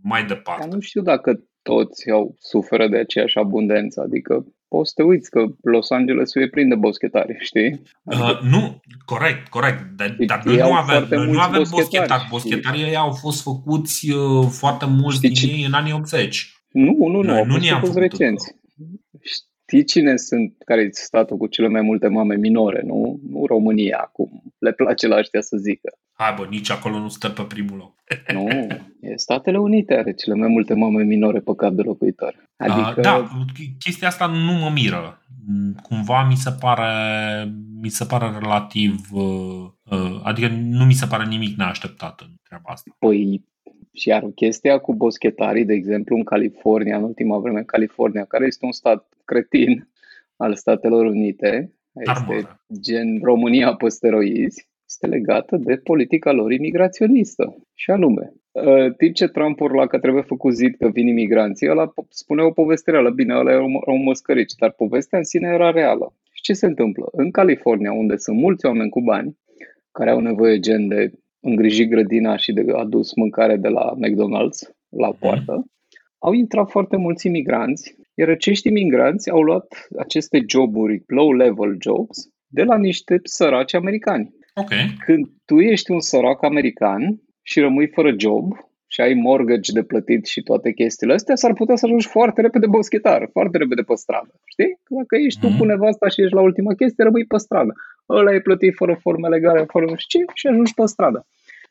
[0.03, 0.65] mai departe.
[0.65, 5.31] Dar nu știu dacă toți au suferă de aceeași abundență, adică poți să te uiți
[5.31, 7.83] că Los Angeles e plin de boschetari, știi?
[8.05, 12.27] Adică, uh, nu, corect, corect, dar, dar noi nu avem, noi nu avem boschetari.
[12.31, 16.53] Boschetarii ăia au fost făcuți uh, foarte mulți știi din ei în anii 80.
[16.73, 18.57] Nu, nu, nu, noi, nu au fost recenți.
[19.21, 23.21] Știi cine sunt, care e statul cu cele mai multe mame minore, nu?
[23.31, 25.99] Nu România, cum le place la ăștia să zică.
[26.13, 27.95] Hai bă, nici acolo nu stă pe primul loc.
[28.33, 28.58] nu, e
[29.19, 32.35] Statele Unite are cele mai multe mame minore pe cap de locuitor.
[32.57, 32.95] Adică...
[32.97, 33.29] Uh, da,
[33.79, 35.23] chestia asta nu mă miră.
[35.83, 36.93] Cumva mi se pare,
[37.81, 42.71] mi se pare relativ, uh, uh, adică nu mi se pare nimic neașteptat în treaba
[42.73, 42.97] asta.
[42.99, 43.45] Păi
[43.93, 48.65] și iar chestia cu boschetarii, de exemplu, în California, în ultima vreme, California, care este
[48.65, 49.89] un stat cretin
[50.37, 57.57] al Statelor Unite, este gen România pe steroizi, este legată de politica lor imigraționistă.
[57.75, 61.93] Și anume, uh, timp ce Trump urla că trebuie făcut zid că vin imigranții, ăla
[62.09, 63.11] spune o poveste reală.
[63.11, 66.15] Bine, ăla era un măscărici, dar povestea în sine era reală.
[66.31, 67.09] Și ce se întâmplă?
[67.13, 69.39] În California, unde sunt mulți oameni cu bani,
[69.93, 75.09] care au nevoie gen de îngrijit grădina și de adus mâncare de la McDonald's la
[75.09, 75.19] mhm.
[75.19, 75.71] poartă, mm.
[76.19, 82.63] au intrat foarte mulți imigranți, iar acești imigranți au luat aceste joburi, low-level jobs, de
[82.63, 84.37] la niște săraci americani.
[84.61, 84.97] Okay.
[85.05, 88.53] Când tu ești un sărac american și rămâi fără job
[88.87, 92.67] și ai mortgage de plătit și toate chestiile astea, s-ar putea să ajungi foarte repede
[92.67, 94.33] boschetar, foarte repede pe stradă.
[94.45, 94.79] Știi?
[94.89, 95.43] Dacă ești mm-hmm.
[95.43, 95.59] tu mhm.
[95.59, 97.73] cu nevasta și ești la ultima chestie, rămâi pe stradă.
[98.09, 101.27] Ăla e plătit fără forme legale, fără nu știu ce și ajungi pe stradă.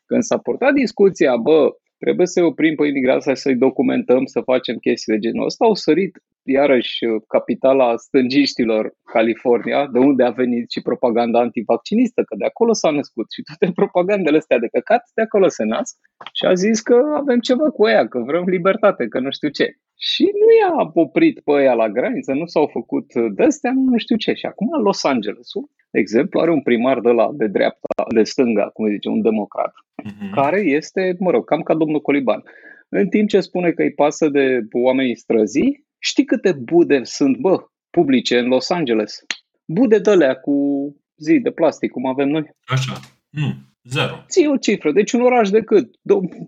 [0.06, 5.12] Când s-a purtat discuția, bă, trebuie să-i oprim pe imigrația, să-i documentăm, să facem chestii
[5.12, 6.98] de genul ăsta, au sărit iarăși
[7.28, 13.26] capitala stângiștilor, California, de unde a venit și propaganda antivaccinistă, că de acolo s-a născut
[13.32, 15.96] și toate propagandele astea de căcat, de acolo se nasc
[16.32, 19.76] și a zis că avem ceva cu ea, că vrem libertate, că nu știu ce.
[20.00, 24.32] Și nu i-a oprit pe ea la graniță, nu s-au făcut de-astea, nu știu ce.
[24.32, 28.64] Și acum Los Angeles-ul, de exemplu, are un primar de la de dreapta, de stânga,
[28.68, 30.30] cum zice, un democrat, uh-huh.
[30.34, 32.42] care este, mă rog, cam ca domnul Coliban.
[32.88, 37.64] În timp ce spune că îi pasă de oamenii străzii, știi câte bude sunt, bă,
[37.90, 39.18] publice în Los Angeles?
[39.64, 40.56] Bude de cu
[41.16, 42.50] zi de plastic, cum avem noi.
[42.66, 42.92] Așa.
[43.28, 43.54] Nu.
[43.82, 44.24] Zero.
[44.28, 44.92] Ții o cifră.
[44.92, 45.94] Deci un oraș de cât?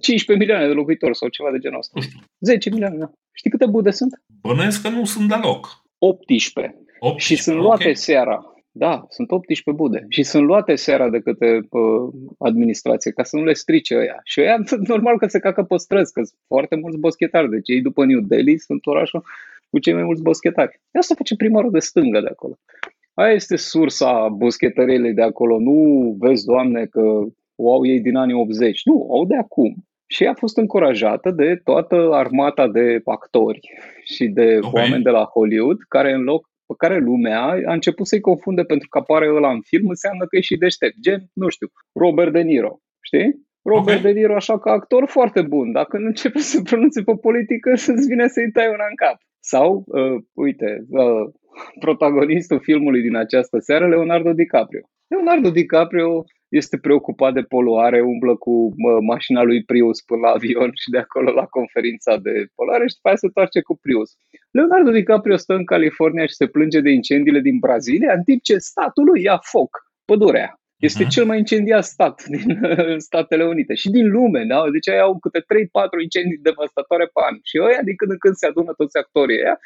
[0.00, 1.92] 15 milioane de locuitori sau ceva de genul ăsta.
[1.94, 2.18] Nu știu.
[2.40, 3.10] 10 milioane, da.
[3.32, 4.22] Știi câte bude sunt?
[4.40, 5.82] Bănuiesc că nu sunt deloc.
[5.98, 6.74] 18.
[6.98, 7.94] 18 și sunt luate okay.
[7.94, 8.44] seara.
[8.72, 10.06] Da, sunt 18 bude.
[10.08, 14.20] Și sunt luate seara de către uh, administrație ca să nu le strice ăia.
[14.24, 14.56] Și ăia
[14.92, 17.50] normal că se cacă pe străzi, că sunt foarte mulți boschetari.
[17.50, 19.24] Deci ei după New Delhi sunt orașul
[19.70, 20.80] cu cei mai mulți boschetari.
[20.92, 22.58] Asta face primarul de stângă de acolo.
[23.14, 25.58] Aia este sursa boschetăriei de acolo.
[25.58, 27.00] Nu vezi, Doamne, că
[27.54, 28.80] o au ei din anii 80.
[28.84, 29.74] Nu, au de acum.
[30.06, 33.60] Și a fost încurajată de toată armata de actori
[34.04, 34.82] și de okay.
[34.82, 37.40] oameni de la Hollywood, care în loc pe care lumea
[37.70, 40.96] a început să-i confunde pentru că apare ăla în film, înseamnă că e și deștept.
[41.04, 41.68] Gen, nu știu,
[42.02, 42.74] Robert De Niro.
[43.08, 43.28] Știi?
[43.72, 44.12] Robert okay.
[44.12, 45.72] De Niro așa ca actor foarte bun.
[45.72, 49.16] Dacă nu începe să pronunțe pe politică, să-ți vine să-i tai una în cap.
[49.52, 51.24] Sau, uh, uite, uh,
[51.80, 54.84] protagonistul filmului din această seară, Leonardo DiCaprio.
[55.06, 60.70] Leonardo DiCaprio este preocupat de poluare, umblă cu uh, mașina lui Prius până la avion
[60.74, 64.10] și de acolo la conferința de poluare și după aia se toarce cu Prius.
[64.50, 68.56] Leonardo DiCaprio stă în California și se plânge de incendiile din Brazilia, în timp ce
[68.56, 69.70] statul lui ia foc,
[70.04, 70.54] pădurea.
[70.88, 71.08] Este uh-huh.
[71.14, 72.60] cel mai incendiat stat din
[72.96, 74.70] Statele Unite și din lume, da?
[74.70, 75.44] Deci ai au câte 3-4
[76.02, 77.38] incendii devastatoare pe an.
[77.42, 79.58] Și ăia din când în când se adună toți actorii ăia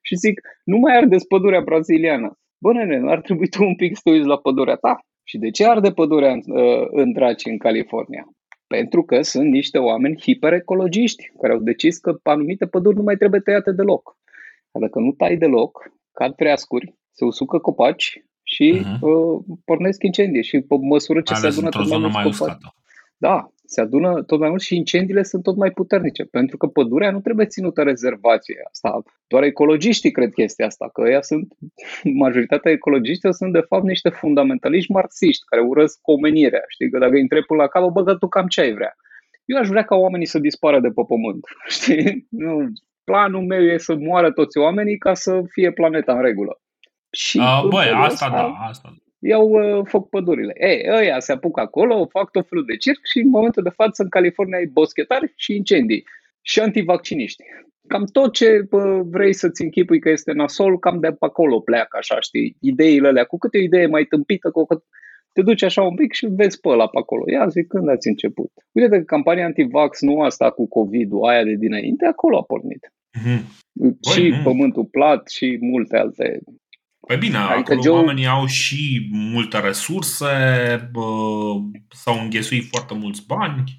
[0.00, 2.38] și zic, nu mai ardeți pădurea braziliană.
[2.62, 4.98] Bă, nene, ar trebui tu un pic să te uiți la pădurea ta.
[5.24, 8.24] Și de ce arde pădurea în, uh, în draci în California?
[8.66, 13.40] Pentru că sunt niște oameni hiperecologiști care au decis că anumite păduri nu mai trebuie
[13.40, 14.16] tăiate deloc.
[14.80, 19.00] Dacă nu tai deloc, cad treascuri, se usucă copaci și uh-huh.
[19.00, 22.30] uh, pornesc incendii și pe măsură ce se adună tot mai mulți copaci.
[22.30, 22.74] Uscată.
[23.16, 27.10] Da, se adună tot mai mult și incendiile sunt tot mai puternice, pentru că pădurea
[27.10, 28.60] nu trebuie ținută rezervație.
[28.70, 31.52] Asta, doar ecologiștii cred chestia asta, că ea sunt,
[32.24, 36.64] majoritatea ecologiștilor sunt de fapt niște fundamentaliști marxiști care urăsc omenirea.
[36.68, 38.96] Știi, că dacă îi întrebi la cap, băgă tu cam ce ai vrea.
[39.44, 41.44] Eu aș vrea ca oamenii să dispară de pe pământ.
[41.76, 42.26] Știi?
[42.30, 42.72] Nu,
[43.04, 46.60] planul meu e să moară toți oamenii ca să fie planeta în regulă.
[47.10, 50.52] Și A, băi, asta, asta da, asta iau uh, foc pădurile.
[50.56, 54.02] Ei, ăia se apucă acolo, fac tot felul de circ și în momentul de față
[54.02, 56.04] în California ai boschetari și incendii
[56.40, 57.42] și antivacciniști.
[57.88, 61.96] Cam tot ce bă, vrei să-ți închipui că este nasol, cam de pe acolo pleacă,
[61.96, 63.24] așa, știi, ideile alea.
[63.24, 64.82] Cu câte o idee mai tâmpită, cu cât
[65.32, 67.22] te duci așa un pic și vezi pe ăla pe acolo.
[67.30, 68.50] Ia zi, când ați început?
[68.72, 72.92] Uite că campania antivax nu asta cu COVID-ul, aia de dinainte, acolo a pornit.
[73.18, 73.40] Mm-hmm.
[74.12, 76.40] Și Băi, pământul plat și multe alte
[77.06, 77.92] Păi bine, adică acolo Joe...
[77.92, 80.26] oamenii au și multe resurse,
[80.92, 81.02] bă,
[81.88, 83.78] s-au înghesuit foarte mulți bani.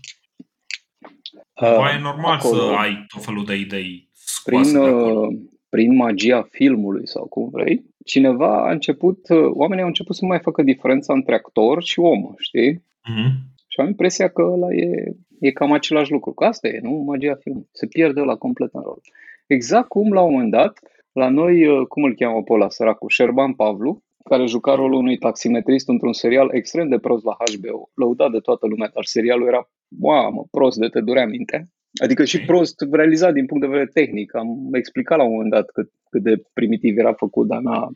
[1.62, 4.10] Uh, e normal acolo, să ai tot felul de idei
[4.44, 5.36] prin, uh,
[5.70, 10.40] prin magia filmului sau cum vrei, cineva a început, uh, oamenii au început să mai
[10.40, 12.74] facă diferența între actor și om, știi?
[12.74, 13.32] Uh-huh.
[13.68, 16.32] Și am impresia că ăla e, e cam același lucru.
[16.32, 16.91] Că asta e, nu?
[16.91, 17.70] Magia filmului.
[17.72, 19.02] Se pierde la complet în rol.
[19.48, 20.80] Exact cum la un moment dat
[21.14, 23.10] la noi, uh, cum îl cheamă pe ăla, săracul?
[23.10, 28.31] Șerban Pavlu, care juca rolul unui taximetrist într-un serial extrem de prost la HBO, lăudat
[28.31, 29.69] de toată lumea, dar serialul era,
[29.99, 31.68] mamă, prost de te durea minte.
[32.03, 34.35] Adică și prost realizat din punct de vedere tehnic.
[34.35, 37.91] Am explicat la un moment dat cât, cât de primitiv era făcut, dar n-a,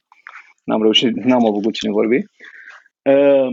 [0.63, 2.17] n-am reușit, n-am avut cine vorbi.
[3.01, 3.47] Uh,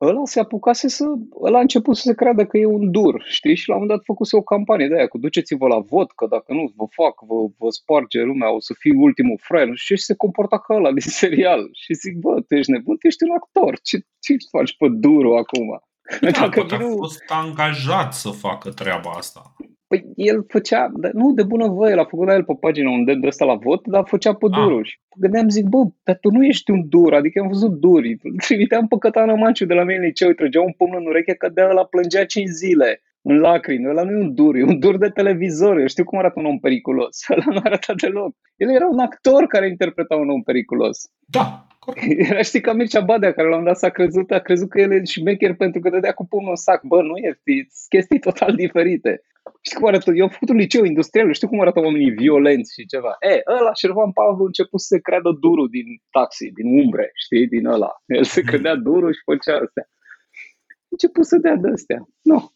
[0.00, 1.04] ăla se apucase să,
[1.40, 3.56] ăla a început să se creadă că e un dur, știi?
[3.56, 6.26] Și la un moment dat făcuse o campanie de aia cu duceți-vă la vot, că
[6.26, 9.70] dacă nu vă fac, vă, vă sparge lumea, o să fii ultimul fraier.
[9.74, 11.68] Și se comporta ca ăla din serial.
[11.72, 15.34] Și zic, bă, tu ești nebun, tu ești un actor, ce, ce faci pe duru
[15.34, 15.80] acum?
[16.20, 19.54] Da, Dacă a fost angajat să facă treaba asta.
[19.86, 23.18] Păi el făcea, nu de bună voie, l-a făcut la el pe pagina un de
[23.26, 24.58] ăsta la vot, dar făcea pe ah.
[24.58, 24.84] durul.
[24.84, 28.18] Și gândeam, zic, bă, dar tu nu ești un dur, adică am văzut duri.
[28.46, 31.34] Trimiteam pe Cătana Manciu de la mine în liceu, îi trăgea un pumn în ureche
[31.34, 33.88] că de ăla plângea 5 zile în lacrimi.
[33.88, 35.78] Ăla nu e un dur, e un dur de televizor.
[35.78, 37.24] Eu știu cum arată un om periculos.
[37.30, 38.34] Ăla nu arată deloc.
[38.56, 41.10] El era un actor care interpreta un om periculos.
[41.26, 41.66] Da,
[42.28, 44.92] era, știi, ca Mircea Badea, care la un dat s-a crezut, a crezut că el
[44.92, 46.82] e șmecher pentru că dădea cu pumnul în sac.
[46.82, 47.40] Bă, nu e,
[47.88, 49.22] chestii total diferite.
[49.62, 50.10] Știi cum arată?
[50.14, 53.16] Eu am făcut un liceu industrial, știu cum arată oamenii violenți și ceva.
[53.20, 57.46] E, ăla, Șervan Pavlu, a început să se creadă duru din taxi, din umbre, știi,
[57.46, 57.92] din ăla.
[58.06, 59.86] El se credea duru și făcea astea.
[59.86, 62.00] A început să dea de astea.
[62.22, 62.52] Nu.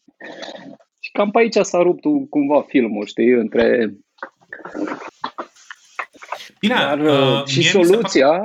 [0.99, 3.93] Și cam pe aici s-a rupt cumva filmul, știi, între...
[6.59, 8.41] Bine, Dar, uh, și soluția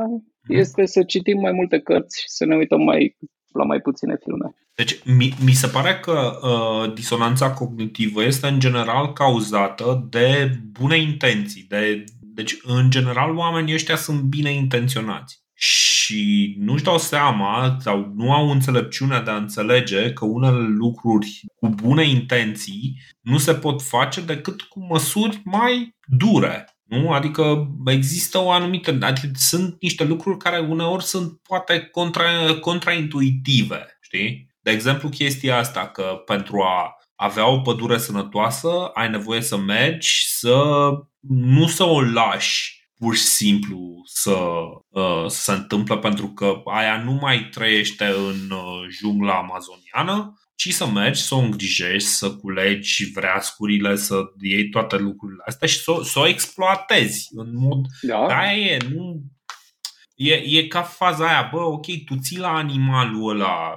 [0.48, 3.16] este să citim mai multe cărți și să ne uităm mai
[3.52, 4.54] la mai puține filme.
[4.74, 10.50] Deci, mi, mi se pare că uh, disonanța cognitivă este în general cauzată de
[10.80, 11.66] bune intenții.
[11.68, 15.97] De, deci, în general, oamenii ăștia sunt bine intenționați și
[16.58, 22.08] nu-și dau seama sau nu au înțelepciunea de a înțelege că unele lucruri cu bune
[22.08, 26.64] intenții nu se pot face decât cu măsuri mai dure.
[26.84, 27.12] Nu?
[27.12, 28.98] Adică există o anumită.
[29.00, 33.98] Adică sunt niște lucruri care uneori sunt poate contra, contraintuitive.
[34.00, 34.46] Știi?
[34.60, 40.26] De exemplu, chestia asta că pentru a avea o pădure sănătoasă ai nevoie să mergi
[40.28, 40.62] să
[41.28, 44.36] nu să o lași pur și simplu să,
[44.88, 50.72] uh, să se întâmplă pentru că aia nu mai trăiește în uh, jungla amazoniană, ci
[50.72, 56.00] să mergi, să o îngrijești, să culegi vreascurile, să iei toate lucrurile astea și să,
[56.02, 57.86] să o exploatezi în mod...
[58.00, 58.26] Da.
[58.26, 59.22] Aia e, nu...
[60.14, 63.74] E, e ca faza aia, bă, ok, tu ții la animalul ăla,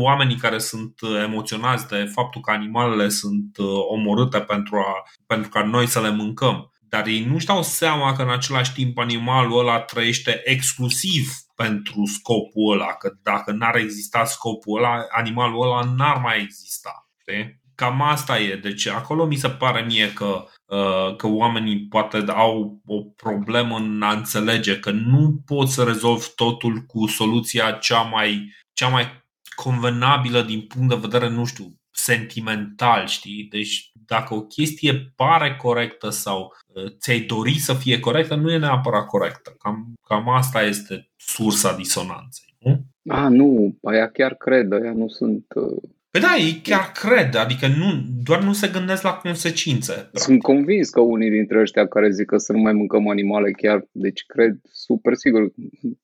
[0.00, 3.56] oamenii care sunt emoționați de faptul că animalele sunt
[3.88, 6.72] omorâte pentru, a, pentru ca noi să le mâncăm.
[6.88, 12.72] Dar ei nu-și dau seama că în același timp animalul ăla trăiește exclusiv pentru scopul
[12.72, 17.08] ăla, că dacă n-ar exista scopul ăla, animalul ăla n-ar mai exista.
[17.20, 17.60] Știi?
[17.74, 18.56] Cam asta e.
[18.56, 24.02] Deci acolo mi se pare mie că, uh, că oamenii poate au o problemă în
[24.02, 30.42] a înțelege că nu poți să rezolvi totul cu soluția cea mai, cea mai convenabilă
[30.42, 33.46] din punct de vedere, nu știu, sentimental, știi?
[33.50, 36.67] Deci dacă o chestie pare corectă sau uh,
[36.98, 39.56] ți-ai dori să fie corectă, nu e neapărat corectă.
[39.58, 42.84] Cam, cam asta este sursa disonanței, nu?
[43.06, 45.44] A, nu, aia chiar cred, aia nu sunt...
[45.54, 45.82] Uh...
[46.10, 49.92] Păi da, ei chiar cred, adică nu, doar nu se gândesc la consecințe.
[49.92, 50.18] Practic.
[50.18, 53.86] Sunt convins că unii dintre ăștia care zic că să nu mai mâncăm animale chiar,
[53.92, 55.52] deci cred super sigur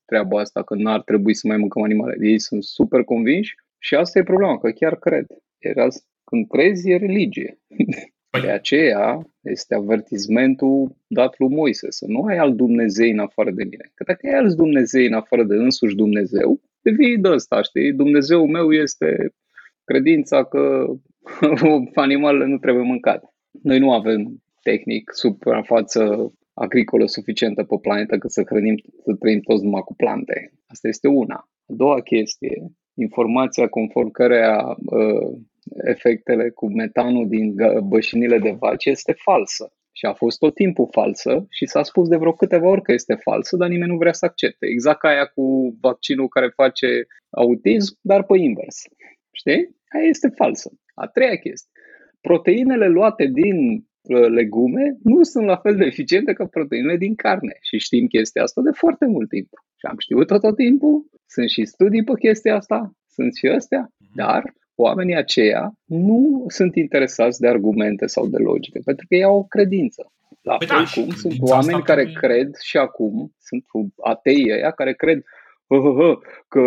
[0.05, 2.17] treaba asta, că n-ar trebui să mai mâncăm animale.
[2.21, 5.27] Ei sunt super convinși și asta e problema, că chiar cred.
[5.59, 5.87] Era,
[6.25, 7.59] când crezi, e religie.
[8.35, 8.43] Păi.
[8.43, 13.65] De aceea este avertizmentul dat lui Moise, să nu ai alt Dumnezei în afară de
[13.65, 13.91] mine.
[13.95, 17.93] Că dacă ai alți Dumnezei în afară de însuși Dumnezeu, devii de ăsta, știi?
[17.93, 19.35] Dumnezeu meu este
[19.85, 20.87] credința că
[21.95, 23.29] animalele nu trebuie mâncate.
[23.63, 28.75] Noi nu avem tehnic suprafață agricolă suficientă pe planetă că să hrănim,
[29.05, 30.53] să trăim toți numai cu plante.
[30.67, 31.49] Asta este una.
[31.67, 32.63] A doua chestie,
[32.95, 35.39] informația conform cărea uh,
[35.85, 37.55] efectele cu metanul din
[37.85, 39.73] bășinile de vaci este falsă.
[39.97, 43.15] Și a fost tot timpul falsă și s-a spus de vreo câteva ori că este
[43.15, 44.67] falsă, dar nimeni nu vrea să accepte.
[44.67, 48.83] Exact ca aia cu vaccinul care face autism, dar pe invers.
[49.33, 49.77] Știi?
[49.89, 50.73] Aia este falsă.
[50.95, 51.71] A treia chestie.
[52.21, 57.57] Proteinele luate din uh, legume nu sunt la fel de eficiente ca proteinele din carne.
[57.61, 59.49] Și știm chestia asta de foarte mult timp.
[59.77, 61.05] Și am știut-o tot timpul.
[61.27, 62.93] Sunt și studii pe chestia asta.
[63.07, 63.89] Sunt și astea.
[64.15, 69.37] Dar oamenii aceia nu sunt interesați de argumente sau de logică, pentru că ei au
[69.37, 70.13] o credință.
[70.43, 72.13] La păi fel da, cum sunt oameni care e...
[72.13, 73.65] cred și acum, sunt
[74.03, 75.23] atei ăia care cred
[76.49, 76.61] că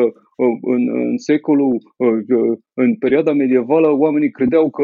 [0.62, 1.94] în, în secolul,
[2.74, 4.84] în perioada medievală, oamenii credeau că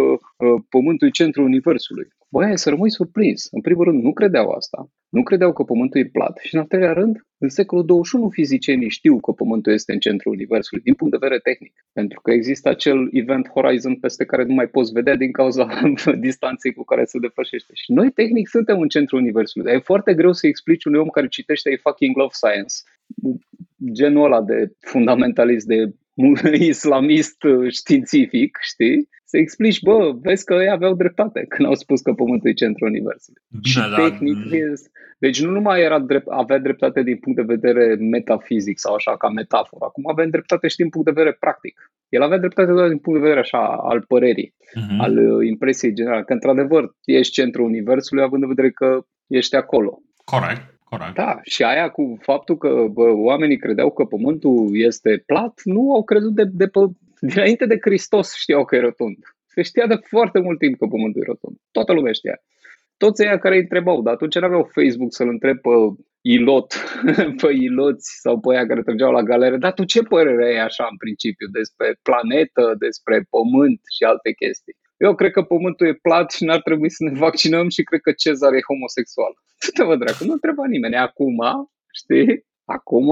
[0.70, 2.08] Pământul e centrul Universului.
[2.34, 3.48] Băi, să rămâi surprins.
[3.52, 4.90] În primul rând, nu credeau asta.
[5.10, 6.40] Nu credeau că Pământul e plat.
[6.42, 10.32] Și în al treilea rând, în secolul 21 fizicienii știu că Pământul este în centrul
[10.32, 11.86] Universului, din punct de vedere tehnic.
[11.94, 15.68] Pentru că există acel event horizon peste care nu mai poți vedea din cauza
[16.28, 17.72] distanței cu care se depășește.
[17.76, 19.66] Și noi, tehnic, suntem în centrul Universului.
[19.66, 22.76] Dar e foarte greu să explici unui om care citește I fucking love science
[23.92, 25.94] genul ăla de fundamentalist, de
[26.74, 27.38] islamist
[27.70, 29.10] științific, știi?
[29.26, 32.88] Să explici, bă, vezi că ei aveau dreptate când au spus că Pământul e centrul
[32.88, 33.42] Universului.
[33.50, 34.00] Bine, și dar...
[34.02, 34.38] tehnic,
[35.18, 39.30] deci nu numai era drept, avea dreptate din punct de vedere metafizic sau așa, ca
[39.30, 39.86] metaforă.
[39.86, 41.92] Acum avem dreptate și din punct de vedere practic.
[42.10, 44.98] El avea dreptate doar din punct de vedere așa al părerii, uh-huh.
[44.98, 50.02] al uh, impresiei generale, că într-adevăr ești centrul Universului având în vedere că ești acolo.
[50.24, 50.73] Corect.
[50.98, 51.16] Corect.
[51.16, 56.04] Da, și aia cu faptul că bă, oamenii credeau că pământul este plat, nu au
[56.04, 56.80] crezut de, de pe,
[57.20, 59.18] dinainte de Hristos știau că e rotund.
[59.46, 61.56] Se știa de foarte mult timp că pământul e rotund.
[61.72, 62.38] Toată lumea știa.
[62.98, 65.70] Toți ei care îi întrebau, dar atunci nu aveau Facebook să-l întreb pe
[66.22, 66.74] ilot,
[67.42, 70.88] pe iloți sau pe aia care trăgeau la galere, dar tu ce părere ai așa
[70.92, 74.78] în principiu despre planetă, despre pământ și alte chestii?
[74.98, 78.12] Eu cred că pământul e plat și n-ar trebui să ne vaccinăm și cred că
[78.12, 79.34] Cezar e homosexual.
[79.78, 80.96] Te vă dracu, nu întreba nimeni.
[80.96, 81.38] Acum,
[81.94, 82.46] știi?
[82.66, 83.10] Acum,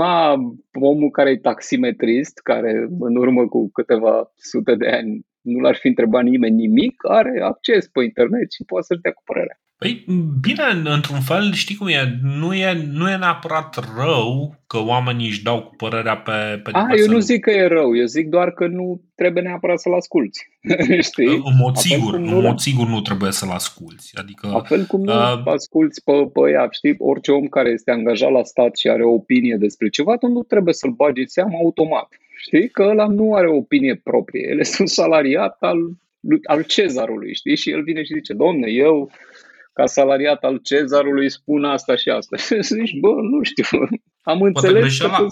[0.82, 5.88] omul care e taximetrist, care în urmă cu câteva sute de ani nu l-ar fi
[5.88, 9.60] întrebat nimeni nimic, are acces pe internet și poate să-și dea cu părerea.
[9.82, 10.06] Păi,
[10.42, 15.44] bine, într-un fel, știi cum e, nu e, nu e neapărat rău că oamenii își
[15.44, 18.52] dau cu părerea pe, pe A, eu nu zic că e rău, eu zic doar
[18.52, 20.48] că nu trebuie neapărat să-l asculți.
[21.10, 21.26] Știi?
[21.26, 24.12] În mod sigur, în mod sigur nu trebuie să-l asculți.
[24.18, 27.92] Adică, la fel cum nu uh, asculți pe, pe ea, știi, orice om care este
[27.92, 31.28] angajat la stat și are o opinie despre ceva, tu nu trebuie să-l bagi în
[31.28, 32.08] seamă automat.
[32.38, 32.70] Știi?
[32.70, 34.48] Că ăla nu are o opinie proprie.
[34.50, 35.80] El este un salariat al,
[36.44, 37.56] al cezarului, știi?
[37.56, 39.12] Și el vine și zice, domne, eu
[39.74, 42.38] ca salariat al cezarului spun asta și asta.
[42.38, 43.80] Și zici, bă, nu știu,
[44.22, 45.28] am poate înțeles greșeala, că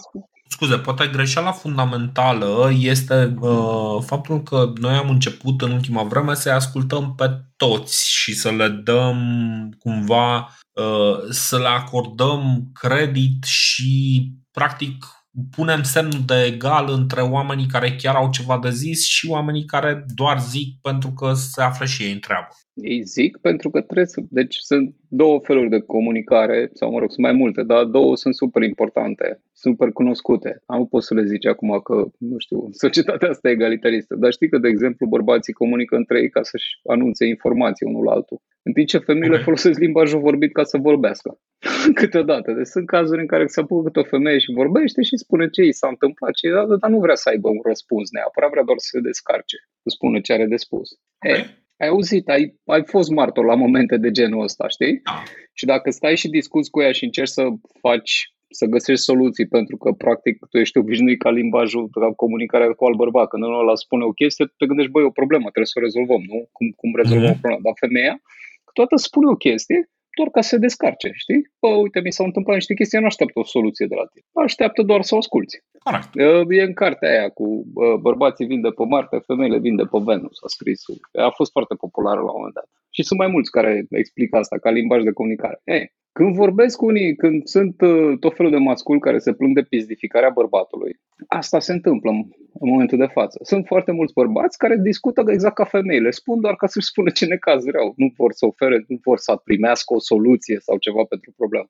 [0.52, 6.49] Scuze, poate greșeala fundamentală este uh, faptul că noi am început în ultima vreme să
[6.49, 9.20] ascultăm pe toți și să le dăm
[9.80, 15.06] cumva, uh, să le acordăm credit și practic
[15.52, 20.06] punem semnul de egal între oamenii care chiar au ceva de zis și oamenii care
[20.07, 22.48] doar zic pentru că se află și ei în treabă.
[22.82, 24.22] Ei zic pentru că trebuie să...
[24.30, 28.36] Deci sunt două feluri de comunicare, sau mă rog, sunt mai multe, dar două sunt
[28.36, 30.64] super importante, super cunoscute.
[30.68, 34.50] Nu pot să le zici acum că, nu știu, societatea asta e egalitaristă, dar știi
[34.50, 38.74] că, de exemplu, bărbații comunică între ei ca să-și anunțe informații unul la altul, în
[38.74, 39.44] timp ce femeile okay.
[39.50, 41.40] folosesc limbajul vorbit ca să vorbească.
[41.94, 42.52] Câteodată.
[42.52, 45.64] Deci sunt cazuri în care se apucă câte o femeie și vorbește și spune ce
[45.64, 46.50] i s-a întâmplat, ce
[46.80, 50.20] dar nu vrea să aibă un răspuns neapărat, vrea doar să se descarce, să spună
[50.20, 50.90] ce are de spus.
[51.26, 51.38] Okay.
[51.38, 55.00] Hey, ai auzit, ai, ai fost martor la momente de genul ăsta, știi?
[55.04, 55.24] Da.
[55.54, 57.44] Și dacă stai și discuți cu ea și încerci să
[57.82, 58.14] faci
[58.50, 62.98] să găsești soluții, pentru că, practic, tu ești obișnuit ca limbajul, ca comunicarea cu alt
[62.98, 63.28] bărbat.
[63.28, 66.22] Când unul ăla spune o chestie, te gândești, băi, o problemă, trebuie să o rezolvăm,
[66.32, 66.40] nu?
[66.52, 67.42] Cum, cum rezolvăm mm-hmm.
[67.42, 67.62] problema?
[67.66, 68.16] Dar femeia,
[68.74, 69.90] toată spune o chestie
[70.20, 71.41] doar ca să se descarce, știi?
[71.62, 74.26] Bă, uite, mi s-au întâmplat niște chestii, nu așteaptă o soluție de la tine.
[74.46, 75.56] Așteaptă doar să o asculți.
[75.88, 76.10] Corect.
[76.58, 77.46] E în cartea aia cu
[78.08, 80.82] bărbații vin de pe Marte, femeile vin de pe Venus, a scris.
[81.28, 82.70] A fost foarte populară la un moment dat.
[82.90, 85.61] Și sunt mai mulți care explică asta ca limbaj de comunicare.
[85.64, 89.56] Ei, când vorbesc cu unii, când sunt uh, tot felul de masculi care se plâng
[89.56, 92.18] de pizdificarea bărbatului, asta se întâmplă în,
[92.60, 93.40] în momentul de față.
[93.44, 97.26] Sunt foarte mulți bărbați care discută exact ca femeile, spun doar ca să-și spună ce
[97.26, 97.94] necazuri au.
[97.95, 101.70] Nu vor să ofere, nu vor să primească o soluție sau ceva pentru problemă.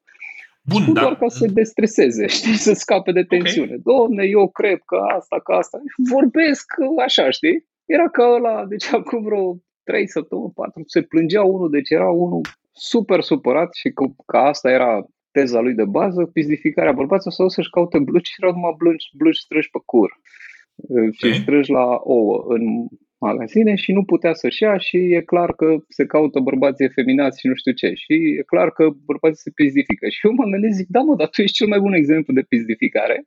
[0.61, 1.03] Bun, spun dar...
[1.03, 3.75] doar ca să se destreseze, știi, să scape de tensiune.
[3.79, 3.81] Okay.
[3.83, 5.79] Domne, eu cred că asta, că asta.
[6.11, 6.65] Vorbesc
[6.97, 7.65] așa, știi?
[7.85, 9.59] Era ca ăla, deci acum vreo
[9.89, 12.41] 3 săptămâni, 4, se plângea unul, deci era unul
[12.71, 14.91] super supărat și că, că asta era
[15.31, 19.39] teza lui de bază, pizdificarea bărbaților sau să-și caute blugi și erau numai blugi, blugi
[19.39, 20.09] strâși pe cur
[20.87, 21.11] okay.
[21.11, 22.63] și strâși la ouă în
[23.19, 27.47] magazine și nu putea să-și ia și e clar că se caută bărbații efeminați și
[27.47, 27.93] nu știu ce.
[27.93, 30.09] Și e clar că bărbații se pizdifică.
[30.09, 32.45] Și eu mă gândesc, zic, da mă, dar tu ești cel mai bun exemplu de
[32.49, 33.25] pizdificare,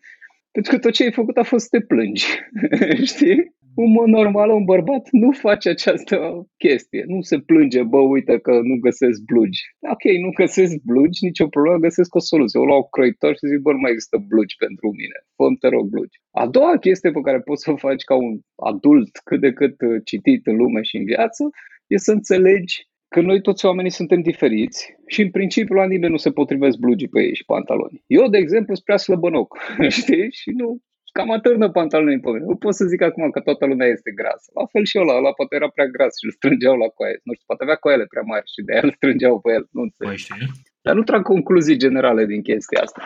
[0.53, 2.27] pentru că tot ce ai făcut a fost să te plângi.
[3.13, 3.55] Știi?
[3.75, 7.05] Un mod normal, un bărbat nu face această chestie.
[7.07, 9.61] Nu se plânge, bă, uite că nu găsesc blugi.
[9.93, 12.61] Ok, nu găsesc blugi, nicio problemă, găsesc o soluție.
[12.61, 15.17] O luau croitor și zic, bă, nu mai există blugi pentru mine.
[15.37, 16.21] fă te rog, blugi.
[16.31, 19.81] A doua chestie pe care poți să o faci ca un adult cât de cât
[19.81, 21.51] uh, citit în lume și în viață
[21.87, 26.17] e să înțelegi că noi toți oamenii suntem diferiți și în principiu la nimeni nu
[26.17, 28.03] se potrivesc blugii pe ei și pantaloni.
[28.07, 29.59] Eu, de exemplu, sunt prea slăbănoc,
[30.01, 30.29] știi?
[30.31, 30.81] Și nu
[31.17, 32.45] cam atârnă pantalonii pe mine.
[32.45, 34.49] Nu pot să zic acum că toată lumea este grasă.
[34.59, 37.17] La fel și ăla, ăla poate era prea gras și îl strângeau la coaie.
[37.27, 39.65] Nu știu, poate avea coaiele prea mari și de aia îl strângeau pe el.
[39.77, 40.19] Nu înțeleg.
[40.85, 43.01] Dar nu trag concluzii generale din chestia asta.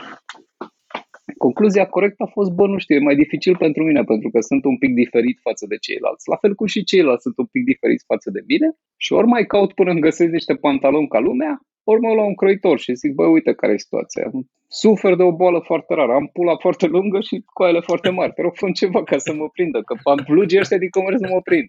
[1.39, 4.65] Concluzia corectă a fost, bă, nu știu, e mai dificil pentru mine pentru că sunt
[4.65, 6.29] un pic diferit față de ceilalți.
[6.29, 9.45] La fel cum și ceilalți sunt un pic diferiți față de mine și ori mai
[9.47, 11.61] caut până îmi găsesc niște pantaloni ca lumea,
[11.91, 14.31] ori mă la un croitor și zic, bă, uite care e situația.
[14.69, 18.33] Sufer de o boală foarte rară, am pula foarte lungă și coaiele foarte mari.
[18.33, 21.29] Te rog, fă ceva ca să mă prindă, că am plugii ăștia din comerț nu
[21.33, 21.69] mă prind.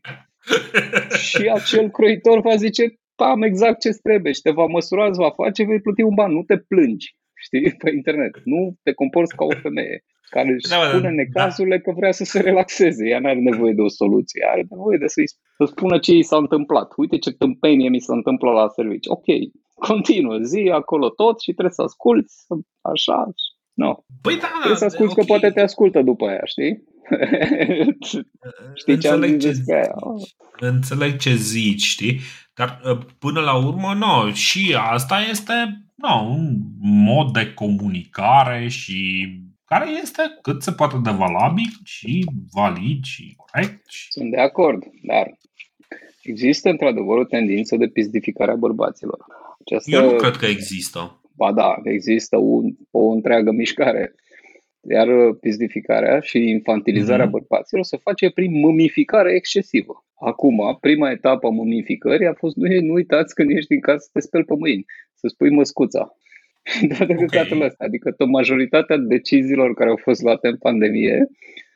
[1.28, 2.84] și acel croitor va zice,
[3.16, 6.32] am exact ce trebuie și te va măsura, îți va face, vei plăti un ban,
[6.32, 8.42] nu te plângi, știi, pe internet.
[8.44, 11.82] Nu te comporți ca o femeie care își da, spune necazurile da.
[11.82, 13.08] că vrea să se relaxeze.
[13.08, 15.28] Ea nu are nevoie de o soluție, are nevoie de să-i
[15.58, 16.94] să spună ce i s-a întâmplat.
[16.96, 19.12] Uite ce tâmpenie mi s-a întâmplat la serviciu.
[19.12, 19.26] Ok,
[19.80, 22.46] continuă, zi acolo tot și trebuie să asculți
[22.82, 23.30] așa.
[23.74, 23.98] No.
[24.22, 25.26] Păi da, trebuie să asculți okay.
[25.26, 26.84] că poate te ascultă după aia, știi?
[28.82, 29.96] știi ce am zis despre aia?
[30.60, 32.20] Înțeleg ce zici, știi?
[32.54, 35.54] Dar ă, până la urmă, nu, și asta este
[35.96, 39.28] nu, un mod de comunicare și
[39.66, 43.82] care este cât se poate de valabil și valid și corect.
[44.10, 45.38] Sunt de acord, dar
[46.22, 49.26] există într-adevăr o tendință de pizdificare a bărbaților.
[49.68, 51.22] Aceasta, Eu nu cred că există.
[51.36, 54.16] Ba da, există un, o întreagă mișcare.
[54.90, 55.08] Iar
[55.42, 57.30] pizdificarea și infantilizarea mm-hmm.
[57.30, 60.06] bărbaților se face prin mămificare excesivă.
[60.20, 64.10] Acum, prima etapă a mămificării a fost nu, nu uitați când ești în casă să
[64.14, 66.16] te speli pe mâini, să spui măscuța.
[66.98, 67.26] Toate okay.
[67.26, 67.86] căcatele astea.
[67.86, 71.28] Adică tot majoritatea deciziilor care au fost luate în pandemie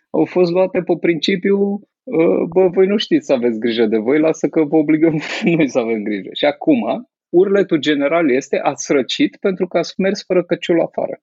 [0.09, 1.80] au fost luate pe principiu
[2.11, 5.19] ă, bă, voi nu știți să aveți grijă de voi, lasă că vă obligăm
[5.55, 6.30] noi să avem grijă.
[6.34, 11.22] Și acum, urletul general este ați răcit pentru că ați mers fără căciul afară.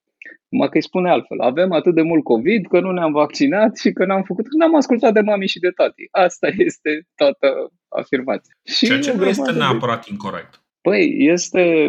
[0.48, 1.40] Numai că îi spune altfel.
[1.40, 5.12] Avem atât de mult COVID că nu ne-am vaccinat și că n-am făcut, n-am ascultat
[5.12, 6.08] de mami și de tati.
[6.10, 8.52] Asta este toată afirmația.
[8.64, 10.08] Și Ceea ce nu este neapărat de...
[10.10, 10.62] incorrect.
[10.80, 11.88] Păi, este,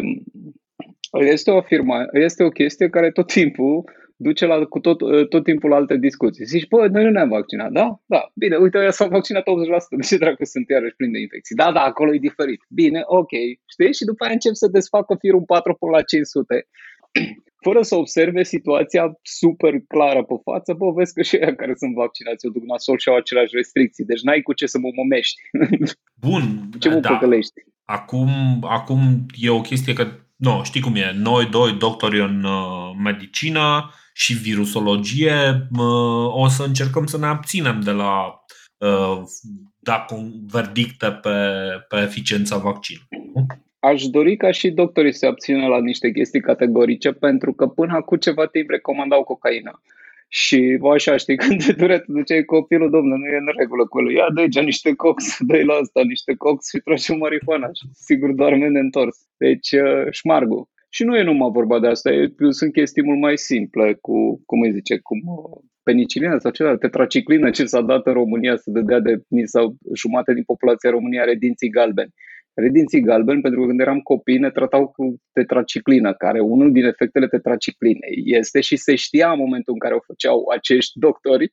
[1.12, 3.84] este, o afirma, este o chestie care tot timpul
[4.22, 4.98] duce la, cu tot,
[5.28, 6.44] tot timpul la alte discuții.
[6.44, 8.00] Zici, bă, noi nu ne-am vaccinat, da?
[8.06, 9.44] Da, bine, uite, ăia s-au vaccinat 80%,
[9.90, 11.56] de ce dracu sunt iarăși plini de infecții?
[11.56, 12.60] Da, da, acolo e diferit.
[12.68, 13.32] Bine, ok,
[13.72, 13.94] știi?
[13.94, 16.66] Și după aia încep să desfacă firul 4 până la 500
[17.64, 21.94] fără să observe situația super clară pe față, bă, vezi că și aia care sunt
[21.94, 25.40] vaccinați o duc nasol și au aceleași restricții, deci n-ai cu ce să mă momești.
[26.14, 26.42] Bun,
[26.80, 27.08] ce mă da.
[27.84, 28.30] Acum,
[28.60, 29.00] acum
[29.40, 30.06] e o chestie că,
[30.40, 36.64] nu, știi cum e, noi doi doctori în uh, medicină și virusologie uh, o să
[36.66, 38.44] încercăm să ne abținem de la
[38.78, 39.22] uh,
[39.78, 40.06] da
[40.46, 41.30] verdicte pe,
[41.88, 43.08] pe eficiența vaccinului
[43.80, 48.16] aș dori ca și doctorii să abțină la niște chestii categorice, pentru că până acum
[48.16, 49.82] ceva timp recomandau cocaina.
[50.32, 53.86] Și vă așa, știi, când te dure, te duceai copilul, domnule, nu e în regulă
[53.86, 54.10] cu el.
[54.10, 58.32] Ia de aici niște cox, dă la asta niște cox și tragi marihuana și sigur
[58.32, 59.16] doarme întors.
[59.36, 60.68] Deci, uh, șmargul.
[60.88, 64.60] Și nu e numai vorba de asta, e, sunt chestii mult mai simple, cu, cum
[64.60, 69.00] îi zice, cum uh, penicilina sau ceva, tetraciclină ce s-a dat în România să dădea
[69.00, 72.12] de sau jumate din populația României are dinții galbeni
[72.54, 77.28] redinții galbeni, pentru că când eram copii ne tratau cu tetraciclină, care unul din efectele
[77.28, 81.52] tetraciclinei este și se știa în momentul în care o făceau acești doctori,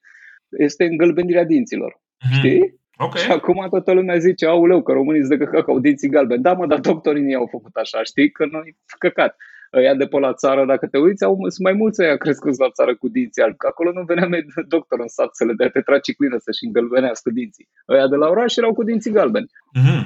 [0.58, 1.94] este îngălbenirea dinților.
[1.94, 2.38] Mm-hmm.
[2.38, 2.80] Știi?
[2.98, 3.22] Okay.
[3.22, 6.42] Și acum toată lumea zice, auleu, că românii sunt de căcat au dinții galbeni.
[6.42, 8.32] Da, mă, dar doctorii nu au făcut așa, știi?
[8.32, 9.36] Că noi căcat.
[9.74, 12.70] Ăia de pe la țară, dacă te uiți, au, sunt mai mulți ăia crescuți la
[12.70, 14.30] țară cu dinții albi, că acolo nu venea
[14.68, 17.68] doctor în sat să le dea tetraciclină să-și îngălbenească dinții.
[17.90, 19.50] Ăia de la oraș erau cu dinții galbeni.
[19.80, 20.02] Mm-hmm.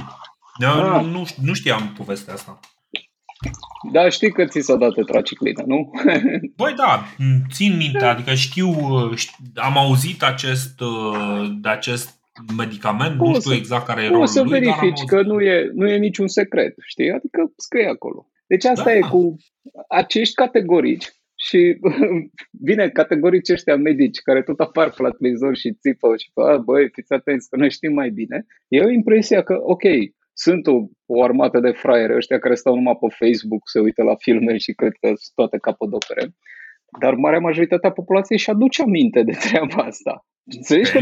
[0.62, 1.06] Da, ah.
[1.06, 2.60] nu, nu știam povestea asta.
[3.92, 5.92] Da, știi că ți s-a dat tetraciclină, nu?
[6.62, 7.04] Băi, da,
[7.52, 8.70] țin minte, adică știu,
[9.54, 10.82] am auzit acest,
[11.62, 12.20] de acest
[12.58, 15.98] medicament, nu știu exact care e rolul să lui, verifici că nu e, nu e
[15.98, 17.12] niciun secret, știi?
[17.12, 18.28] Adică scrie acolo.
[18.48, 18.96] Deci asta da.
[18.96, 19.36] e cu
[19.88, 21.80] acești categorici și
[22.68, 26.90] bine, categorici ăștia medici care tot apar pe la televizor și țipă și bă, băi,
[26.92, 28.46] fiți atenți că noi știm mai bine.
[28.68, 29.84] Eu impresia că, ok,
[30.34, 30.76] sunt o,
[31.06, 34.72] o armată de fraiere ăștia care stau numai pe Facebook, se uită la filme și
[34.74, 36.36] cred că sunt toate capodopere.
[37.00, 40.26] Dar marea majoritate a populației și aduce aminte de treaba asta.
[40.44, 41.00] Înțelegi că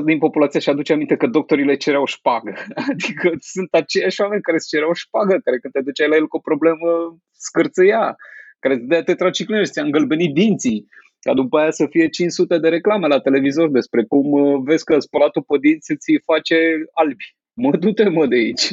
[0.00, 2.52] 90% din populație și aduce aminte că doctorii le cereau șpagă.
[2.90, 6.36] Adică sunt aceiași oameni care îți cereau șpagă, care când te duceai la el cu
[6.36, 8.16] o problemă scârțâia,
[8.58, 10.86] care îți dea tetraciclină și ți-a îngălbenit dinții.
[11.20, 14.98] Ca după aia să fie 500 de reclame la televizor despre cum uh, vezi că
[14.98, 16.56] spălatul pe dinți ți face
[16.92, 18.68] albi mă, du-te mă de aici.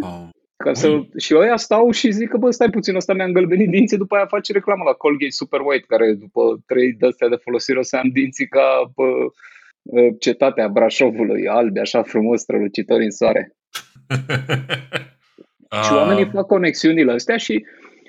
[0.00, 0.28] Oh.
[0.56, 3.96] Ca să, și ăia stau și zic că, bă, stai puțin, ăsta mi-a îngălbenit dinții,
[3.96, 7.78] după aia face reclamă la Colgate Super White, care după trei de astea de folosire
[7.78, 9.02] o să am dinții ca pe
[10.18, 13.56] cetatea Brașovului, albi, așa frumos, strălucitori în soare.
[15.84, 17.64] și oamenii fac conexiunile astea și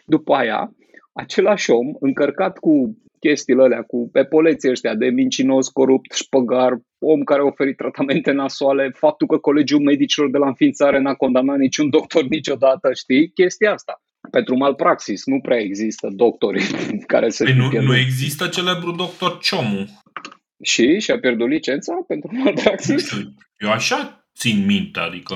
[0.06, 0.76] după aia,
[1.14, 7.42] același om, încărcat cu chestiile alea cu epoleții ăștia de mincinos, corupt, șpăgar, om care
[7.42, 12.24] a oferit tratamente nasoale, faptul că Colegiul Medicilor de la înființare n-a condamnat niciun doctor
[12.24, 13.30] niciodată, știi?
[13.30, 14.02] Chestia asta.
[14.32, 15.26] pentru malpraxis.
[15.26, 16.64] Nu prea există doctori
[17.14, 19.84] care să păi nu, nu există celebru doctor Ciomu.
[20.64, 21.00] Și?
[21.00, 23.12] Și-a pierdut licența pentru malpraxis?
[23.58, 25.36] Eu așa țin minte, adică...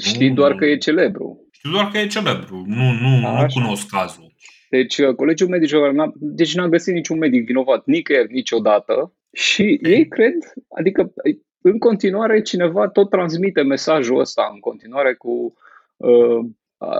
[0.00, 1.48] Știi nu, doar că e celebru.
[1.50, 2.64] Știu doar că e celebru.
[2.66, 4.31] Nu, nu, nu cunosc cazul.
[4.76, 10.08] Deci, uh, Colegiul Medicilor n-a, deci n-a găsit niciun medic vinovat nicăieri niciodată și ei
[10.08, 10.34] cred,
[10.68, 11.12] adică
[11.60, 15.54] în continuare cineva tot transmite mesajul ăsta în continuare cu
[15.96, 16.38] uh,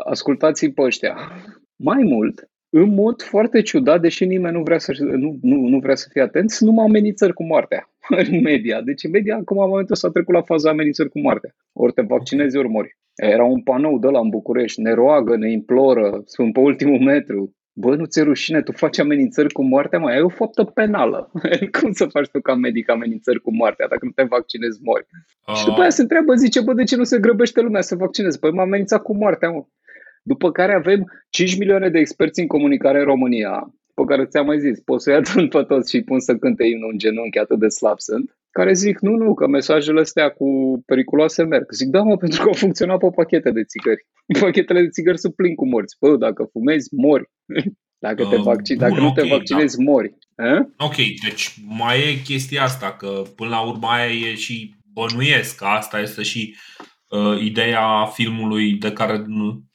[0.04, 1.16] ascultați pe ăștia.
[1.76, 5.94] Mai mult, în mod foarte ciudat, deși nimeni nu vrea să, nu, nu, nu vrea
[5.94, 7.90] să fie atent, sunt numai amenințări cu moartea
[8.30, 8.80] în media.
[8.80, 11.54] Deci în media, acum, în momentul ăsta, a trecut la faza amenințări cu moartea.
[11.72, 12.96] Ori te vaccinezi, ori mori.
[13.14, 17.56] Era un panou de la în București, ne roagă, ne imploră, sunt pe ultimul metru.
[17.74, 21.30] Bă, nu ți rușine, tu faci amenințări cu moartea, mai ai o faptă penală.
[21.80, 25.06] Cum să faci tu ca medic amenințări cu moartea dacă nu te vaccinezi, mori?
[25.46, 25.54] Uh.
[25.54, 28.38] Și după aia se întreabă, zice, bă, de ce nu se grăbește lumea să vaccineze?
[28.38, 29.64] Păi m-a amenințat cu moartea, mă.
[30.22, 34.58] După care avem 5 milioane de experți în comunicare în România, pe care ți-am mai
[34.58, 37.68] zis, poți să-i adun pe toți și pun să cânte imnul în genunchi, atât de
[37.68, 40.48] slab sunt, care zic, nu, nu, că mesajele astea cu
[40.86, 41.72] periculoase merg.
[41.72, 44.06] Zic, da, mă, pentru că au funcționat pe pachete de țigări.
[44.40, 45.96] Pachetele de țigări sunt plin cu morți.
[46.00, 47.30] Bă, dacă fumezi, mori.
[48.06, 49.82] Dacă, te vaccin, dacă bun, nu okay, te vaccinezi, da.
[49.82, 50.14] mori.
[50.36, 50.84] A?
[50.84, 55.64] Ok, deci mai e chestia asta, că până la urmă aia e și bănuiesc că
[55.64, 56.56] asta este și
[57.08, 59.24] uh, ideea filmului de care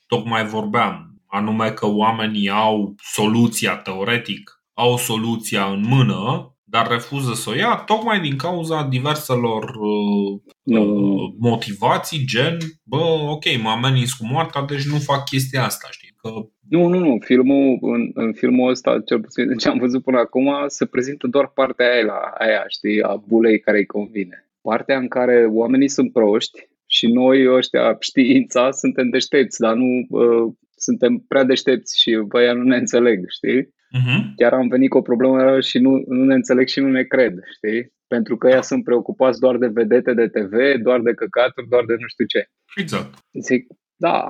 [0.07, 7.49] tocmai vorbeam, anume că oamenii au soluția teoretic, au soluția în mână, dar refuză să
[7.49, 10.81] o ia tocmai din cauza diverselor uh, no.
[10.81, 12.97] Uh, motivații, gen, bă,
[13.29, 16.13] ok, mă ameninț cu moartea, deci nu fac chestia asta, știi?
[16.21, 16.29] Că...
[16.69, 17.17] Nu, nu, nu.
[17.19, 21.47] Filmul, în, în filmul ăsta, cel puțin ce am văzut până acum, se prezintă doar
[21.47, 24.49] partea aia, la, aia știi, a bulei care îi convine.
[24.61, 30.53] Partea în care oamenii sunt proști și noi ăștia știința suntem deștepți, dar nu uh,
[30.75, 33.75] suntem prea deștepți și băia nu ne înțeleg, știi?
[33.93, 34.21] Uh-huh.
[34.35, 37.33] Chiar am venit cu o problemă și nu, nu ne înțeleg și nu ne cred,
[37.55, 37.93] știi?
[38.07, 41.95] Pentru că ea sunt preocupați doar de vedete de TV, doar de căcaturi, doar de
[41.99, 42.49] nu știu ce.
[42.75, 43.13] Exact.
[43.41, 44.27] Zic, da.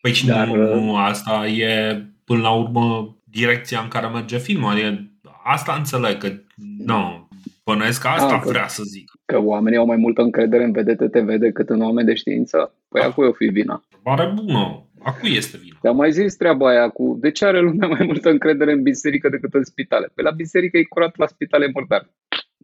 [0.00, 4.38] Păi și dar, nu, uh, nu, asta e până la urmă direcția în care merge
[4.38, 4.70] filmul.
[4.70, 5.10] Adică
[5.44, 6.28] asta înțeleg că
[6.78, 7.26] nu,
[7.70, 9.10] Bănuiesc că asta A, ah, vrea să zic.
[9.24, 12.74] Că oamenii au mai multă încredere în vedete TV decât în oameni de știință?
[12.88, 13.82] Păi a cui o fi vina?
[14.02, 14.85] Pare bună.
[15.06, 15.78] A cui este vina?
[15.82, 19.28] Dar mai zis treaba aia cu de ce are lumea mai multă încredere în biserică
[19.28, 20.10] decât în spitale?
[20.14, 22.10] Pe la biserică e curat, la spitale e murdar.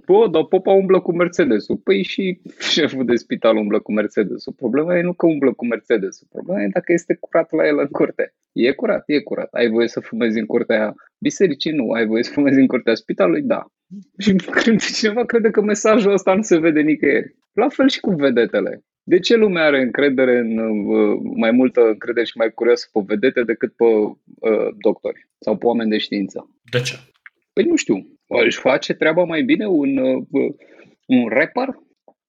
[0.06, 1.76] Bă, dar popa umblă cu Mercedesul.
[1.76, 4.52] Păi și șeful de spital umblă cu Mercedesul.
[4.52, 6.26] Problema e nu că umblă cu Mercedesul.
[6.30, 8.34] Problema e dacă este curat la el în curte.
[8.52, 9.48] E curat, e curat.
[9.52, 11.72] Ai voie să fumezi în curtea bisericii?
[11.72, 11.90] Nu.
[11.90, 13.42] Ai voie să fumezi în curtea spitalului?
[13.42, 13.66] Da.
[14.18, 17.36] Și când cineva crede că mesajul ăsta nu se vede nicăieri.
[17.52, 18.82] La fel și cu vedetele.
[19.02, 23.42] De ce lumea are încredere în, uh, mai multă încredere și mai curioasă pe vedete
[23.42, 26.60] decât pe uh, doctori sau pe oameni de știință?
[26.70, 26.94] De ce?
[27.52, 28.06] Păi nu știu.
[28.26, 30.54] Își face treaba mai bine un, uh,
[31.06, 31.68] un rapper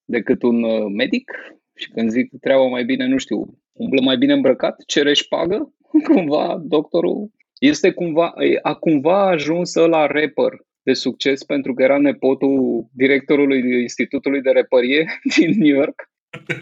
[0.05, 1.31] decât un uh, medic?
[1.75, 5.73] Și când zic treaba mai bine, nu știu, umblă mai bine îmbrăcat, cere pagă,
[6.09, 10.51] cumva doctorul este cumva, a cumva ajuns la rapper
[10.83, 15.05] de succes pentru că era nepotul directorului Institutului de Repărie
[15.37, 16.11] din New York,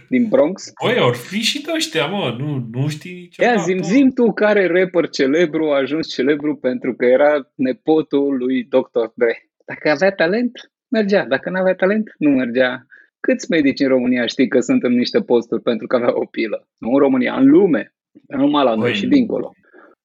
[0.09, 0.71] din Bronx.
[0.83, 3.43] Băi, ori fi și de ăștia, mă, nu, nu știi ce.
[3.43, 8.63] Ia, zim, zim tu care rapper celebru a ajuns celebru pentru că era nepotul lui
[8.63, 9.05] Dr.
[9.13, 9.49] Dre.
[9.65, 11.25] Dacă avea talent, mergea.
[11.25, 12.85] Dacă nu avea talent, nu mergea.
[13.19, 16.67] Câți medici în România știi că sunt în niște posturi pentru că avea o pilă?
[16.77, 17.93] Nu în România, în lume.
[18.27, 19.53] Nu numai la noi și dincolo.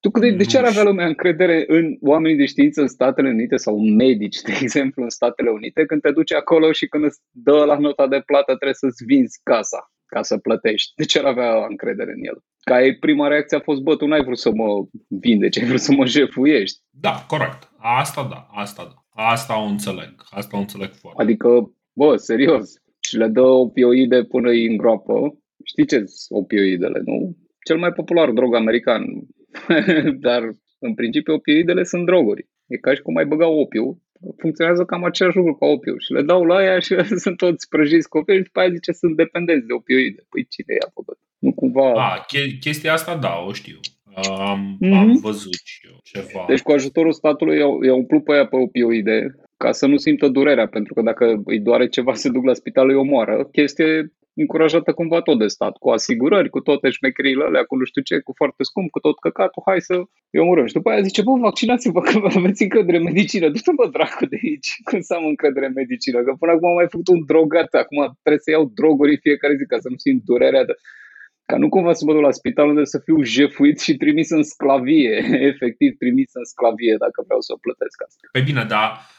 [0.01, 3.57] Tu de, de ce ar avea lumea încredere în oamenii de știință în Statele Unite
[3.57, 7.21] sau în medici, de exemplu, în Statele Unite, când te duci acolo și când îți
[7.31, 10.93] dă la nota de plată trebuie să-ți vinzi casa ca să plătești.
[10.97, 12.39] De ce ar avea încredere în el?
[12.61, 15.81] Ca ei, prima reacție a fost, bă, tu n-ai vrut să mă vindeci, ai vrut
[15.81, 16.79] să mă jefuiești.
[16.91, 17.71] Da, corect.
[17.79, 19.23] Asta da, asta da.
[19.23, 20.15] Asta o înțeleg.
[20.31, 21.23] Asta o înțeleg foarte.
[21.23, 21.49] Adică,
[21.93, 25.39] bă, serios, și le dă opioide până îi îngroapă.
[25.65, 27.37] Știi ce opioidele, nu?
[27.67, 29.03] Cel mai popular drog american,
[30.27, 30.43] dar
[30.79, 32.49] în principiu opioidele sunt droguri.
[32.67, 34.03] E ca și cum ai băga opiu,
[34.39, 36.95] funcționează cam același lucru ca opiu și le dau la aia și
[37.25, 40.27] sunt toți prăjiți copii și după aia zice sunt dependenți de opioide.
[40.29, 41.19] Păi cine i-a făcut?
[41.39, 41.93] Nu cumva...
[41.93, 42.27] A,
[42.61, 43.79] chestia asta da, o știu.
[44.15, 44.93] Am, mm-hmm.
[44.93, 46.45] am văzut și eu ceva.
[46.49, 50.29] Deci cu ajutorul statului i-au, i-au umplut pe aia pe opioide ca să nu simtă
[50.29, 53.49] durerea, pentru că dacă îi doare ceva, se duc la spital, îi omoară.
[53.53, 58.03] Chestie încurajată cumva tot de stat, cu asigurări, cu toate șmecherile alea, cu nu știu
[58.03, 59.95] ce, cu foarte scump, cu tot căcatul, hai să
[60.31, 60.67] îi omorâm.
[60.67, 63.49] Și după aia zice, bă, vaccinați-vă că aveți încredere în medicină.
[63.49, 66.75] Du-te bă, dracu de aici, cum să am încredere în medicină, că până acum am
[66.75, 70.23] mai făcut un drogat, acum trebuie să iau droguri fiecare zi ca să nu simt
[70.25, 70.75] durerea de...
[71.51, 74.43] Ca nu cumva să mă duc la spital unde să fiu jefuit și trimis în
[74.43, 75.15] sclavie,
[75.51, 78.21] efectiv trimis în sclavie dacă vreau să o plătesc asta.
[78.33, 79.16] Pe bine, dar uh,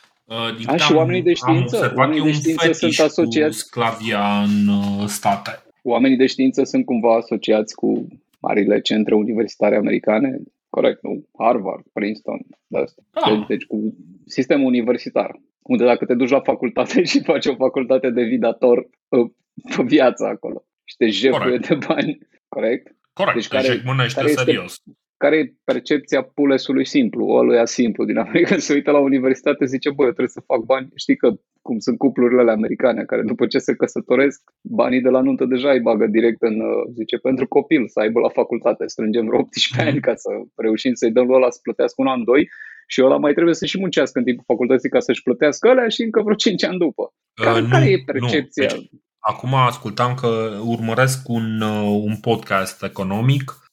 [0.57, 4.67] din A, și oamenii de știință, am oamenii de știință sunt asociați cu sclavia în
[4.67, 5.63] uh, state.
[5.83, 8.07] Oamenii de știință sunt cumva asociați cu
[8.39, 10.37] marile centre universitare americane,
[10.69, 11.27] corect, nu?
[11.37, 13.01] Harvard, Princeton, de asta.
[13.11, 13.31] Ah.
[13.31, 13.95] Deci, deci cu
[14.25, 19.29] sistemul universitar, unde dacă te duci la facultate și faci o facultate de vidator uh,
[19.75, 22.17] pe viață acolo și te jefuie de bani,
[22.47, 22.95] corect?
[23.13, 24.81] Corect, Deci deci care- care, care este- serios.
[25.18, 30.03] Care e percepția pulesului simplu, ăluia simplu din America, se uită la universitate zice, bă,
[30.03, 30.88] eu trebuie să fac bani.
[30.95, 31.30] Știi că
[31.61, 35.72] cum sunt cuplurile alea americane, care după ce se căsătoresc, banii de la nuntă deja
[35.72, 38.88] îi bagă direct în, uh, zice, pentru copil, să aibă la facultate.
[38.88, 42.23] Strângem vreo 18 ani ca să reușim să-i dăm lui ăla să plătească un an,
[42.23, 42.49] doi
[42.88, 46.02] și ăla mai trebuie să și muncească în timpul facultății ca să-și plătească alea și
[46.02, 47.14] încă vreo 5 ani după.
[47.34, 48.68] Care, Uh, care nu, e percepția?
[48.73, 48.80] Nu.
[48.80, 48.89] Deci,
[49.19, 50.27] acum ascultam că
[50.65, 53.45] urmăresc un, uh, un podcast economic.
[53.49, 53.66] Uh,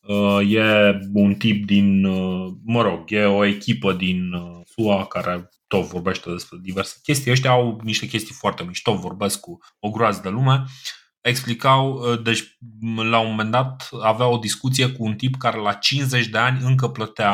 [0.48, 0.60] E
[1.12, 6.30] un tip din, uh, mă rog, e o echipă din uh, SUA care tot vorbește
[6.30, 7.30] despre diverse chestii.
[7.30, 10.62] Ăștia au niște chestii foarte mișto, vorbesc cu o groază de lume.
[11.20, 15.58] Explicau, uh, deci m- la un moment dat avea o discuție cu un tip care
[15.58, 17.32] la 50 de ani încă plătea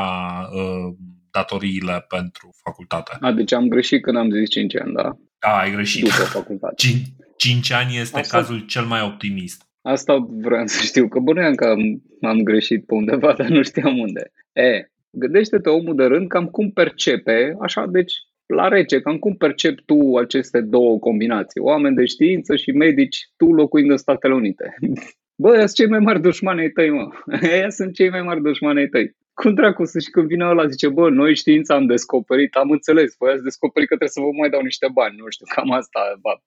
[0.52, 0.94] uh,
[1.30, 3.16] datoriile pentru facultate.
[3.20, 5.16] A, deci am greșit când am zis 5 ani, da?
[5.38, 6.02] Da, ai greșit.
[6.02, 6.74] După facultate.
[6.86, 7.02] 5,
[7.36, 9.68] 5 ani este Asta- cazul cel mai optimist.
[9.82, 13.98] Asta vreau să știu, că bănuiam că am, am greșit pe undeva, dar nu știam
[13.98, 14.32] unde.
[14.52, 18.12] E, gândește-te omul de rând cam cum percepe, așa, deci
[18.47, 23.52] la rece, cam cum percepi tu aceste două combinații, oameni de știință și medici, tu
[23.52, 24.74] locuind în Statele Unite.
[25.43, 27.09] Bă, ăia sunt cei mai mari dușmani ai tăi, mă.
[27.52, 29.16] Ăia sunt cei mai mari dușmani ai tăi.
[29.35, 33.15] Cum dracu să și când vine ăla zice, bă, noi știința am descoperit, am înțeles,
[33.19, 36.01] voi ați descoperit că trebuie să vă mai dau niște bani, nu știu, cam asta,
[36.20, 36.43] ba.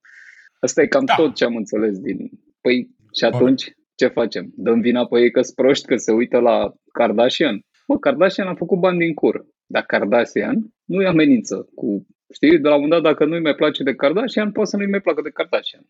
[0.60, 1.14] Asta e cam Da.
[1.16, 2.30] tot ce am înțeles din...
[2.62, 3.64] Păi, și atunci,
[3.96, 4.52] ce facem?
[4.56, 7.62] Dăm vina pe ei că sunt proști, că se uită la Kardashian?
[7.88, 9.46] Mă, Kardashian a făcut bani din cur.
[9.66, 12.06] Dar Kardashian nu-i amenință cu...
[12.34, 14.90] Știi, de la un moment dat, dacă nu-i mai place de Kardashian, poate să nu-i
[14.90, 15.82] mai placă de Kardashian.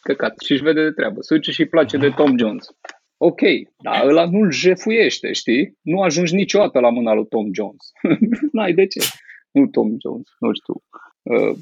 [0.00, 0.38] Căcat.
[0.40, 1.20] Și-și vede de treabă.
[1.20, 2.66] Se duce și îi place de Tom Jones.
[3.16, 3.40] Ok,
[3.82, 5.78] dar ăla nu-l jefuiește, știi?
[5.82, 7.84] Nu ajungi niciodată la mâna lui Tom Jones.
[8.52, 9.00] N-ai de ce.
[9.50, 10.82] Nu Tom Jones, nu știu.
[11.22, 11.56] Uh,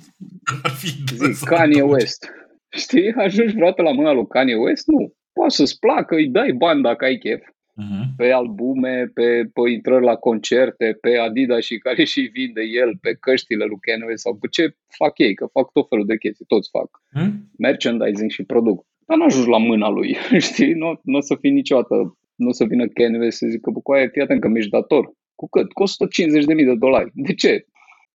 [0.62, 1.50] Ar fi zic, interesant.
[1.50, 2.30] Kanye West.
[2.72, 3.12] Știi?
[3.12, 4.86] Ajungi vreodată la mâna lui Kanye West?
[4.86, 5.14] Nu.
[5.32, 7.42] Poate să-ți placă, îi dai bani dacă ai chef.
[7.74, 8.16] Mhm.
[8.16, 13.16] Pe albume, pe, pe intrări la concerte, pe Adidas și care și vinde el, pe
[13.20, 16.44] căștile lui Kanye West sau pe ce fac ei, că fac tot felul de chestii,
[16.44, 16.88] toți fac.
[17.12, 17.50] Mhm.
[17.58, 18.86] Merchandising și produc.
[19.06, 20.16] Dar nu ajungi la mâna lui,
[20.48, 20.72] știi?
[20.72, 23.80] Nu, nu o să fii niciodată, nu o să vină Kanye West să zică, bă,
[23.80, 25.12] cu aia, fii atent că mi-ești dator.
[25.34, 25.72] Cu cât?
[25.72, 27.10] Cu 150.000 de dolari.
[27.14, 27.66] De ce?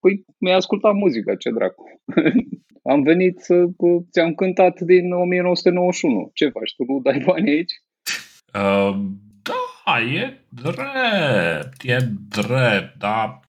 [0.07, 2.03] Păi mi-ai ascultat muzica, ce dracu.
[2.93, 3.65] Am venit să
[4.11, 6.31] ți-am cântat din 1991.
[6.35, 6.75] Ce faci?
[6.77, 7.73] Tu nu dai bani aici?
[8.57, 8.97] Uh,
[9.43, 11.97] da, e drept, e
[12.29, 13.41] drept, da.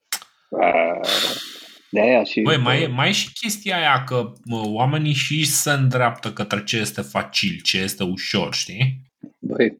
[1.89, 2.41] De aia și...
[2.41, 6.63] Băi, mai, e- mai e și chestia aia că mă, oamenii și se îndreaptă către
[6.63, 9.01] ce este facil, ce este ușor, știi?
[9.39, 9.77] Băi,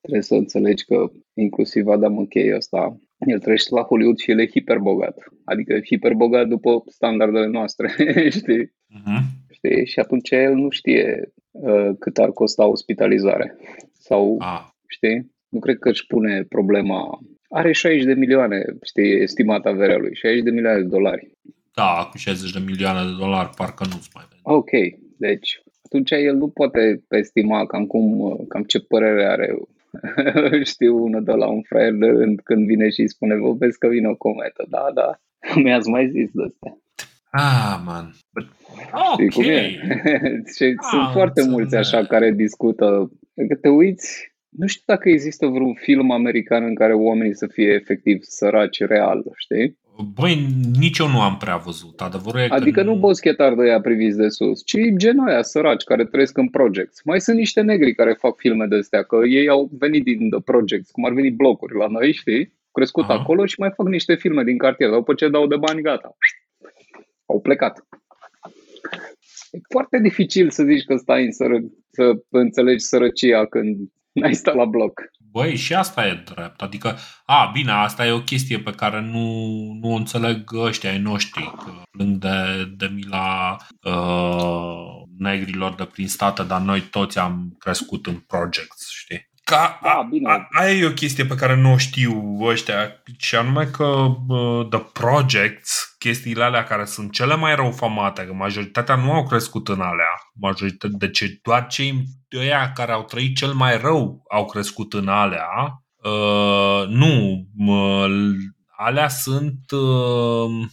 [0.00, 4.46] trebuie să înțelegi că inclusiv Adam McKay ăsta, el trăiește la Hollywood și el e
[4.48, 5.18] hiperbogat.
[5.44, 7.88] Adică e hiperbogat după standardele noastre,
[8.38, 8.72] știi?
[8.88, 9.22] Mhm.
[9.50, 9.86] știi?
[9.86, 13.56] Și atunci el nu știe uh, cât ar costa ospitalizare.
[13.92, 15.30] Sau, Ah, știi?
[15.48, 17.18] Nu cred că își pune problema...
[17.52, 21.30] Are 60 de milioane, știi, estimat averea lui, 60 de milioane de dolari.
[21.74, 24.40] da, cu 60 de milioane de dolari parcă nu-ți mai vede.
[24.42, 24.70] Ok,
[25.18, 29.56] deci atunci el nu poate estima cam cum, uh, cam ce părere are.
[30.72, 33.78] Știu unul de la un fraier de rând când vine și îi spune, vă vezi
[33.78, 34.66] că vine o cometă.
[34.68, 35.20] Da, da,
[35.62, 36.78] mi-ați mai zis de astea.
[37.32, 38.10] Ah, man.
[38.34, 38.46] But,
[39.12, 39.32] Știi ok.
[39.32, 39.70] cum e?
[40.56, 41.50] și sunt Ah, foarte înțeleg.
[41.60, 43.10] mulți așa care discută.
[43.48, 47.72] Că te uiți, nu știu dacă există vreun film american în care oamenii să fie
[47.72, 49.78] efectiv săraci real, știi?
[50.14, 50.46] Băi,
[50.78, 52.00] nici eu nu am prea văzut.
[52.00, 55.82] Adevărul e că Adică nu boschetar de ea priviți de sus, ci genul aia săraci
[55.82, 57.02] care trăiesc în projects.
[57.04, 60.40] Mai sunt niște negri care fac filme de astea, că ei au venit din the
[60.40, 62.52] projects, cum ar veni blocuri la noi, știi?
[62.72, 63.14] Crescut Aha.
[63.14, 64.88] acolo și mai fac niște filme din cartier.
[64.88, 66.16] Dar După ce dau de bani, gata.
[67.26, 67.86] Au plecat.
[69.50, 71.58] E foarte dificil să zici că stai în sără,
[71.90, 73.76] să înțelegi sărăcia când
[74.12, 75.00] n-ai stat la bloc.
[75.32, 76.62] Băi, și asta e drept.
[76.62, 79.26] Adică, a, bine, asta e o chestie pe care nu,
[79.80, 86.08] nu o înțeleg ăștia ai noștri, că plâng de, de mila uh, negrilor de prin
[86.08, 89.29] state, dar noi toți am crescut în projects, știi?
[89.50, 90.30] Ca, a, bine.
[90.30, 94.68] A, aia e o chestie pe care nu o știu ăștia, și anume că uh,
[94.68, 99.80] The Projects, chestiile alea care sunt cele mai răufamate, că majoritatea nu au crescut în
[99.80, 102.04] alea, majoritatea, deci doar cei
[102.38, 108.30] ăia care au trăit cel mai rău au crescut în alea, uh, nu, uh,
[108.76, 110.66] alea sunt uh,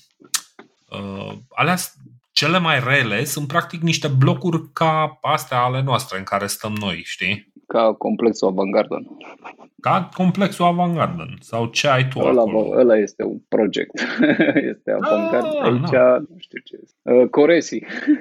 [0.90, 1.76] uh, alea
[2.32, 7.02] cele mai rele sunt practic niște blocuri ca astea ale noastre în care stăm noi,
[7.06, 7.52] știi?
[7.68, 9.08] Ca complexul Avant Garden.
[9.82, 12.80] Ca complexul Avant Garden sau ce ai tu ăla, acolo?
[12.80, 14.00] Ăla este un project.
[14.74, 15.62] este Avant Garden.
[15.62, 16.18] Ah, Aici, no.
[16.18, 17.12] nu știu ce este.
[17.12, 17.80] Uh, Coresi.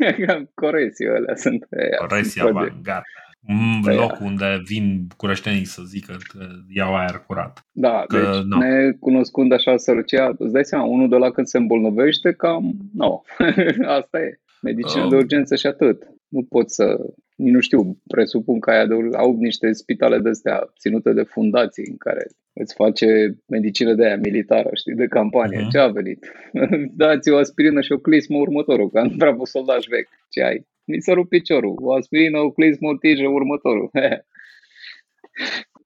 [0.55, 1.67] Coresi ălea sunt.
[1.99, 3.05] Coresi Avant Garden.
[3.49, 7.67] Un loc unde vin curăștenii să zică că iau aer curat.
[7.73, 8.59] Da, că, deci no.
[8.59, 13.07] ne cunoscând așa sărăcia, îți dai seama, unul de la când se îmbolnăvește, cam, nu,
[13.07, 13.23] no.
[13.99, 14.41] asta e.
[14.63, 15.11] Medicină uh.
[15.11, 16.03] de urgență și atât.
[16.29, 16.99] Nu pot să
[17.37, 21.97] nu știu, presupun că aia de, au niște spitale de astea ținute de fundații în
[21.97, 25.59] care îți face medicină de aia militară, știi, de campanie.
[25.59, 25.71] Uh-huh.
[25.71, 26.31] Ce a venit?
[27.03, 30.09] Dați o aspirină și o clismă următorul, că am bravo soldaj vechi.
[30.31, 30.67] Ce ai?
[30.85, 31.75] Mi s-a rupt piciorul.
[31.81, 33.91] O aspirină, o clismă, o tijă, următorul.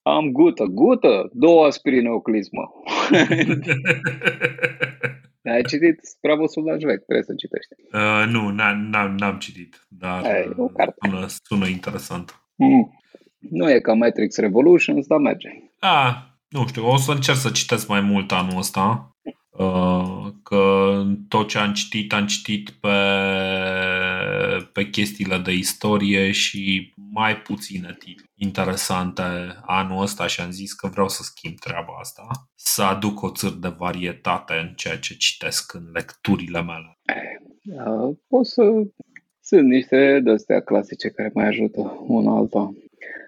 [0.03, 2.73] am gută, gută, două aspirine, o clismă.
[5.43, 7.75] Ai citit Bravo Soldaj Vechi, trebuie să citești.
[7.93, 11.09] Uh, nu, n-am, n-am citit, dar Ai, o carte.
[11.09, 12.43] Sună, sună interesant.
[12.55, 13.01] Mm.
[13.39, 15.49] Nu e ca Matrix Revolutions, dar merge.
[15.79, 16.17] Ah,
[16.49, 19.15] nu știu, o să încerc să citesc mai mult anul ăsta.
[19.51, 22.89] Uh, că tot ce am citit, am citit pe,
[24.73, 29.23] pe chestiile de istorie și mai puține titluri interesante
[29.63, 33.53] anul ăsta și am zis că vreau să schimb treaba asta, să aduc o țăr
[33.61, 36.99] de varietate în ceea ce citesc în lecturile mele.
[37.63, 38.63] Da, o să...
[39.43, 42.73] Sunt niște de-astea clasice care mai ajută una alta.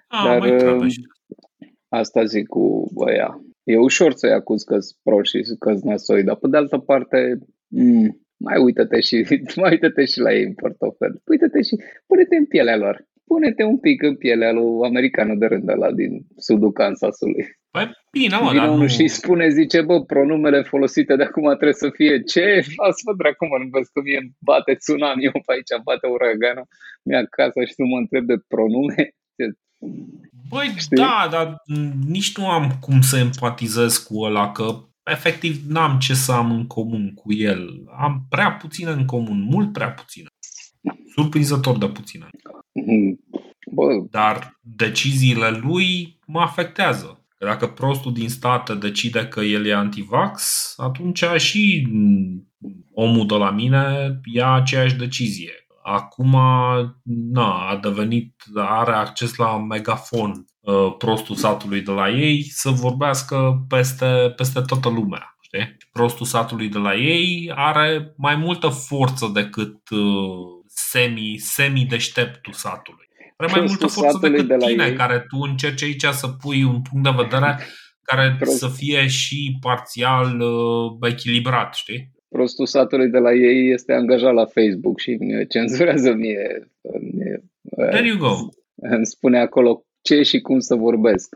[0.07, 0.93] A, Dar mai uh,
[1.89, 3.41] asta zic cu băia.
[3.63, 8.22] E ușor să-i acuz că proști și că nasoi, dar pe de altă parte, mm,
[8.47, 9.15] mai uită-te și,
[9.61, 11.21] mai uită-te și la ei în portofel.
[11.25, 11.75] Uită-te și
[12.07, 12.95] pune-te în pielea lor
[13.33, 17.45] pune-te un pic în pielea lui americanul de rând la din sudul Kansasului.
[17.71, 18.87] Păi bine, mă, dar nu...
[18.87, 22.45] și spune, zice, bă, pronumele folosite de acum trebuie să fie ce?
[22.81, 26.67] Lasă-mă dracu, mă, nu vezi că mie bate tsunami pe aici, bate uraganul
[27.03, 29.03] mi acasă și tu mă întreb de pronume?
[30.49, 30.97] Băi, Știi?
[30.97, 31.55] da, dar
[32.07, 34.65] nici nu am cum să empatizez cu ăla, că
[35.03, 37.83] efectiv n-am ce să am în comun cu el.
[37.99, 40.27] Am prea puține în comun, mult prea puține.
[41.15, 42.25] Surprinzător de puține.
[42.25, 43.41] Mm-hmm.
[43.71, 44.05] Bă.
[44.09, 47.25] Dar deciziile lui mă afectează.
[47.37, 51.87] Că dacă prostul din state decide că el e antivax, atunci și
[52.93, 55.51] omul de la mine ia aceeași decizie.
[55.83, 56.31] Acum
[57.03, 60.52] na, a devenit, are acces la megafon uh,
[60.97, 65.37] prostul satului de la ei să vorbească peste, peste toată lumea.
[65.41, 65.77] Știi?
[65.91, 73.09] Prostul satului de la ei are mai multă forță decât uh, semi, semi-deșteptul satului.
[73.37, 74.93] Are mai multă forță decât de tine, ei.
[74.93, 77.57] care tu încerci aici să pui un punct de vedere
[78.01, 78.57] care Prost.
[78.57, 82.11] să fie și parțial uh, echilibrat, știi?
[82.29, 86.71] Prostul satului de la ei este angajat la Facebook și îmi cenzurează mie.
[87.13, 87.43] mie
[87.89, 88.35] There you go.
[88.75, 91.35] Îmi spune acolo ce și cum să vorbesc.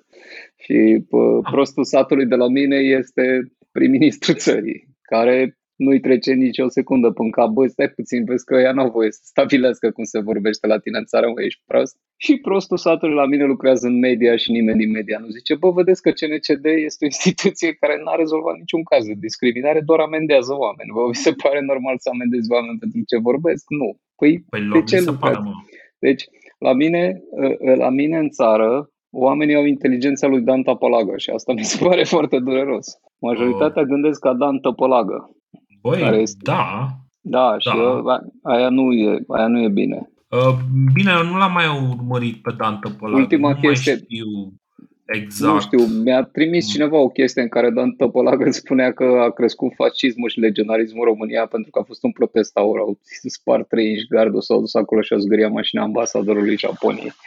[0.55, 1.51] Și pă, ah.
[1.51, 7.29] prostul satului de la mine este prim-ministru țării, care nu-i trece nici o secundă până
[7.29, 10.77] cap, bă, stai puțin, vezi că ea n-au voie să stabilească cum se vorbește la
[10.79, 11.95] tine în țară, mă, ești prost.
[12.25, 15.71] Și prostul satului la mine lucrează în media și nimeni din media nu zice, bă,
[15.71, 20.53] vedeți că CNCD este o instituție care n-a rezolvat niciun caz de discriminare, doar amendează
[20.65, 20.93] oameni.
[20.93, 23.65] Vă vi se pare normal să amendezi oameni pentru ce vorbesc?
[23.81, 23.89] Nu.
[24.19, 25.39] Păi, păi de ce lucrați?
[25.99, 26.23] Deci,
[26.57, 27.21] la mine,
[27.71, 31.77] ă, la mine în țară, oamenii au inteligența lui Dan Tapalaga și asta mi se
[31.87, 32.87] pare foarte dureros.
[33.19, 33.87] Majoritatea oh.
[33.87, 35.29] gândesc ca Dan Tăpălagă.
[35.81, 36.39] Băi, care este...
[36.43, 36.87] da.
[37.29, 37.69] Da, și
[38.03, 38.19] da.
[38.41, 40.09] aia, nu e, aia nu e bine.
[40.29, 40.55] Uh,
[40.93, 43.19] bine, eu nu l-am mai urmărit pe Dan Tăpălagă.
[43.21, 43.91] Ultima nu chestie...
[43.91, 44.25] Mai știu
[45.07, 45.53] exact.
[45.53, 46.71] Nu știu, mi-a trimis mm.
[46.71, 51.13] cineva o chestie în care Dan Tăpălagă spunea că a crescut fascismul și legionarismul în
[51.13, 52.79] România pentru că a fost un protest aur.
[52.79, 57.13] Au spart trei inși gardul, s-au dus acolo și au zgâriat mașina ambasadorului Japoniei.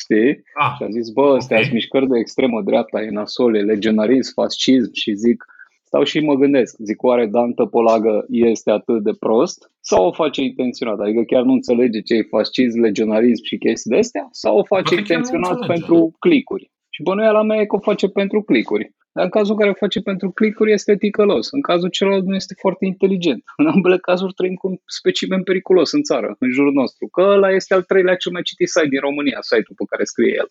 [0.00, 0.42] Știi?
[0.54, 1.70] Ah, și a zis, bă, astea okay.
[1.72, 5.44] mișcări de extremă dreapta, e nasole, legionarism, fascism și zic,
[5.92, 10.40] stau și mă gândesc, zic, oare Dan Tăpolagă este atât de prost sau o face
[10.42, 10.98] intenționat?
[11.00, 14.28] Adică chiar nu înțelege ce e fascism, legionarism și chestii de astea?
[14.30, 16.70] Sau o face intenționat pentru clicuri?
[16.94, 18.94] Și bănuiala mea e că o face pentru clicuri.
[19.12, 21.46] Dar în cazul în care o face pentru clicuri este ticălos.
[21.50, 23.42] În cazul celălalt nu este foarte inteligent.
[23.60, 27.08] În ambele cazuri trăim cu un specimen periculos în țară, în jurul nostru.
[27.08, 30.32] Că ăla este al treilea cel mai citit site din România, site-ul pe care scrie
[30.40, 30.48] el.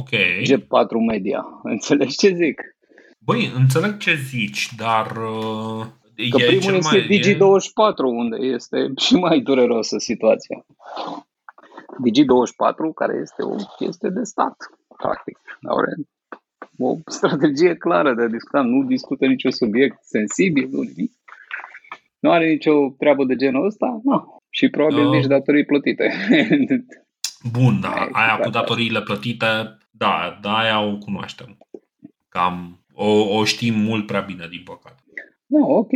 [0.00, 0.12] Ok.
[0.48, 1.40] G4 Media.
[1.62, 2.58] Înțelegi ce zic?
[3.24, 5.06] Băi, înțeleg ce zici, dar...
[5.16, 5.86] Uh,
[6.30, 10.64] Că e primul cel este mai, Digi24, unde este și mai dureroasă situația.
[12.04, 14.56] Digi24, care este o chestie de stat,
[14.96, 15.38] practic.
[15.62, 15.94] Are
[16.78, 21.12] o strategie clară de a discuta, nu discută niciun subiect sensibil, nu nimic.
[22.18, 24.00] Nu are nicio treabă de genul ăsta?
[24.04, 24.40] Nu.
[24.50, 25.12] Și probabil Uh.
[25.12, 26.12] nici datorii plătite.
[27.52, 29.46] Bun, da, Aia e aia cu exact datoriile plătite,
[29.90, 31.58] da, da, aia o cunoaștem.
[32.28, 35.02] Cam, o, o știm mult prea bine, din păcate.
[35.46, 35.90] Nu, ok.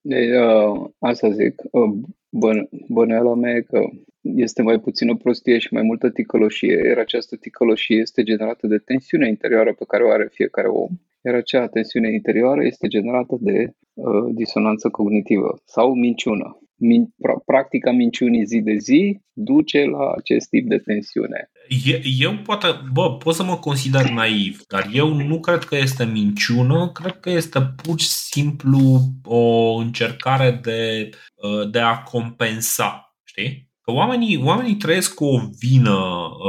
[0.00, 1.90] Deci, uh, asta zic, uh,
[2.28, 3.80] bă, băneala mea e că
[4.20, 9.28] este mai puțină prostie și mai multă ticăloșie, iar această ticăloșie este generată de tensiunea
[9.28, 10.88] interioară pe care o are fiecare om,
[11.24, 16.60] iar acea tensiune interioară este generată de uh, disonanță cognitivă sau minciună.
[16.78, 21.50] Min, pra, practica minciunii zi de zi duce la acest tip de tensiune.
[21.86, 26.04] E- Eu poate, bă, pot să mă consider naiv, dar eu nu cred că este
[26.04, 33.70] minciună, cred că este pur și simplu o încercare de, uh, de a compensa, știi?
[33.80, 35.96] Că oamenii, oamenii trăiesc cu o vină,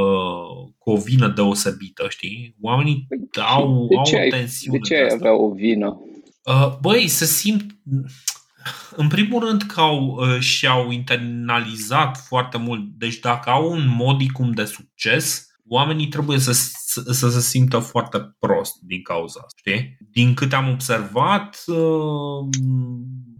[0.02, 2.56] uh, cu o vină deosebită, știi?
[2.60, 3.06] Oamenii
[3.56, 5.14] au, de au ce o ai, tensiune de ce ai asta.
[5.14, 6.00] avea o vină?
[6.44, 7.64] Uh, Băi, se simt
[8.96, 12.80] în primul rând că au, uh, și-au internalizat foarte mult.
[12.98, 18.36] Deci dacă au un modicum de succes, oamenii trebuie să, să, să se simtă foarte
[18.38, 19.96] prost din cauza asta, știi?
[20.10, 22.48] Din câte am observat, uh,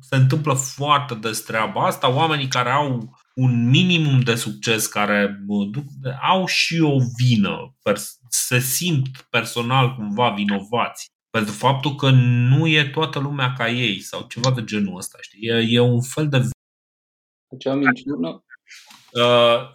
[0.01, 2.15] se întâmplă foarte des treaba asta.
[2.15, 8.19] Oamenii care au un minimum de succes, care uh, duc- au și o vină, pers-
[8.29, 12.11] se simt personal cumva vinovați pentru faptul că
[12.51, 15.49] nu e toată lumea ca ei sau ceva de genul ăsta, știi?
[15.49, 16.39] E, e un fel de...
[17.55, 18.43] Acea minciună
[19.13, 19.71] Uh,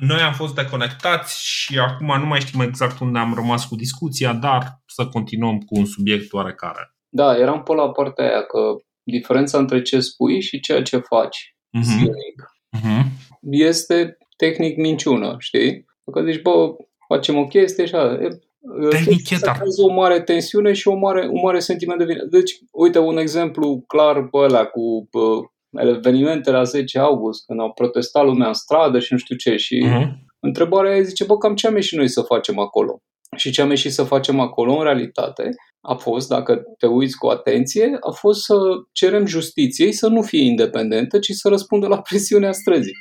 [0.00, 4.32] noi am fost deconectați și acum nu mai știm exact unde am rămas cu discuția,
[4.32, 6.94] dar să continuăm cu un subiect oarecare.
[7.08, 8.58] Da, eram pe la partea aia că
[9.02, 11.82] diferența între ce spui și ceea ce faci Mhm.
[11.84, 13.02] zilnic Uh-huh.
[13.50, 15.84] este tehnic minciună, știi?
[16.12, 16.76] Că zici, bă,
[17.08, 18.12] facem o chestie și așa.
[18.12, 18.28] E,
[18.90, 21.98] Tehnic chestia e, să dar- creează o mare tensiune și o mare, un mare sentiment
[21.98, 22.24] de vină.
[22.24, 25.40] Deci, uite, un exemplu clar pe ăla cu bă,
[25.70, 29.56] evenimentele la 10 august, când au protestat lumea în stradă și nu știu ce.
[29.56, 30.26] Și Uh-huh.
[30.40, 33.02] Întrebarea e, zice, bă, cam ce am ieșit noi să facem acolo?
[33.36, 35.50] Și ce am ieșit să facem acolo, în realitate,
[35.80, 38.54] a fost, dacă te uiți cu atenție, a fost să
[38.92, 42.96] cerem justiției să nu fie independentă, ci să răspundă la presiunea străzii.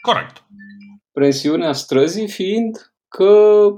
[0.00, 0.44] Corect.
[1.12, 3.68] Presiunea străzii fiind că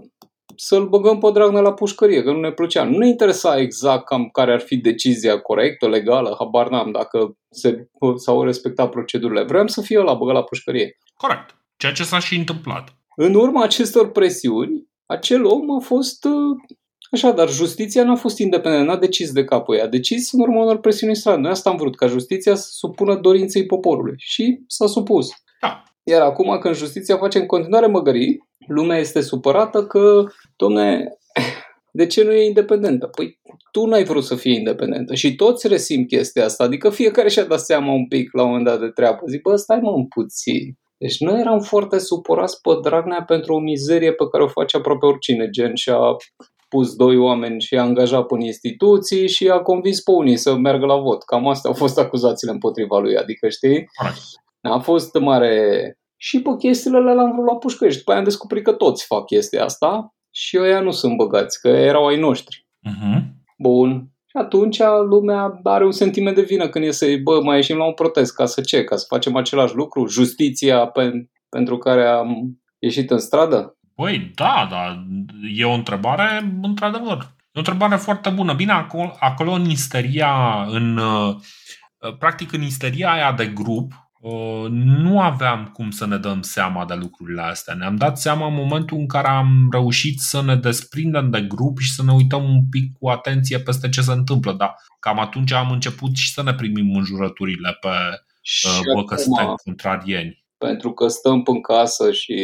[0.57, 2.85] să-l băgăm pe Dragnea la pușcărie, că nu ne plăcea.
[2.85, 7.89] Nu ne interesa exact cam care ar fi decizia corectă, legală, habar n-am, dacă se,
[8.17, 9.43] s-au respectat procedurile.
[9.43, 10.99] Vreau să fie la băgat la pușcărie.
[11.17, 11.57] Corect.
[11.77, 12.97] Ceea ce s-a și întâmplat.
[13.17, 16.57] În urma acestor presiuni, acel om a fost uh,
[17.11, 20.63] așa, dar justiția n-a fost independentă, n-a decis de capul ei, a decis în urma
[20.63, 21.41] unor presiuni strane.
[21.41, 25.29] Noi asta am vrut, ca justiția să supună dorinței poporului și s-a supus.
[25.61, 25.83] Da.
[26.09, 28.39] Iar acum când justiția face în continuare măgării,
[28.69, 30.25] lumea este supărată că,
[30.57, 31.09] domne,
[31.91, 33.07] de ce nu e independentă?
[33.07, 33.41] Păi
[33.73, 37.61] tu n-ai vrut să fii independentă și toți resimt chestia asta, adică fiecare și-a dat
[37.61, 39.21] seama un pic la un moment dat de treabă.
[39.27, 40.79] Zic, bă, stai mă un puțin.
[40.99, 45.07] Deci noi eram foarte supărați pe Dragnea pentru o mizerie pe care o face aproape
[45.07, 45.99] oricine, gen și-a
[46.69, 50.87] pus doi oameni și i-a angajat în instituții și i-a convins pe unii să meargă
[50.87, 51.23] la vot.
[51.23, 53.87] Cam astea au fost acuzațiile împotriva lui, adică știi?
[54.69, 54.83] Corect.
[54.83, 55.99] A fost mare...
[56.17, 59.07] Și pe chestiile alea l-am vrut la pușcă și după aia am descoperit că toți
[59.07, 62.67] fac chestia asta și ăia nu sunt băgați, că erau ai noștri.
[62.89, 63.23] Uh-huh.
[63.59, 64.11] Bun.
[64.27, 64.79] Și atunci
[65.09, 68.47] lumea are un sentiment de vină când iese, bă, mai ieșim la un protest, ca
[68.47, 68.85] să ce?
[68.85, 70.07] Ca să facem același lucru?
[70.07, 73.79] Justiția pe, pentru care am ieșit în stradă?
[73.95, 75.05] Păi da, da,
[75.55, 77.19] e o întrebare, într-adevăr.
[77.41, 78.53] E o întrebare foarte bună.
[78.53, 81.37] Bine, acolo, acolo în isteria, în, uh,
[82.19, 84.06] practic în isteria aia de grup, uh,
[84.71, 87.75] nu aveam cum să ne dăm seama de lucrurile astea.
[87.75, 91.95] Ne-am dat seama în momentul în care am reușit să ne desprindem de grup și
[91.95, 94.53] să ne uităm un pic cu atenție peste ce se întâmplă.
[94.53, 97.89] Dar cam atunci am început și să ne primim înjurăturile pe
[98.43, 100.45] Și uh, bă că acum- suntem contrarieni.
[100.59, 102.35] pentru că stăm în casă și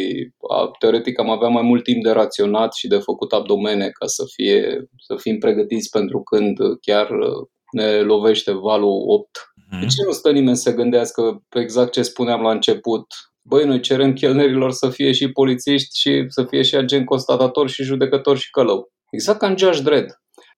[0.55, 4.23] a, teoretic am avea mai mult timp de raționat și de făcut abdomene ca să,
[4.33, 9.52] fie, să fim pregătiți pentru când chiar uh, ne lovește valul 8.
[9.79, 9.87] De Mhm.
[9.95, 13.05] ce nu stă nimeni să gândească pe exact ce spuneam la început?
[13.41, 17.83] Băi, noi cerem chelnerilor să fie și polițiști și să fie și agent constatator și
[17.83, 18.91] judecător și călău.
[19.11, 20.07] Exact ca în Judge Dredd.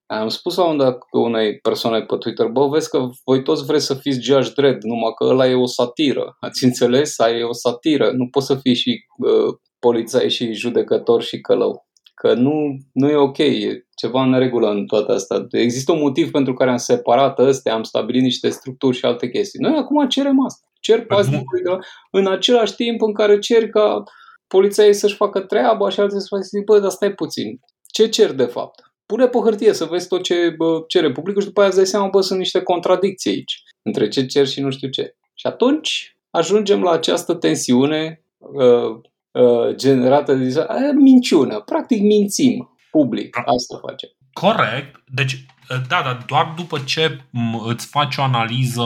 [0.06, 3.86] Am spus la un dat unei persoane pe Twitter, bă, vezi că voi toți vreți
[3.86, 6.36] să fiți Judge Dredd, numai că ăla e o satiră.
[6.40, 7.20] Ați înțeles?
[7.20, 8.12] Aia e o satiră.
[8.12, 11.85] Nu poți să fii și uh, polițai și judecător și călău.
[12.16, 15.48] Că nu, nu e ok, e ceva în regulă în toate astea.
[15.52, 19.60] Există un motiv pentru care am separat ăstea, am stabilit niște structuri și alte chestii.
[19.60, 20.68] Noi acum cerem asta.
[20.80, 21.78] Cer paznicului de
[22.12, 24.04] în același timp în care cer ca
[24.48, 27.60] poliția să-și facă treaba și alții să facă, bă, dar stai puțin.
[27.88, 28.84] Ce cer de fapt?
[29.06, 31.88] Pune pe hârtie să vezi tot ce bă, cere publicul și după aia îți dai
[31.88, 35.16] seama, bă, sunt niște contradicții aici între ce cer și nu știu ce.
[35.34, 39.02] Și atunci ajungem la această tensiune uh,
[39.42, 41.60] uh, generată de uh, minciună.
[41.60, 43.36] Practic mințim public.
[43.36, 43.52] Da.
[43.52, 44.10] Asta facem.
[44.34, 45.04] Corect.
[45.14, 47.20] Deci, da, dar doar după ce
[47.66, 48.84] îți faci o analiză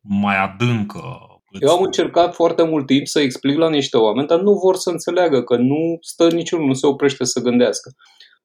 [0.00, 1.00] mai adâncă.
[1.60, 4.90] Eu am încercat foarte mult timp să explic la niște oameni, dar nu vor să
[4.90, 7.90] înțeleagă că nu stă niciunul, nu se oprește să gândească.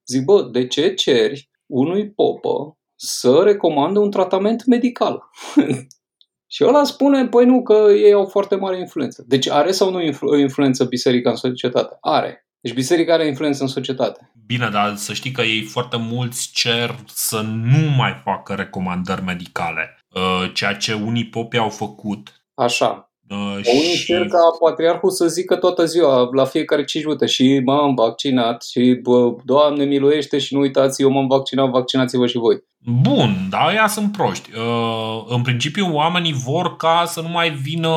[0.07, 5.23] Zic, bă, de ce ceri unui popă să recomandă un tratament medical?
[6.48, 9.24] și ăla spune, păi nu, că ei au foarte mare influență.
[9.28, 11.98] Deci are sau nu influ- influență biserica în societate?
[12.02, 12.48] Are.
[12.60, 14.32] Deci biserica are influență în societate.
[14.46, 19.98] Bine, dar să știi că ei foarte mulți cer să nu mai facă recomandări medicale.
[20.10, 22.46] Uh, ceea ce unii popi au făcut.
[22.54, 23.05] Așa.
[23.30, 24.06] Uh, Unii și...
[24.06, 29.00] cer ca patriarhul să zică toată ziua, la fiecare 5 minute, și m-am vaccinat și
[29.02, 32.64] bă, Doamne miluiește și nu uitați, eu m-am vaccinat, vaccinați-vă și voi.
[32.78, 34.50] Bun, dar ăia sunt proști.
[34.56, 37.92] Uh, în principiu, oamenii vor ca să nu mai vină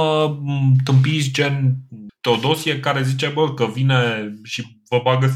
[0.84, 1.74] tâmpiți gen
[2.20, 5.26] Teodosie care zice bă, că vine și vă bagă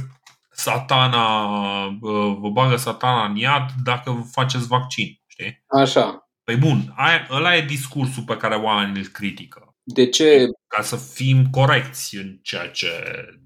[0.50, 1.46] satana,
[2.00, 5.20] uh, vă bagă satana în iad dacă faceți vaccin.
[5.26, 5.64] Știi?
[5.66, 6.28] Așa.
[6.44, 9.71] Păi bun, aia, ăla e discursul pe care oamenii îl critică.
[9.82, 10.48] De ce?
[10.66, 12.88] Ca să fim corecți în ceea ce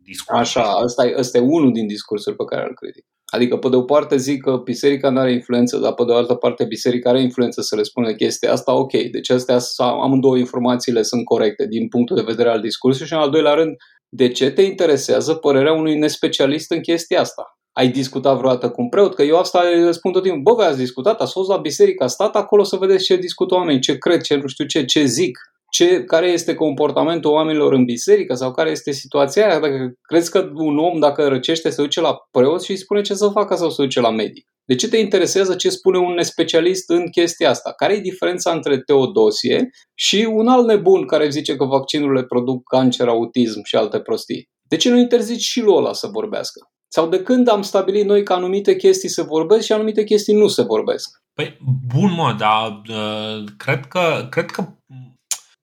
[0.02, 0.40] discutăm.
[0.40, 3.04] Așa, ăsta e, ăsta e unul din discursuri pe care îl critic.
[3.32, 6.16] Adică, pe de o parte zic că biserica nu are influență, dar pe de o
[6.16, 8.92] altă parte biserica are influență să le spună chestia asta, ok.
[8.92, 13.30] Deci astea amândouă informațiile sunt corecte din punctul de vedere al discursului și în al
[13.30, 13.76] doilea rând,
[14.08, 17.58] de ce te interesează părerea unui nespecialist în chestia asta?
[17.72, 19.14] Ai discutat vreodată cu un preot?
[19.14, 20.42] Că eu asta spun tot timpul.
[20.42, 21.20] Bă, voi ați discutat?
[21.20, 24.46] Ați fost la biserica, stat acolo să vedeți ce discută oamenii, ce cred, ce nu
[24.46, 25.38] știu ce, ce zic
[25.70, 29.60] ce, care este comportamentul oamenilor în biserică sau care este situația aia.
[29.60, 33.14] Dacă crezi că un om, dacă răcește, se duce la preot și îi spune ce
[33.14, 34.46] să facă sau se duce la medic.
[34.64, 37.72] De ce te interesează ce spune un nespecialist în chestia asta?
[37.72, 43.08] Care e diferența între Teodosie și un alt nebun care zice că vaccinurile produc cancer,
[43.08, 44.48] autism și alte prostii?
[44.68, 46.70] De ce nu interzici și lui ăla să vorbească?
[46.88, 50.48] Sau de când am stabilit noi că anumite chestii se vorbesc și anumite chestii nu
[50.48, 51.22] se vorbesc?
[51.34, 51.58] Păi,
[51.94, 54.64] bun mă, dar uh, cred, că, cred că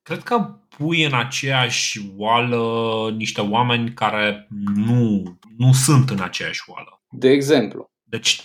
[0.03, 2.63] Cred că pui în aceeași oală
[3.15, 5.23] niște oameni care nu,
[5.57, 7.01] nu sunt în aceeași oală.
[7.09, 7.91] De exemplu.
[8.03, 8.41] Deci,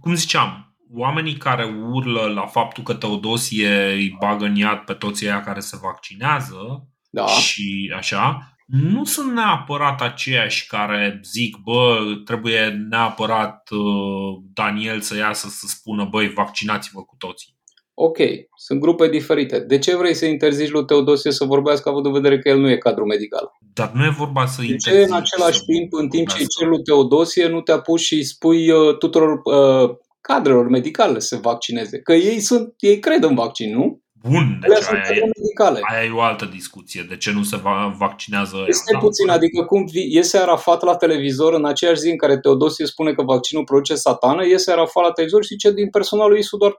[0.00, 5.26] cum ziceam, oamenii care urlă la faptul că Teodosie îi bagă în iad pe toți
[5.26, 7.26] aia care se vaccinează da.
[7.26, 15.48] și așa, nu sunt neapărat aceiași care zic, bă, trebuie neapărat uh, Daniel să iasă
[15.48, 17.55] să spună, băi, vaccinați-vă cu toții.
[17.98, 18.18] Ok,
[18.56, 19.58] sunt grupe diferite.
[19.58, 22.70] De ce vrei să interzici lui Teodosie să vorbească având în vedere că el nu
[22.70, 23.50] e cadru medical?
[23.74, 26.68] Dar nu e vorba să De ce în același timp, în timp ce îi cer
[26.68, 32.00] lui Teodosie, nu te apuci și spui uh, tuturor uh, cadrelor medicale să vaccineze?
[32.00, 34.00] Că ei sunt, ei cred în vaccin, nu?
[34.30, 35.80] Bun, deci aia, e, medicale.
[35.92, 37.06] aia e o altă discuție.
[37.08, 37.56] De ce nu se
[37.98, 38.56] vaccinează?
[38.66, 42.86] Este ea, puțin, adică cum iese Arafat la televizor în aceeași zi în care Teodosie
[42.86, 46.72] spune că vaccinul produce satană, iese Arafat la televizor și zice din personalul ISU doar
[46.72, 46.74] 40%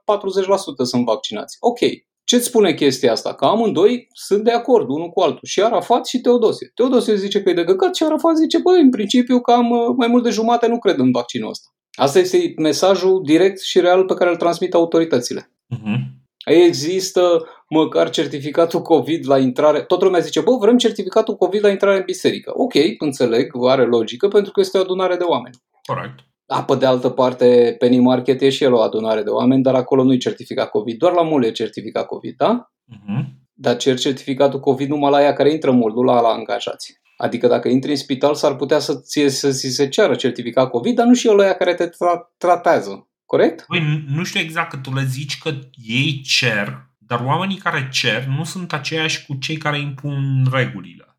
[0.84, 1.58] sunt vaccinați.
[1.60, 1.80] Ok,
[2.24, 3.34] ce-ți spune chestia asta?
[3.34, 6.72] Că amândoi sunt de acord unul cu altul, și Arafat și Teodosie.
[6.74, 10.08] Teodosie zice că e de căcat și Arafat zice, băi, în principiu cam uh, mai
[10.08, 11.68] mult de jumate nu cred în vaccinul ăsta.
[11.98, 15.52] Asta este mesajul direct și real pe care îl transmit autoritățile.
[15.76, 16.18] Uh-huh.
[16.48, 19.82] Există măcar certificatul COVID la intrare.
[19.82, 22.52] Toată lumea zice, bă, vrem certificatul COVID la intrare în biserică.
[22.56, 25.56] Ok, înțeleg, are logică, pentru că este o adunare de oameni.
[25.86, 26.20] Corect.
[26.46, 29.76] A, pe de altă parte, Penny Market e și el o adunare de oameni, dar
[29.76, 30.98] acolo nu-i certificat COVID.
[30.98, 32.72] Doar la mult e certificat COVID, da?
[32.94, 33.24] Uh-huh.
[33.54, 37.00] Dar cer certificatul COVID numai la aia care intră mult, nu la, la angajați.
[37.18, 41.06] Adică dacă intri în spital, s-ar putea să ți să se ceară certificat COVID, dar
[41.06, 43.07] nu și el aia care te tra- tratează.
[43.28, 43.66] Corect?
[43.68, 45.54] Păi, nu știu exact că tu le zici că
[45.86, 51.18] ei cer, dar oamenii care cer nu sunt aceiași cu cei care impun regulile.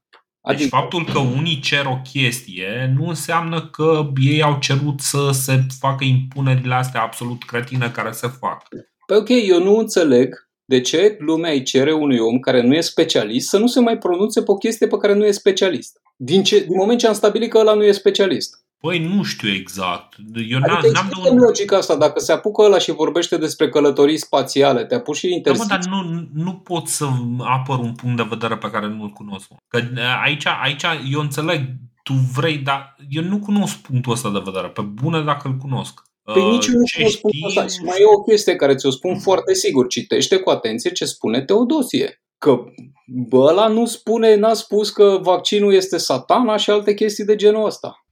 [0.48, 0.76] Deci adică...
[0.76, 6.04] faptul că unii cer o chestie nu înseamnă că ei au cerut să se facă
[6.04, 8.62] impunerile astea absolut cretine care se fac.
[9.06, 12.80] Păi ok, eu nu înțeleg de ce lumea îi cere unui om care nu e
[12.80, 16.00] specialist să nu se mai pronunțe pe o chestie pe care nu e specialist.
[16.16, 18.66] Din, ce, din moment ce am stabilit că ăla nu e specialist.
[18.80, 20.14] Păi nu știu exact.
[20.48, 21.96] Eu Adică n-am, n-am de explică logica asta.
[21.96, 25.68] Dacă se apucă ăla și vorbește despre călătorii spațiale, te apuci și Da, mă, interziți.
[25.68, 27.06] dar nu, nu pot să
[27.38, 29.50] apăr un punct de vedere pe care nu-l cunosc.
[29.50, 29.56] mă.
[29.68, 31.60] Că uh, aici, aici eu înțeleg,
[32.02, 34.68] tu vrei, dar eu nu cunosc punctul ăsta de vedere.
[34.68, 36.02] Pe bune dacă îl cunosc.
[36.22, 37.66] Păi Uh, nici eu nu ce cunosc punctul ăsta.
[37.66, 39.86] Și mai e o chestie care ți-o spun foarte sigur.
[39.86, 42.22] Citește cu atenție ce spune Teodosie.
[42.38, 42.64] Că
[43.06, 47.66] bă, ăla nu spune, n-a spus că vaccinul este satana și alte chestii de genul
[47.66, 48.07] ăsta.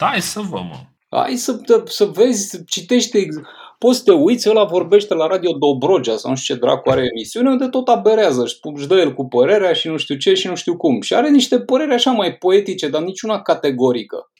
[0.00, 0.76] Stai să vă, mă.
[1.18, 3.36] Hai să, să vezi, citește, ex-
[3.78, 7.08] poți să te uiți, ăla vorbește la Radio Dobrogea sau nu știu ce dracu are
[7.10, 10.46] emisiune, unde tot aberează, își, își dă el cu părerea și nu știu ce și
[10.46, 11.00] nu știu cum.
[11.00, 14.30] Și are niște păreri așa mai poetice, dar niciuna categorică.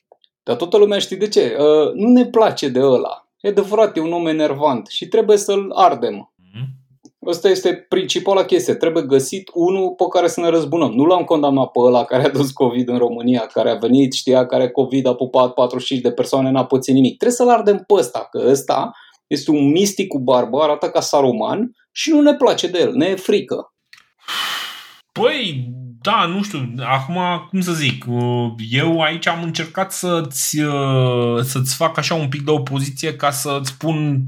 [0.43, 1.57] Dar toată lumea știe de ce.
[1.59, 3.29] Uh, nu ne place de ăla.
[3.41, 6.30] E adevărat, e un om enervant și trebuie să-l ardem.
[7.21, 7.31] Mhm.
[7.31, 8.75] Asta este principala chestie.
[8.75, 10.93] Trebuie găsit unul pe care să ne răzbunăm.
[10.93, 14.47] Nu l-am condamnat pe ăla care a dus COVID în România, care a venit, știa
[14.47, 17.17] care COVID a pupat 45 de persoane, n-a pățit nimic.
[17.17, 18.93] Trebuie să-l ardem pe ăsta, că ăsta
[19.27, 23.07] este un mistic cu barbă, arată ca Saruman și nu ne place de el, ne
[23.07, 23.75] e frică.
[25.13, 25.71] Păi,
[26.03, 27.19] da, nu știu, acum,
[27.51, 32.43] cum să zic, uh, eu aici am încercat să-ți, uh, să-ți fac așa un pic
[32.43, 34.23] de opoziție ca să-ți spun,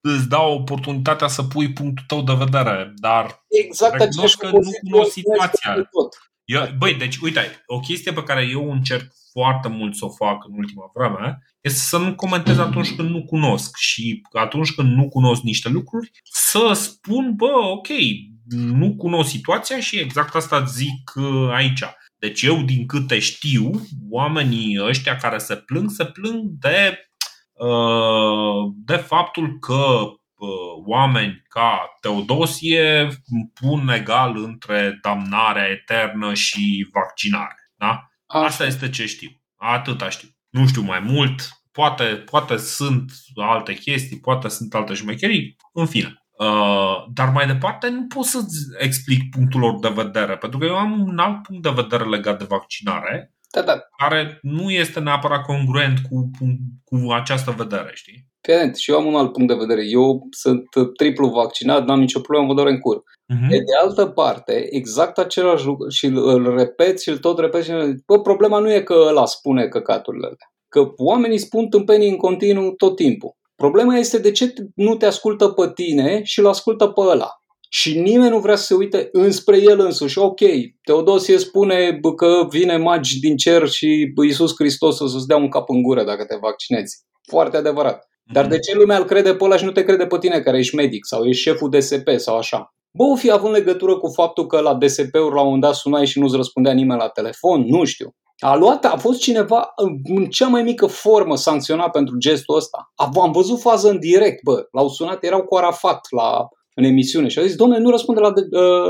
[0.00, 4.52] îți dau oportunitatea să pui punctul tău de vedere, dar Exact Recunosc aceeași că nu
[4.52, 5.74] opoziție cunosc o situația.
[5.74, 6.16] de Tot.
[6.44, 10.44] Eu, băi, deci, uite, o chestie pe care eu încerc foarte mult să o fac
[10.44, 15.08] în ultima vreme este să nu comentez atunci când nu cunosc și atunci când nu
[15.08, 17.88] cunosc niște lucruri să spun, bă, ok,
[18.48, 21.82] nu cunosc situația și exact asta zic uh, aici.
[22.18, 23.70] Deci eu, din câte știu,
[24.10, 27.07] oamenii ăștia care se plâng, se plâng de, uh,
[28.84, 33.08] de faptul că uh, oameni ca Teodosie
[33.60, 37.72] pun egal între damnarea eternă și vaccinare.
[37.76, 38.08] Da?
[38.26, 39.30] Asta este ce știu.
[39.56, 40.28] Atâta știu.
[40.50, 41.48] Nu știu mai mult.
[41.72, 45.56] Poate, poate sunt alte chestii, poate sunt alte șmecherii.
[45.72, 46.22] În fine.
[46.38, 50.76] Uh, dar mai departe nu pot să-ți explic punctul lor de vedere, pentru că eu
[50.76, 55.42] am un alt punct de vedere legat de vaccinare, Da, da, care nu este neapărat
[55.42, 56.30] congruent cu,
[56.84, 58.26] cu această vedere, știi?
[58.40, 59.82] Evident, și eu am un alt punct de vedere.
[59.88, 60.64] Eu sunt
[60.96, 62.96] triplu vaccinat, n-am nicio problemă, mă doar în cur.
[62.98, 63.48] Uh-huh.
[63.48, 67.64] De, de altă parte, exact același lucru și îl, îl repet și îl tot repet
[67.64, 67.72] și
[68.06, 70.52] bă, problema nu e că ăla spune căcaturile alea.
[70.68, 73.36] Că oamenii spun tâmpenii în continuu tot timpul.
[73.56, 77.30] Problema este de ce nu te ascultă pe tine și îl ascultă pe ăla.
[77.68, 80.18] Și nimeni nu vrea să se uite înspre el însuși.
[80.18, 80.40] Ok,
[80.82, 85.36] Teodosie spune bă, că vine magi din cer și bă, Iisus Hristos o să-ți dea
[85.36, 86.96] un cap în gură dacă te vaccinezi.
[87.28, 88.08] Foarte adevărat.
[88.32, 90.58] Dar de ce lumea îl crede pe ăla și nu te crede pe tine care
[90.58, 92.74] ești medic sau ești șeful DSP sau așa?
[92.90, 96.06] Bă, o fi având legătură cu faptul că la DSP-uri la un moment dat sunai
[96.06, 97.64] și nu-ți răspundea nimeni la telefon?
[97.66, 98.14] Nu știu.
[98.38, 99.72] A luat, a fost cineva
[100.04, 102.92] în cea mai mică formă sancționat pentru gestul ăsta.
[102.94, 107.38] Am văzut fază în direct, bă, l-au sunat, erau cu Arafat la, în emisiune și
[107.38, 108.32] a zis, domnule, nu răspunde la,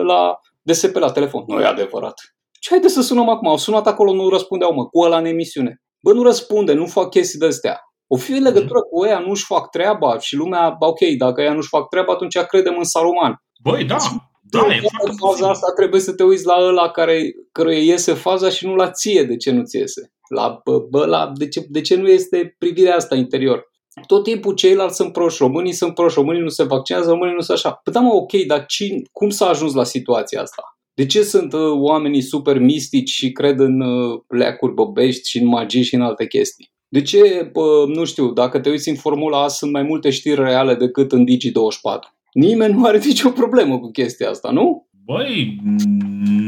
[0.03, 1.45] la DSP la telefon.
[1.47, 2.15] Nu e adevărat.
[2.61, 3.49] Ce haide să sunăm acum?
[3.49, 5.83] Au sunat acolo, nu răspundeau, mă, cu ăla în emisiune.
[6.03, 7.81] Bă, nu răspunde, nu fac chestii de astea.
[8.07, 11.69] O fi în legătură cu ăia, nu-și fac treaba și lumea, ok, dacă ea nu-și
[11.69, 13.43] fac treaba, atunci credem în Saruman.
[13.63, 13.97] Băi, da,
[14.43, 18.49] da, e în faza asta trebuie să te uiți la ăla care, căruia iese faza
[18.49, 20.13] și nu la ție de ce nu-ți iese.
[20.29, 23.65] La, bă, bă, la, de, ce, de ce nu este privirea asta interior?
[24.07, 27.57] Tot timpul ceilalți sunt proști, românii sunt proști, românii nu se vaccinează, românii nu sunt
[27.59, 27.81] așa.
[27.85, 30.63] Păi da, mă, ok, dar cine, cum s-a ajuns la situația asta?
[30.95, 35.47] De ce sunt uh, oamenii super mistici și cred în uh, leacuri băbești și în
[35.47, 36.73] magii și în alte chestii?
[36.89, 40.41] De ce, bă, nu știu, dacă te uiți în Formula A, sunt mai multe știri
[40.41, 42.17] reale decât în Digi24?
[42.33, 44.89] Nimeni nu are nicio problemă cu chestia asta, nu?
[45.05, 45.57] Băi,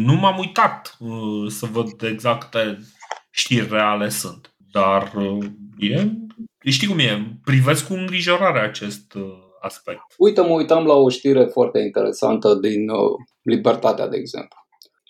[0.04, 2.78] nu m-am uitat uh, să văd exact câte
[3.30, 4.54] știri reale sunt.
[4.72, 5.46] Dar uh,
[5.78, 6.10] e,
[6.64, 9.22] știi cum e, privesc cu îngrijorare acest uh,
[9.60, 10.00] aspect.
[10.18, 13.10] Uite, mă uitam la o știre foarte interesantă din uh,
[13.42, 14.58] Libertatea, de exemplu.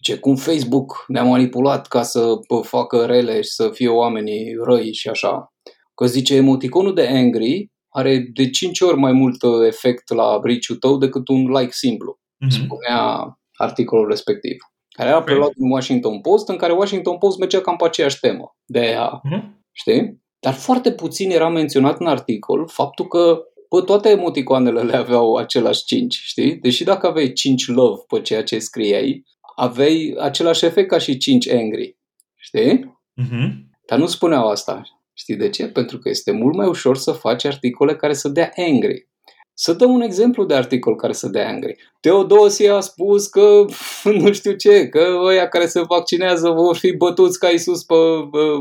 [0.02, 5.08] Ce cum Facebook ne-a manipulat ca să facă rele și să fie oamenii răi și
[5.08, 5.52] așa.
[5.94, 10.98] Că zice, emoticonul de angry are de 5 ori mai mult efect la reach tău
[10.98, 12.48] decât un like simplu, mm-hmm.
[12.48, 14.56] spunea articolul respectiv.
[14.88, 18.56] Care era preluat din Washington Post, în care Washington Post mergea cam pe aceeași temă.
[18.64, 19.42] De aia, mm-hmm.
[19.72, 20.22] știi?
[20.40, 25.84] Dar foarte puțin era menționat în articol faptul că bă, toate emoticoanele le aveau același
[25.84, 26.54] 5, știi?
[26.54, 29.24] Deși dacă aveai 5 love pe ceea ce scriei,
[29.56, 31.96] aveai același efect ca și 5 angry,
[32.36, 32.98] știi?
[33.22, 33.70] Mm-hmm.
[33.86, 34.82] Dar nu spuneau asta.
[35.12, 35.68] Știi de ce?
[35.68, 39.08] Pentru că este mult mai ușor să faci articole care să dea angry.
[39.54, 41.76] Să dăm un exemplu de articol care să dea angry.
[42.00, 43.64] Teodosie a spus că
[44.20, 47.94] nu știu ce, că ăia care se vaccinează vor fi bătuți ca Iisus pe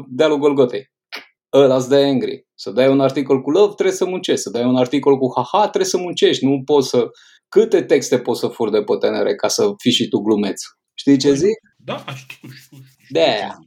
[0.08, 0.92] dealul Golgotei.
[1.54, 2.48] Ăla îți dai angry.
[2.56, 4.42] Să dai un articol cu love, trebuie să muncești.
[4.42, 6.46] Să dai un articol cu haha, trebuie să muncești.
[6.46, 7.10] Nu poți să...
[7.50, 10.62] Câte texte poți să furi de pe TNR ca să fii și tu glumeț?
[10.94, 11.58] Știi ce zic?
[11.78, 12.50] Da, știu, știu.
[12.58, 12.78] știu
[13.10, 13.58] de aia.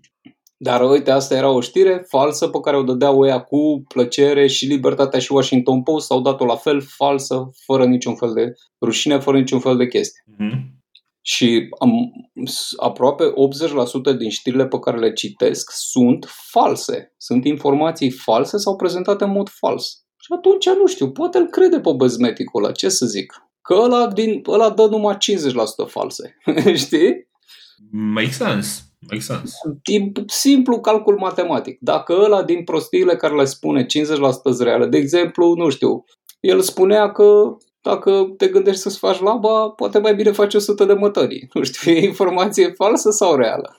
[0.57, 4.67] Dar uite, asta era o știre falsă pe care o dădeau ea cu plăcere și
[4.67, 9.39] Libertatea și Washington Post au dat-o la fel falsă, fără niciun fel de rușine, fără
[9.39, 10.23] niciun fel de chestie.
[10.33, 10.82] Mm-hmm.
[11.23, 11.93] Și am,
[12.77, 13.25] aproape
[14.15, 17.15] 80% din știrile pe care le citesc sunt false.
[17.17, 20.03] Sunt informații false sau prezentate în mod fals.
[20.17, 23.35] Și atunci, nu știu, poate îl crede pe bezmeticul ăla, ce să zic.
[23.63, 25.19] Că ăla, din, ăla dă numai 50%
[25.87, 26.37] false.
[26.85, 27.29] Știi?
[27.91, 28.81] Make sense.
[28.99, 29.55] Make sense.
[29.83, 31.79] Din simplu calcul matematic.
[31.81, 33.87] Dacă ăla din prostiile care le spune 50%
[34.59, 36.05] reale, de exemplu, nu știu,
[36.41, 40.93] el spunea că dacă te gândești să-ți faci laba, poate mai bine faci 100 de
[40.93, 41.49] mătării.
[41.53, 43.77] Nu știu, e informație falsă sau reală?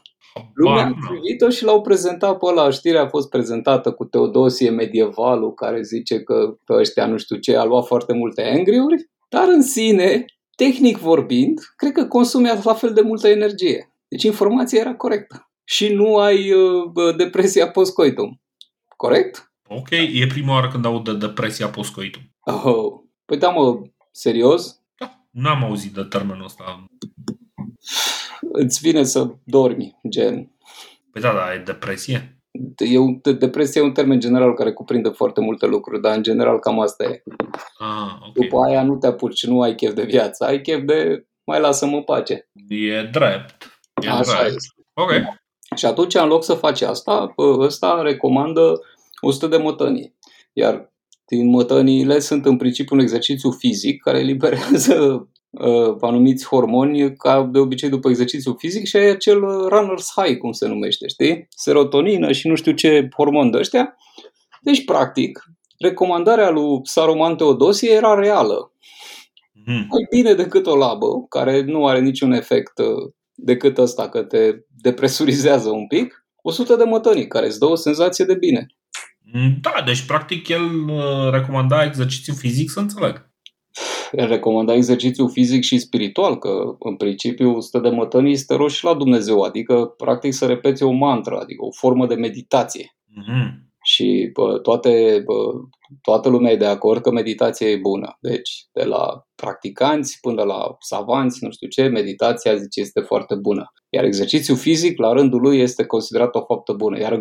[0.54, 2.70] Lumea a privit-o și l-au prezentat pe ăla.
[2.70, 7.56] Știrea a fost prezentată cu Teodosie medievalul care zice că pe ăștia nu știu ce
[7.56, 10.26] a luat foarte multe angry-uri, dar în sine,
[10.56, 13.94] tehnic vorbind, cred că consumea la fel de multă energie.
[14.08, 15.52] Deci informația era corectă.
[15.64, 18.42] Și nu ai uh, depresia postcoitum.
[18.98, 19.52] Corect?
[19.68, 22.22] Ok, e prima oară când aud de depresia postcoitum.
[22.40, 23.04] Oh.
[23.34, 23.82] Păi da, mă,
[24.12, 24.80] serios?
[24.98, 26.86] Da, n-am auzit de termenul ăsta.
[28.42, 30.52] Îți vine să dormi, gen.
[31.12, 32.42] Păi da, da, e depresie.
[32.78, 36.60] E un, depresia e un termen general care cuprinde foarte multe lucruri, dar în general
[36.60, 37.24] cam asta e.
[37.78, 38.32] Ah, okay.
[38.34, 41.96] După aia nu te apuci, nu ai chef de viață, ai chef de mai lasă-mă
[41.96, 42.50] în pace.
[42.68, 43.82] E drept.
[44.02, 44.56] E Așa drept.
[44.56, 44.74] este.
[44.94, 45.12] Ok.
[45.76, 48.82] Și atunci, în loc să faci asta, ăsta recomandă
[49.22, 50.16] 100 de mătănii.
[50.54, 50.93] Iar
[51.36, 54.96] din mătăniile sunt în principiu un exercițiu fizic care eliberează
[55.50, 59.40] uh, anumiți hormoni ca de obicei după exercițiu fizic și e acel
[59.70, 61.48] runner's high, cum se numește, știi?
[61.50, 63.96] Serotonină și nu știu ce hormon de ăștia.
[64.62, 65.44] Deci, practic,
[65.78, 68.72] recomandarea lui Saruman Teodosie era reală.
[69.66, 69.86] Mm.
[69.90, 74.56] Mai bine decât o labă, care nu are niciun efect uh, decât ăsta, că te
[74.82, 78.68] depresurizează un pic, 100 de mătănii, care îți dă o senzație de bine.
[79.62, 83.32] Da, deci practic el uh, recomanda exercițiu fizic, să înțeleg.
[84.12, 88.84] El recomanda exercițiu fizic și spiritual, că în principiu 100 de mătănii este rost și
[88.84, 92.96] la Dumnezeu, adică practic să repeți o mantră, adică o formă de meditație.
[93.08, 93.64] Mm-hmm.
[93.86, 95.52] Și bă, toate, bă,
[96.02, 98.18] toată lumea e de acord că meditația e bună.
[98.20, 103.72] Deci, de la practicanți până la savanți, nu știu ce, meditația, zice, este foarte bună.
[103.90, 107.00] Iar exercițiul fizic, la rândul lui, este considerat o faptă bună.
[107.00, 107.14] Iar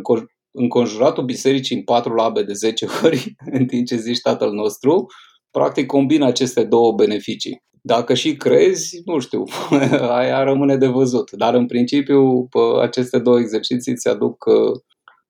[0.52, 5.06] înconjuratul bisericii în patru labe de 10 ori, în timp ce zici Tatăl nostru,
[5.50, 7.62] practic combina aceste două beneficii.
[7.84, 9.44] Dacă și crezi, nu știu,
[10.18, 11.30] aia rămâne de văzut.
[11.30, 12.48] Dar în principiu
[12.80, 14.44] aceste două exerciții îți aduc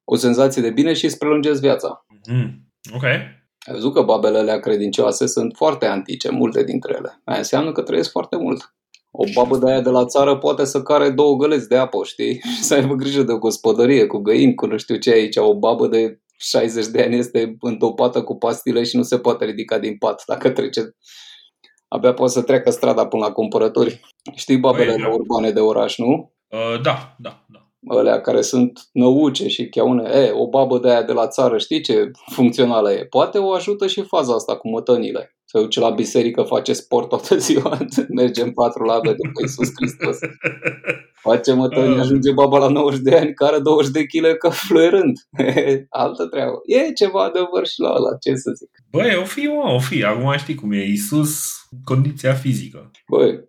[0.05, 2.07] o senzație de bine și îți prelungesc viața.
[2.29, 2.73] Mm.
[2.95, 3.05] Ok.
[3.05, 7.21] Ai văzut că babele alea credincioase sunt foarte antice, multe dintre ele.
[7.25, 8.75] Aia înseamnă că trăiesc foarte mult.
[9.15, 12.41] O babă de aia de la țară poate să care două găleți de apă, știi?
[12.55, 15.37] Și să aibă grijă de o gospodărie cu găini, cu nu știu ce aici.
[15.37, 19.79] O babă de 60 de ani este întopată cu pastile și nu se poate ridica
[19.79, 20.97] din pat dacă trece.
[21.89, 24.01] Abia poate să treacă strada până la cumpărături.
[24.35, 25.09] Știi babele Păi, da.
[25.09, 26.33] urbane de oraș, nu?
[26.49, 27.42] Uh, da, da, da.
[27.89, 30.11] Alea care sunt năuce și cheaune.
[30.11, 33.05] E, o babă de aia de la țară, știi ce funcțională e?
[33.05, 35.37] Poate o ajută și faza asta cu mătănile.
[35.45, 37.79] Se duce la biserică, face sport toată ziua,
[38.09, 40.19] merge în patru labe după Iisus Hristos.
[41.15, 45.19] Face mătăni, ajunge baba la 90 de ani, care 20 de kg ca fluierând.
[45.89, 46.61] Altă treabă.
[46.67, 48.71] E ceva adevăr și la ăla, ce să zic.
[48.91, 50.05] Băi, o fi, mă, o fi.
[50.05, 50.85] Acum știi cum e.
[50.85, 51.53] Isus,
[51.85, 52.91] condiția fizică.
[53.09, 53.49] Băi,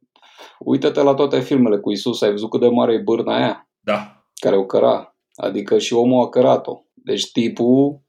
[0.60, 4.13] uită-te la toate filmele cu Isus, ai văzut cât de mare e bârna aia Da.
[4.44, 5.16] Care o căra.
[5.36, 6.82] Adică și omul a cărat-o.
[6.94, 8.02] Deci tipul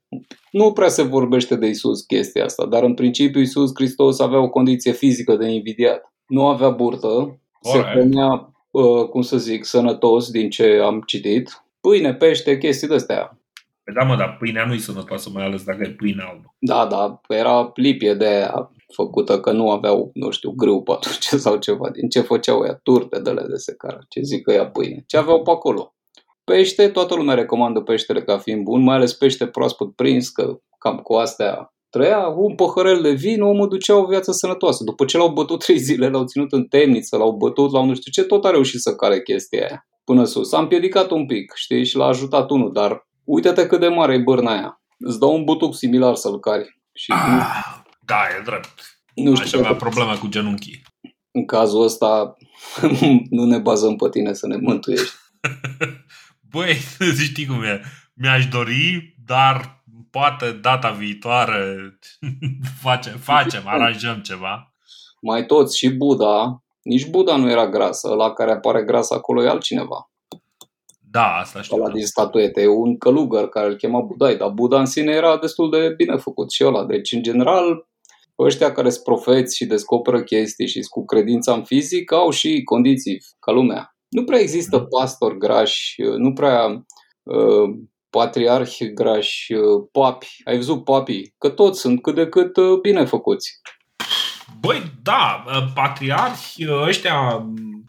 [0.51, 4.49] nu prea se vorbește de Isus chestia asta, dar în principiu Isus Hristos avea o
[4.49, 6.13] condiție fizică de invidiat.
[6.27, 7.93] Nu avea burtă, se Alright.
[7.93, 11.65] hrănea, uh, cum să zic, sănătos din ce am citit.
[11.81, 13.39] Pâine, pește, chestii de astea.
[13.85, 16.55] Păi da, mă, dar pâinea nu-i sănătoasă, mai ales dacă e pâine albă.
[16.59, 21.27] Da, da, era lipie de aia făcută că nu aveau, nu știu, grâu pe atunci
[21.45, 21.91] sau ceva.
[21.91, 22.81] Din ce făceau ea?
[22.83, 23.99] Turte de de secară.
[24.09, 25.05] Ce zic că ea pâine?
[25.07, 25.95] Ce aveau pe acolo?
[26.45, 30.97] Pește, toată lumea recomandă peștele ca fiind bun, mai ales pește proaspăt prins, că cam
[30.99, 32.27] cu astea trăia.
[32.27, 34.85] Un păhărel de vin, omul ducea o viață sănătoasă.
[34.85, 38.11] După ce l-au bătut trei zile, l-au ținut în temniță, l-au bătut, l-au nu știu
[38.13, 40.53] ce, tot a reușit să care chestia aia până sus.
[40.53, 44.19] A împiedicat un pic, știi, și l-a ajutat unul, dar uite-te cât de mare e
[44.19, 44.81] bârna aia.
[44.99, 46.81] Îți dau un butuc similar să-l cari.
[46.93, 48.69] Și nu, Ah, da, e drept.
[49.15, 50.83] nu Aș știu avea dacă probleme cu genunchii.
[51.31, 52.37] în cazul ăsta
[53.37, 55.15] nu ne bazăm pe tine să ne mântuiești.
[56.55, 56.75] Băi,
[57.31, 57.81] știi cum e.
[58.15, 61.99] Mi-aș dori, dar poate data viitoare
[62.85, 64.75] facem, facem, aranjăm ceva.
[65.21, 69.49] Mai toți și Buddha, nici Buddha nu era gras, la care apare gras acolo e
[69.49, 70.11] altcineva.
[71.11, 71.77] Da, asta știu.
[71.77, 75.39] Ăla din statuete, e un călugăr care îl chema Budai, dar Buddha în sine era
[75.39, 76.85] destul de bine făcut și ăla.
[76.85, 77.89] Deci, în general,
[78.39, 83.23] ăștia care sunt profeți și descoperă chestii și cu credința în fizic au și condiții
[83.41, 83.94] ca lumea.
[84.15, 84.89] Nu prea există Mhm.
[84.89, 86.67] pastori grași, nu prea
[87.23, 87.69] uh,
[88.11, 90.27] patriarhi grași, uh, papi.
[90.45, 91.35] Ai văzut papii?
[91.39, 93.61] Că toți sunt cât de cât uh, bine făcuți.
[94.61, 97.47] Băi, da, patriarhi ăștia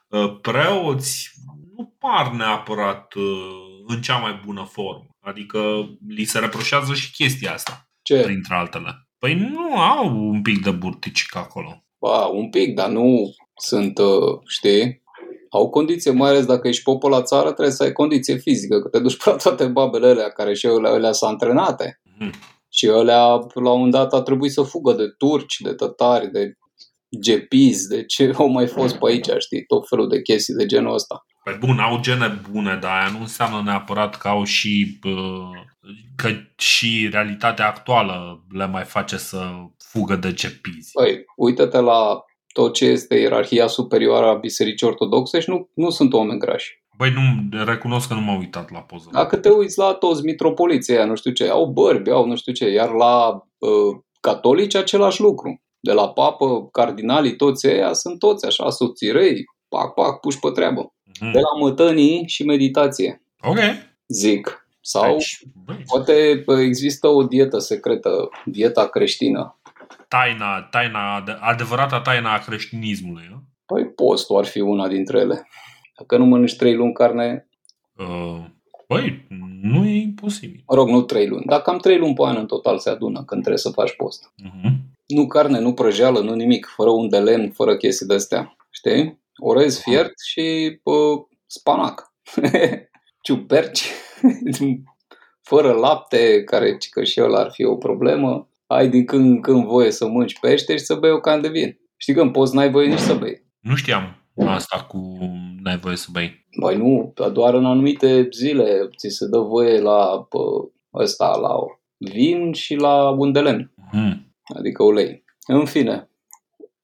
[0.10, 1.30] uh, preoți
[1.76, 5.06] nu par neapărat uh, în cea mai bună formă.
[5.20, 5.60] Adică
[6.08, 8.22] li se reproșează și chestia asta, Ce?
[8.22, 9.08] printre altele.
[9.20, 11.84] Păi nu au un pic de burticică acolo.
[12.00, 15.04] Ba, un pic, dar nu sunt, uh, știi,
[15.56, 18.88] au condiție, mai ales dacă ești popă la țară, trebuie să ai condiție fizică, că
[18.88, 22.02] te duci pe la toate babele alea care și alea, alea sunt antrenate.
[22.20, 22.34] Mhm.
[22.70, 26.54] Și alea, la un dat, a trebuit să fugă de turci, de tătari, de
[27.22, 30.94] gepizi, de ce au mai fost pe aici, știi, tot felul de chestii de genul
[30.94, 31.26] ăsta.
[31.44, 35.66] Păi bun, au gene bune, dar aia nu înseamnă neapărat că au și uh,
[36.16, 40.92] că și realitatea actuală le mai face să fugă de cepizi.
[40.92, 42.24] Păi, uită-te la
[42.56, 46.84] tot ce este ierarhia superioară a Bisericii Ortodoxe și nu, nu sunt oameni grași.
[46.98, 47.22] Băi, nu,
[47.64, 49.10] recunosc că nu m-am uitat la poză.
[49.12, 52.54] Dacă te uiți la toți mitropoliții aia, nu știu ce, au bărbi, au nu știu
[52.54, 55.62] ce, iar la uh, catolici același lucru.
[55.80, 60.94] De la papă, cardinalii, toți ăia sunt toți așa, subțirei, pac, pac, puși pe treabă.
[61.20, 61.32] Mhm.
[61.32, 63.58] De la mătănii și meditație, Ok.
[64.08, 64.68] zic.
[64.82, 69.55] Sau Deci, băi, poate uh, există o dietă secretă, dieta creștină.
[70.16, 73.28] Taina, taina, ade- adevărata taina a creștinismului.
[73.30, 73.44] Nu?
[73.66, 75.48] Păi postul ar fi una dintre ele.
[76.00, 77.48] Dacă nu mănânci trei luni carne,
[77.98, 78.46] Uh,
[78.88, 79.26] băi,
[79.62, 80.64] nu e imposibil.
[80.68, 83.24] mă rog, nu trei luni, dar cam trei luni pe an în total se adună
[83.24, 84.34] când trebuie să faci post.
[84.44, 84.72] Uh-huh.
[85.08, 88.56] Nu carne, nu prăjeală, nu nimic, fără un de lemn, fără chestii de-astea.
[88.70, 89.20] Știi?
[89.38, 90.92] Orez fiert și pă,
[91.46, 92.14] spanac.
[93.26, 93.92] Ciuperci,
[95.50, 98.50] fără lapte, care ci că și ăla ar fi o problemă.
[98.68, 101.48] Ai din când în când voie să mânci pește și să bei o can de
[101.48, 101.80] vin.
[101.98, 103.44] Știi că în post n-ai voie nici să bei.
[103.60, 105.18] Nu știam asta cu
[105.62, 106.46] n-ai voie să bei.
[106.60, 110.40] Băi nu, dar doar în anumite zile ți se dă voie la pă,
[110.94, 111.56] ăsta, la
[111.98, 113.74] vin și la un de lemn.
[113.78, 114.18] Uh-huh.
[114.56, 115.24] adică ulei.
[115.48, 116.10] În fine,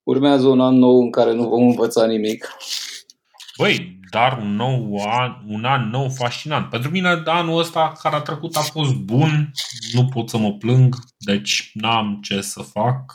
[0.03, 2.47] urmează un an nou în care nu vom învăța nimic.
[3.57, 6.69] Băi, dar un, nou an, un an nou fascinant.
[6.69, 9.51] Pentru mine anul ăsta care a trecut a fost bun,
[9.91, 13.13] nu pot să mă plâng, deci n-am ce să fac.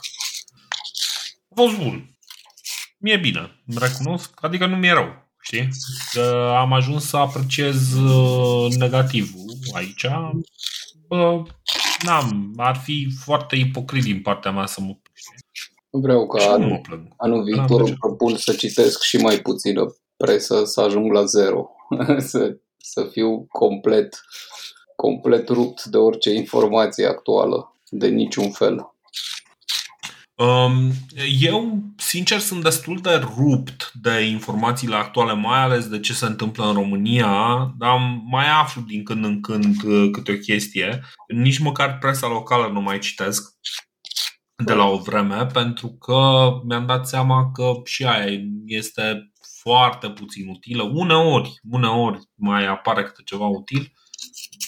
[1.48, 2.16] A fost bun.
[2.98, 5.68] Mi-e bine, îmi recunosc, adică nu mi-e rău, știi?
[6.12, 9.44] Că am ajuns să apreciez uh, negativul
[9.74, 10.06] aici.
[11.08, 11.42] Bă,
[12.04, 15.04] n-am, ar fi foarte ipocrit din partea mea să mă plâng.
[15.90, 17.08] Vreau ca Și nu mă anul, plâng.
[17.16, 21.70] anul viitor îmi propun să citesc și mai puțină presă, să ajung la zero.
[22.18, 24.20] să, să fiu complet,
[24.96, 28.90] complet rupt de orice informație actuală, de niciun fel.
[30.36, 30.92] Um,
[31.40, 36.66] eu, sincer, sunt destul de rupt de informațiile actuale, mai ales de ce se întâmplă
[36.66, 37.98] în România, dar
[38.30, 41.00] mai aflu din când în când uh, câte o chestie.
[41.28, 43.54] Nici măcar presa locală nu mai citesc
[44.64, 49.32] de la o vreme, pentru că mi-am dat seama că și aia este
[49.68, 50.82] foarte puțin utilă.
[50.82, 53.92] Uneori, uneori mai apare câte ceva util,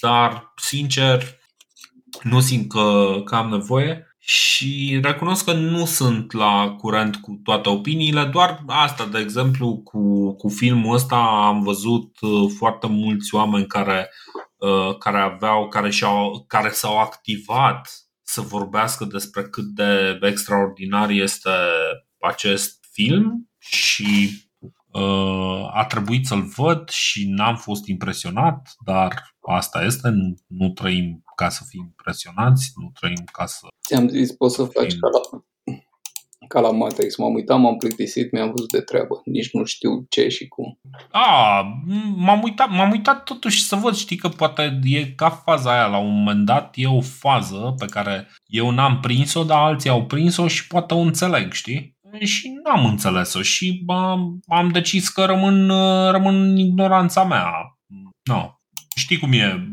[0.01, 1.39] dar, sincer,
[2.23, 7.69] nu simt că, că am nevoie și recunosc că nu sunt la curent cu toate
[7.69, 11.17] opiniile, doar asta, de exemplu, cu, cu filmul ăsta
[11.47, 14.11] am văzut uh, foarte mulți oameni care,
[14.57, 17.91] uh, care aveau, care, și-au, care s-au activat
[18.23, 21.51] să vorbească despre cât de extraordinar este
[22.21, 24.48] acest film și uh,
[25.73, 31.49] a trebuit să-l văd și n-am fost impresionat, dar asta este, nu, nu trăim ca
[31.49, 33.67] să fim impresionați, nu trăim ca să...
[33.87, 35.43] Ți-am zis, poți să faci ca la,
[36.49, 37.17] ca la Matrix.
[37.17, 39.21] M-am uitat, m-am plictisit, mi-am văzut de treabă.
[39.25, 40.81] Nici nu știu ce și cum.
[41.11, 41.63] A,
[42.17, 45.99] m-am uitat, m-am uitat totuși să văd, știi că poate e ca faza aia, la
[45.99, 50.49] un moment dat e o fază pe care eu n-am prins-o, dar alții au prins-o
[50.49, 51.98] și poate o înțeleg, știi?
[52.21, 55.69] Și n-am înțeles-o și am, am decis că rămân,
[56.11, 57.53] rămân în ignoranța mea.
[58.23, 58.53] No.
[58.97, 59.69] Știi cum e?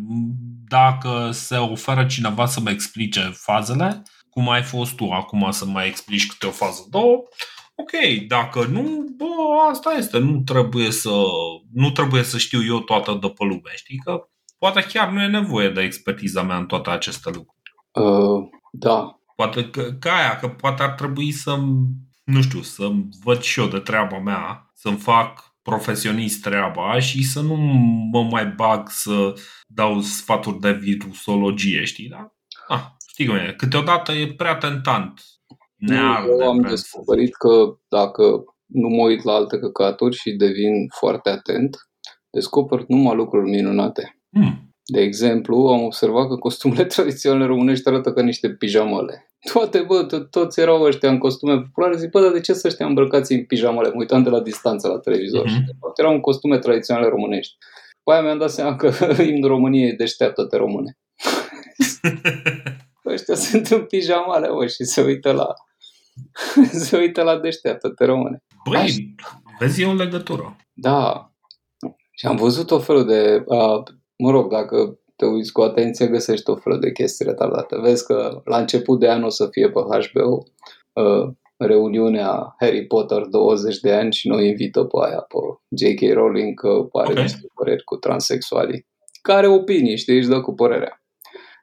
[0.67, 6.27] Dacă se oferă cineva să-mi explice fazele, cum ai fost tu acum să mai explici
[6.27, 7.23] câte o fază, două,
[7.75, 9.25] ok, dacă nu, bă,
[9.71, 11.13] asta este, nu trebuie să,
[11.73, 15.27] nu trebuie să știu eu toată de pe lume, știi că poate chiar nu e
[15.27, 17.75] nevoie de expertiza mea în toate aceste lucruri.
[17.91, 19.19] Uh, da.
[19.35, 21.57] Poate că, ca aia, că poate ar trebui să
[22.25, 22.91] nu știu, să
[23.23, 27.55] văd și eu de treaba mea, să-mi fac profesionist treaba și să nu
[28.11, 29.33] mă mai bag să
[29.67, 32.33] dau sfaturi de virusologie, știi, da?
[32.67, 35.21] Ah, știi cum e, câteodată e prea tentant.
[35.75, 41.29] Ne eu am descoperit că dacă nu mă uit la alte căcaturi și devin foarte
[41.29, 41.77] atent,
[42.29, 44.19] descoper numai lucruri minunate.
[44.29, 44.75] Hmm.
[44.85, 49.24] De exemplu, am observat că costumele tradiționale românești arată ca niște pijamale.
[49.53, 51.97] Toate, bă, to- toți erau ăștia în costume populare.
[51.97, 53.87] Zic, bă, dar de ce să ăștia îmbrăcați în pijamale?
[53.87, 55.45] Mă uitam de la distanță la televizor.
[55.45, 55.53] Mm-hmm.
[55.53, 57.55] Și, de fapt, erau în costume tradiționale românești.
[57.97, 58.91] După aia mi-am dat seama că
[59.31, 60.97] imnul României e deșteaptă-te române.
[63.05, 65.47] ăștia sunt în pijamale, bă, și se uită la
[66.85, 68.43] se uită la deșteaptă-te române.
[68.69, 69.41] Băi, Așa.
[69.59, 70.55] vezi e o legătură.
[70.73, 71.29] Da.
[72.11, 73.43] Și am văzut o felul de...
[73.45, 73.83] Uh,
[74.17, 77.79] mă rog, dacă te uiți cu atenție, găsești o felul de chestii retardate.
[77.79, 80.43] Vezi că la început de an o să fie pe HBO
[80.93, 85.37] uh, reuniunea Harry Potter 20 de ani și noi invită pe aia, pe
[85.69, 86.13] J.K.
[86.13, 87.21] Rowling, că are okay.
[87.21, 88.85] niște păreri cu transexualii.
[89.21, 91.03] Care opinii, știi, își dă cu părerea.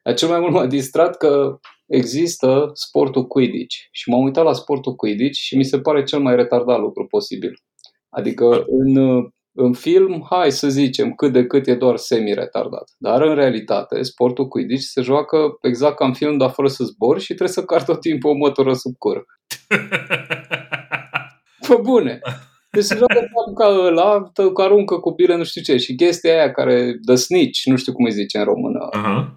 [0.05, 4.95] Dar cel mai mult m-a distrat că există sportul Quidditch și m-am uitat la sportul
[4.95, 7.59] Quidditch și mi se pare cel mai retardat lucru posibil.
[8.09, 8.97] Adică în
[9.55, 12.91] în film, hai să zicem, cât de cât e doar semi-retardat.
[12.99, 17.19] Dar în realitate, sportul Quidditch se joacă exact ca în film, dar fără să zbor
[17.19, 19.25] și trebuie să car tot timpul o mătură sub cur.
[21.67, 22.21] Pă bune!
[22.71, 25.77] Deci se joacă ca ăla, că aruncă cu bile nu știu ce.
[25.77, 28.89] Și chestia aia care, the snitch, nu știu cum îi zice în română.
[28.89, 29.35] Uh-huh.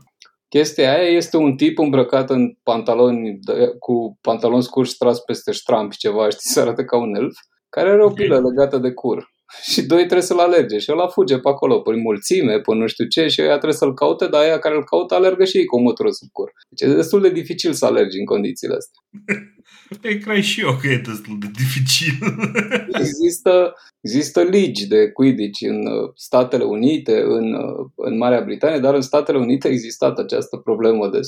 [0.50, 3.40] Chestia aia este un tip îmbrăcat în pantaloni,
[3.80, 7.38] cu pantaloni scurți tras peste ștrampi, ceva, știi, să arate ca un elf,
[7.70, 9.34] care are o pilă legată de cur.
[9.72, 13.06] și doi trebuie să-l alerge și ăla fuge pe acolo, prin mulțime, pe nu știu
[13.06, 15.76] ce și ăia trebuie să-l caute, dar aia care îl caută alergă și ei cu
[15.76, 16.52] o motoră sub cur.
[16.70, 19.02] Deci e destul de dificil să alergi în condițiile astea.
[20.02, 22.14] Te cred și eu că e destul de dificil.
[23.04, 28.94] există, există ligi de Quidditch în uh, Statele Unite, în, uh, în Marea Britanie, dar
[28.94, 31.20] în Statele Unite a existat această problemă de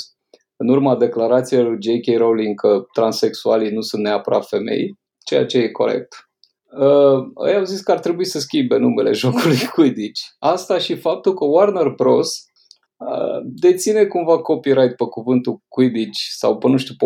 [0.59, 2.17] în urma declarației lui J.K.
[2.17, 4.95] Rowling că transexualii nu sunt neapărat femei,
[5.25, 6.26] ceea ce e corect
[6.71, 10.21] uh, ei au zis că ar trebui să schimbe numele jocului Quidditch.
[10.39, 12.45] Asta și faptul că Warner Bros.
[12.97, 17.05] Uh, deține cumva copyright pe cuvântul Quidditch sau pe, nu știu, pe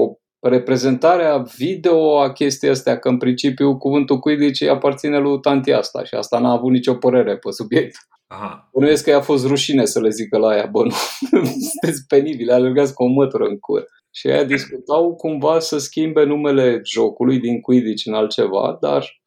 [0.49, 6.15] reprezentarea video a chestii astea, că în principiu cuvântul Quidditch aparține lui tanti asta și
[6.15, 7.95] asta n-a avut nicio părere pe subiect.
[8.27, 8.69] Aha.
[8.73, 10.91] Bănuiesc că i-a fost rușine să le zică la ea, bă, nu,
[11.69, 13.85] sunteți penibile, alergați cu o mătură în cur.
[14.11, 19.20] Și aia discutau cumva să schimbe numele jocului din Quidditch în altceva, dar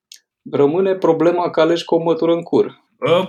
[0.50, 2.82] rămâne problema că alegi cu o mătură în cur.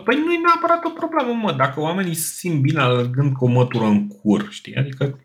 [0.03, 1.51] Păi nu e neapărat o problemă, mă.
[1.57, 4.75] Dacă oamenii simt bine alergând cu o mătură în cur, știi?
[4.75, 5.19] Adică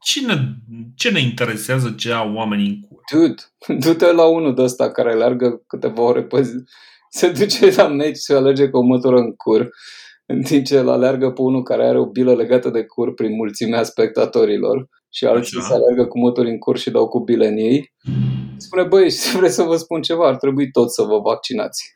[0.00, 0.56] cine,
[0.94, 3.00] ce ne interesează ce au oamenii în cur?
[3.12, 3.42] Dude,
[3.84, 6.54] du-te la unul de ăsta care alergă câteva ore pe zi.
[7.08, 9.70] Se duce la meci și alerge cu o mătură în cur
[10.26, 13.34] în timp ce îl alergă pe unul care are o bilă legată de cur prin
[13.34, 15.66] mulțimea spectatorilor și alții Așa.
[15.66, 17.92] se alergă cu motori în cur și dau cu bile în ei.
[18.62, 21.92] Spune, băi, vreți să vă spun ceva, ar trebui tot să vă vaccinați.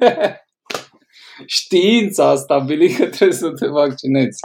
[1.46, 4.40] Știința a stabilit că trebuie să te vaccinezi.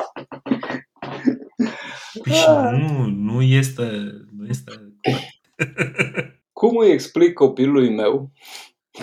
[2.23, 3.83] Păi și nu, nu este,
[4.37, 4.71] nu este
[6.59, 8.31] Cum îi explic copilului meu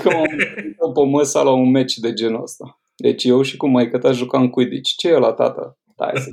[0.03, 2.81] că m-am pe măsa la un meci de genul ăsta?
[2.97, 4.93] Deci eu și cu maică ta jucam Quidditch.
[4.97, 5.79] Ce e la tată?
[5.93, 6.31] Stai să...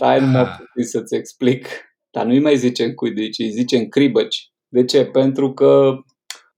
[0.00, 0.46] Stai, nu mă ah.
[0.46, 1.66] putea să-ți explic.
[2.10, 4.50] Dar nu-i mai zicem Quidditch, îi zicem cribăci.
[4.68, 5.04] De ce?
[5.04, 5.96] Pentru că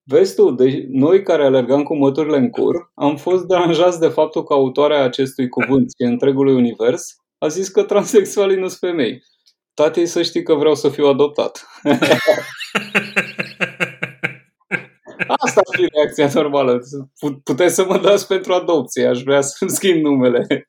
[0.04, 4.44] Vezi tu, de, noi care alergam cu motorile în cur, am fost deranjați de faptul
[4.44, 9.22] că autoarea acestui cuvânt și întregului univers a zis că transexualii nu sunt femei.
[9.74, 11.66] Tatei să știi că vreau să fiu adoptat.
[15.44, 16.78] Asta ar fi reacția normală.
[17.44, 20.46] Puteți să mă dați pentru adopție, aș vrea să-mi schimb numele.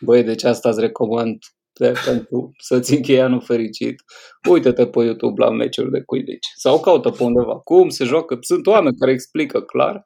[0.00, 1.38] Băi, deci asta îți recomand
[1.72, 3.94] de, pentru să-ți închei anul fericit.
[4.50, 8.38] Uite-te pe YouTube la meciuri de Quidditch sau caută pe undeva cum se joacă.
[8.40, 10.02] Sunt oameni care explică clar.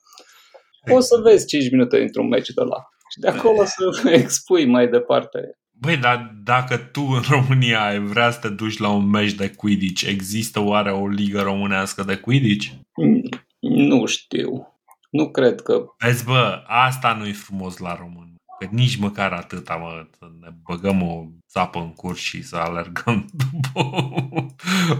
[0.90, 2.89] O să vezi 5 minute într-un meci de la.
[3.12, 5.59] Și de acolo să expui mai departe.
[5.81, 9.51] Băi, dar dacă tu în România ai vrea să te duci la un meci de
[9.51, 12.73] Quidditch, există oare o ligă românească de Quidditch?
[12.97, 13.23] Mm,
[13.61, 14.74] nu știu.
[15.11, 15.85] Nu cred că...
[15.98, 18.35] Vezi, bă, asta nu-i frumos la român.
[18.59, 23.28] Că nici măcar atâta, mă, să ne băgăm o țapă în curs și să alergăm
[23.43, 24.07] după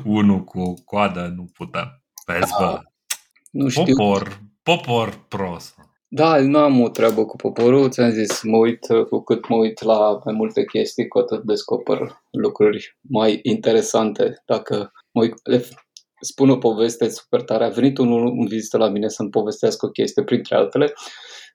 [0.05, 2.03] unul cu coadă, nu putem.
[2.27, 2.81] Vezi, bă,
[3.51, 3.85] Nu știu.
[3.85, 5.90] popor, popor prost.
[6.13, 9.83] Da, nu am o treabă cu poporul, ți-am zis, mă uit, cu cât mă uit
[9.83, 14.43] la mai multe chestii, cu atât descoper lucruri mai interesante.
[14.47, 15.65] Dacă mă uit, le
[16.21, 19.89] spun o poveste super tare, a venit unul în vizită la mine să-mi povestească o
[19.91, 20.93] chestie, printre altele.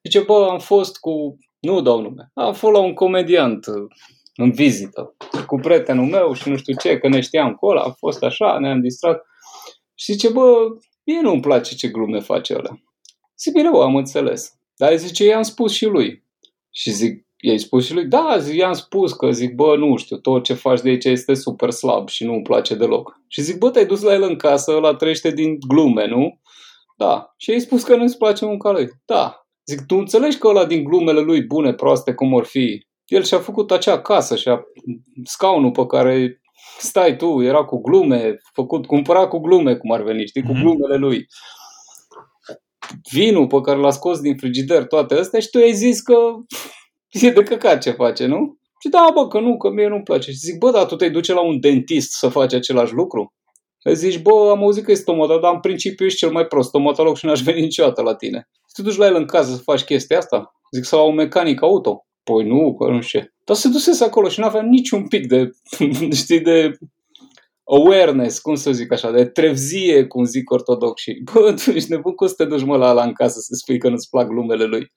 [0.03, 3.87] Zice, bă, am fost cu, nu dau nume, am fost la un comediant uh,
[4.35, 5.15] în vizită,
[5.45, 8.59] cu prietenul meu și nu știu ce, că ne știam cu ăla, am fost așa,
[8.59, 9.25] ne-am distrat.
[9.95, 10.55] Și zice, bă,
[11.03, 12.79] mie nu-mi place ce glume face ăla.
[13.39, 14.53] Zic, bine, bă, am înțeles.
[14.77, 16.23] Dar zice, i-am spus și lui.
[16.71, 18.05] Și zic, i-ai spus și lui?
[18.05, 21.33] Da, zic, i-am spus că zic, bă, nu știu, tot ce faci de aici este
[21.33, 23.21] super slab și nu-mi place deloc.
[23.27, 26.39] Și zic, bă, te-ai dus la el în casă, ăla trăiește din glume, nu?
[26.97, 27.33] Da.
[27.37, 28.87] Și ai spus că nu-ți place munca lui.
[29.05, 29.47] Da.
[29.65, 33.39] Zic, tu înțelegi că ăla din glumele lui bune, proaste, cum or fi, el și-a
[33.39, 34.63] făcut acea casă și-a
[35.23, 36.41] scaunul pe care
[36.77, 40.61] stai tu, era cu glume, făcut, cumpărat cu glume, cum ar veni, știi, cu Mhm.
[40.61, 41.25] glumele lui
[43.11, 46.17] vinul pe care l-a scos din frigider, toate astea și tu ai zis că
[47.09, 48.57] e de căcat ce face, nu?
[48.79, 50.31] Și da, bă, că nu, că mie nu-mi place.
[50.31, 53.33] Și zic, bă, dar tu te duce la un dentist să faci același lucru?
[53.83, 56.67] Îi zici, bă, am auzit că e stomatolog, dar în principiu ești cel mai prost
[56.67, 58.49] stomatolog și n-aș veni niciodată la tine.
[58.53, 60.55] Și te duci la el în casă să faci chestia asta?
[60.71, 62.05] Zic, sau la un mecanic auto?
[62.23, 63.33] Păi nu, că nu știu ce.
[63.45, 65.49] Dar se dusese acolo și n-avea niciun pic de,
[66.21, 66.77] știi, de
[67.65, 71.21] awareness, cum să zic așa, de trevzie, cum zic ortodoxii.
[71.33, 73.77] Bă, tu ești nebun, cum să te duci mă la ăla în casă să spui
[73.77, 74.91] că nu-ți plac glumele lui?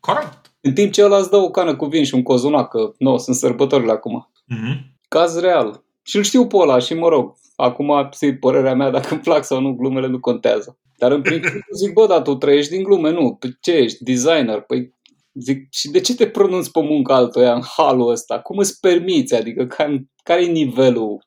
[0.00, 0.52] Corect.
[0.60, 3.16] În timp ce ăla îți dă o cană cu vin și un cozonac, că nu,
[3.16, 4.30] sunt sărbătorile acum.
[4.44, 4.96] Mhm.
[5.08, 5.84] Caz real.
[6.02, 9.44] Și îl știu pe ăla și mă rog, acum ți părerea mea, dacă îmi plac
[9.44, 10.78] sau nu, glumele nu contează.
[10.98, 13.34] Dar în principiu zic, bă, dar tu trăiești din glume, nu?
[13.34, 14.04] Păi ce ești?
[14.04, 14.60] Designer?
[14.60, 14.94] Păi
[15.32, 18.40] zic, și de ce te pronunți pe muncă altuia în halul ăsta?
[18.40, 19.34] Cum îți permiți?
[19.34, 21.26] Adică care, care e nivelul?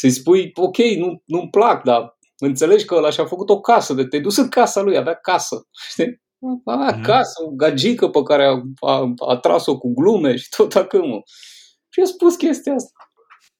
[0.00, 4.04] Să-i spui, ok, nu, nu-mi plac, dar înțelegi că ăla și-a făcut o casă, de
[4.04, 6.22] te-ai dus în casa lui, avea casă, știi?
[6.64, 7.02] Avea Mhm.
[7.02, 11.22] casă, o gagică pe care a, a, a tras-o cu glume și tot acâmul.
[11.88, 12.90] Și a spus chestia asta.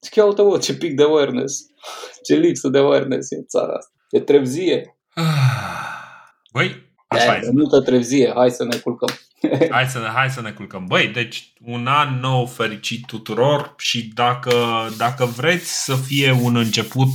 [0.02, 1.60] Zic, ia uite, bă, ce pic de awareness.
[2.22, 3.92] Ce lipsă de awareness e în țara asta.
[4.10, 4.98] E trevzie.
[6.52, 7.50] Băi, așa e e.
[7.50, 8.32] multă trevzie.
[8.34, 9.08] Hai să ne culcăm.
[9.70, 10.84] Hai să, ne, hai să ne culcăm.
[10.86, 14.54] Băi, deci un an nou fericit tuturor și dacă,
[14.96, 17.08] dacă vreți să fie un început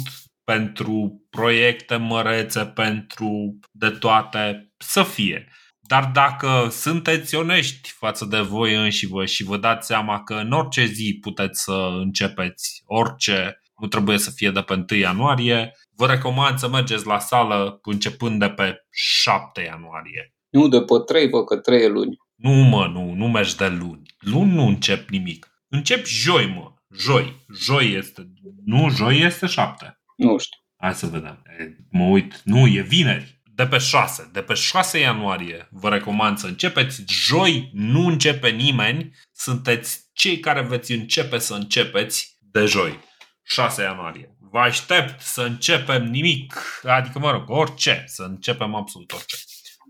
[0.43, 5.47] pentru proiecte mărețe, pentru de toate, să fie.
[5.87, 10.51] Dar dacă sunteți onești față de voi înși vă și vă dați seama că în
[10.51, 16.05] orice zi puteți să începeți orice, nu trebuie să fie de pe 1 ianuarie, vă
[16.05, 20.33] recomand să mergeți la sală începând de pe 7 ianuarie.
[20.49, 22.17] Nu de pe trei, bă, că trei e luni.
[22.35, 24.15] Nu, mă, nu, nu mergi de luni.
[24.19, 25.47] Luni nu încep nimic.
[25.67, 26.71] Încep joi, mă.
[26.97, 27.45] Joi.
[27.65, 28.31] Joi este...
[28.65, 29.99] Nu, joi este șapte.
[30.17, 30.59] Nu știu.
[30.77, 31.43] Hai să vedem.
[31.59, 32.41] E, Mă uit.
[32.43, 33.41] Nu, e vineri.
[33.43, 34.29] De pe 6.
[34.33, 37.03] De pe 6 ianuarie vă recomand să începeți.
[37.07, 39.11] Joi nu începe nimeni.
[39.31, 42.99] Sunteți cei care veți începe să începeți de joi.
[43.43, 44.34] 6 ianuarie.
[44.55, 46.53] Vă aștept să începem nimic.
[46.83, 48.03] Adică, mă rog, orice.
[48.07, 49.35] Să începem absolut orice.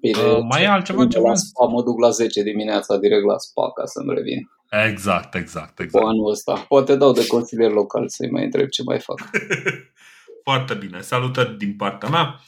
[0.02, 1.28] Bine, Uh, mai e altceva ce ceva?
[1.30, 4.50] la spa, mă duc la 10 dimineața direct la spa ca să-mi revin.
[4.70, 6.06] Exact, exact, Cu exact.
[6.06, 6.66] anul ăsta.
[6.68, 9.30] Poate dau de consilier local să-i mai întreb ce mai fac.
[10.48, 11.02] Foarte bine.
[11.02, 12.40] Salutări din partea mea.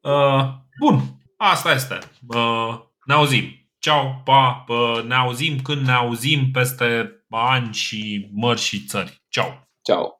[0.00, 0.44] Uh,
[0.80, 1.00] bun,
[1.36, 1.98] asta este.
[2.28, 3.44] Uh, ne auzim.
[3.78, 9.22] Ciao, pa, uh, ne auzim când ne auzim peste ani și mări și țări.
[9.28, 9.68] Ciao.
[9.82, 10.16] Ciao.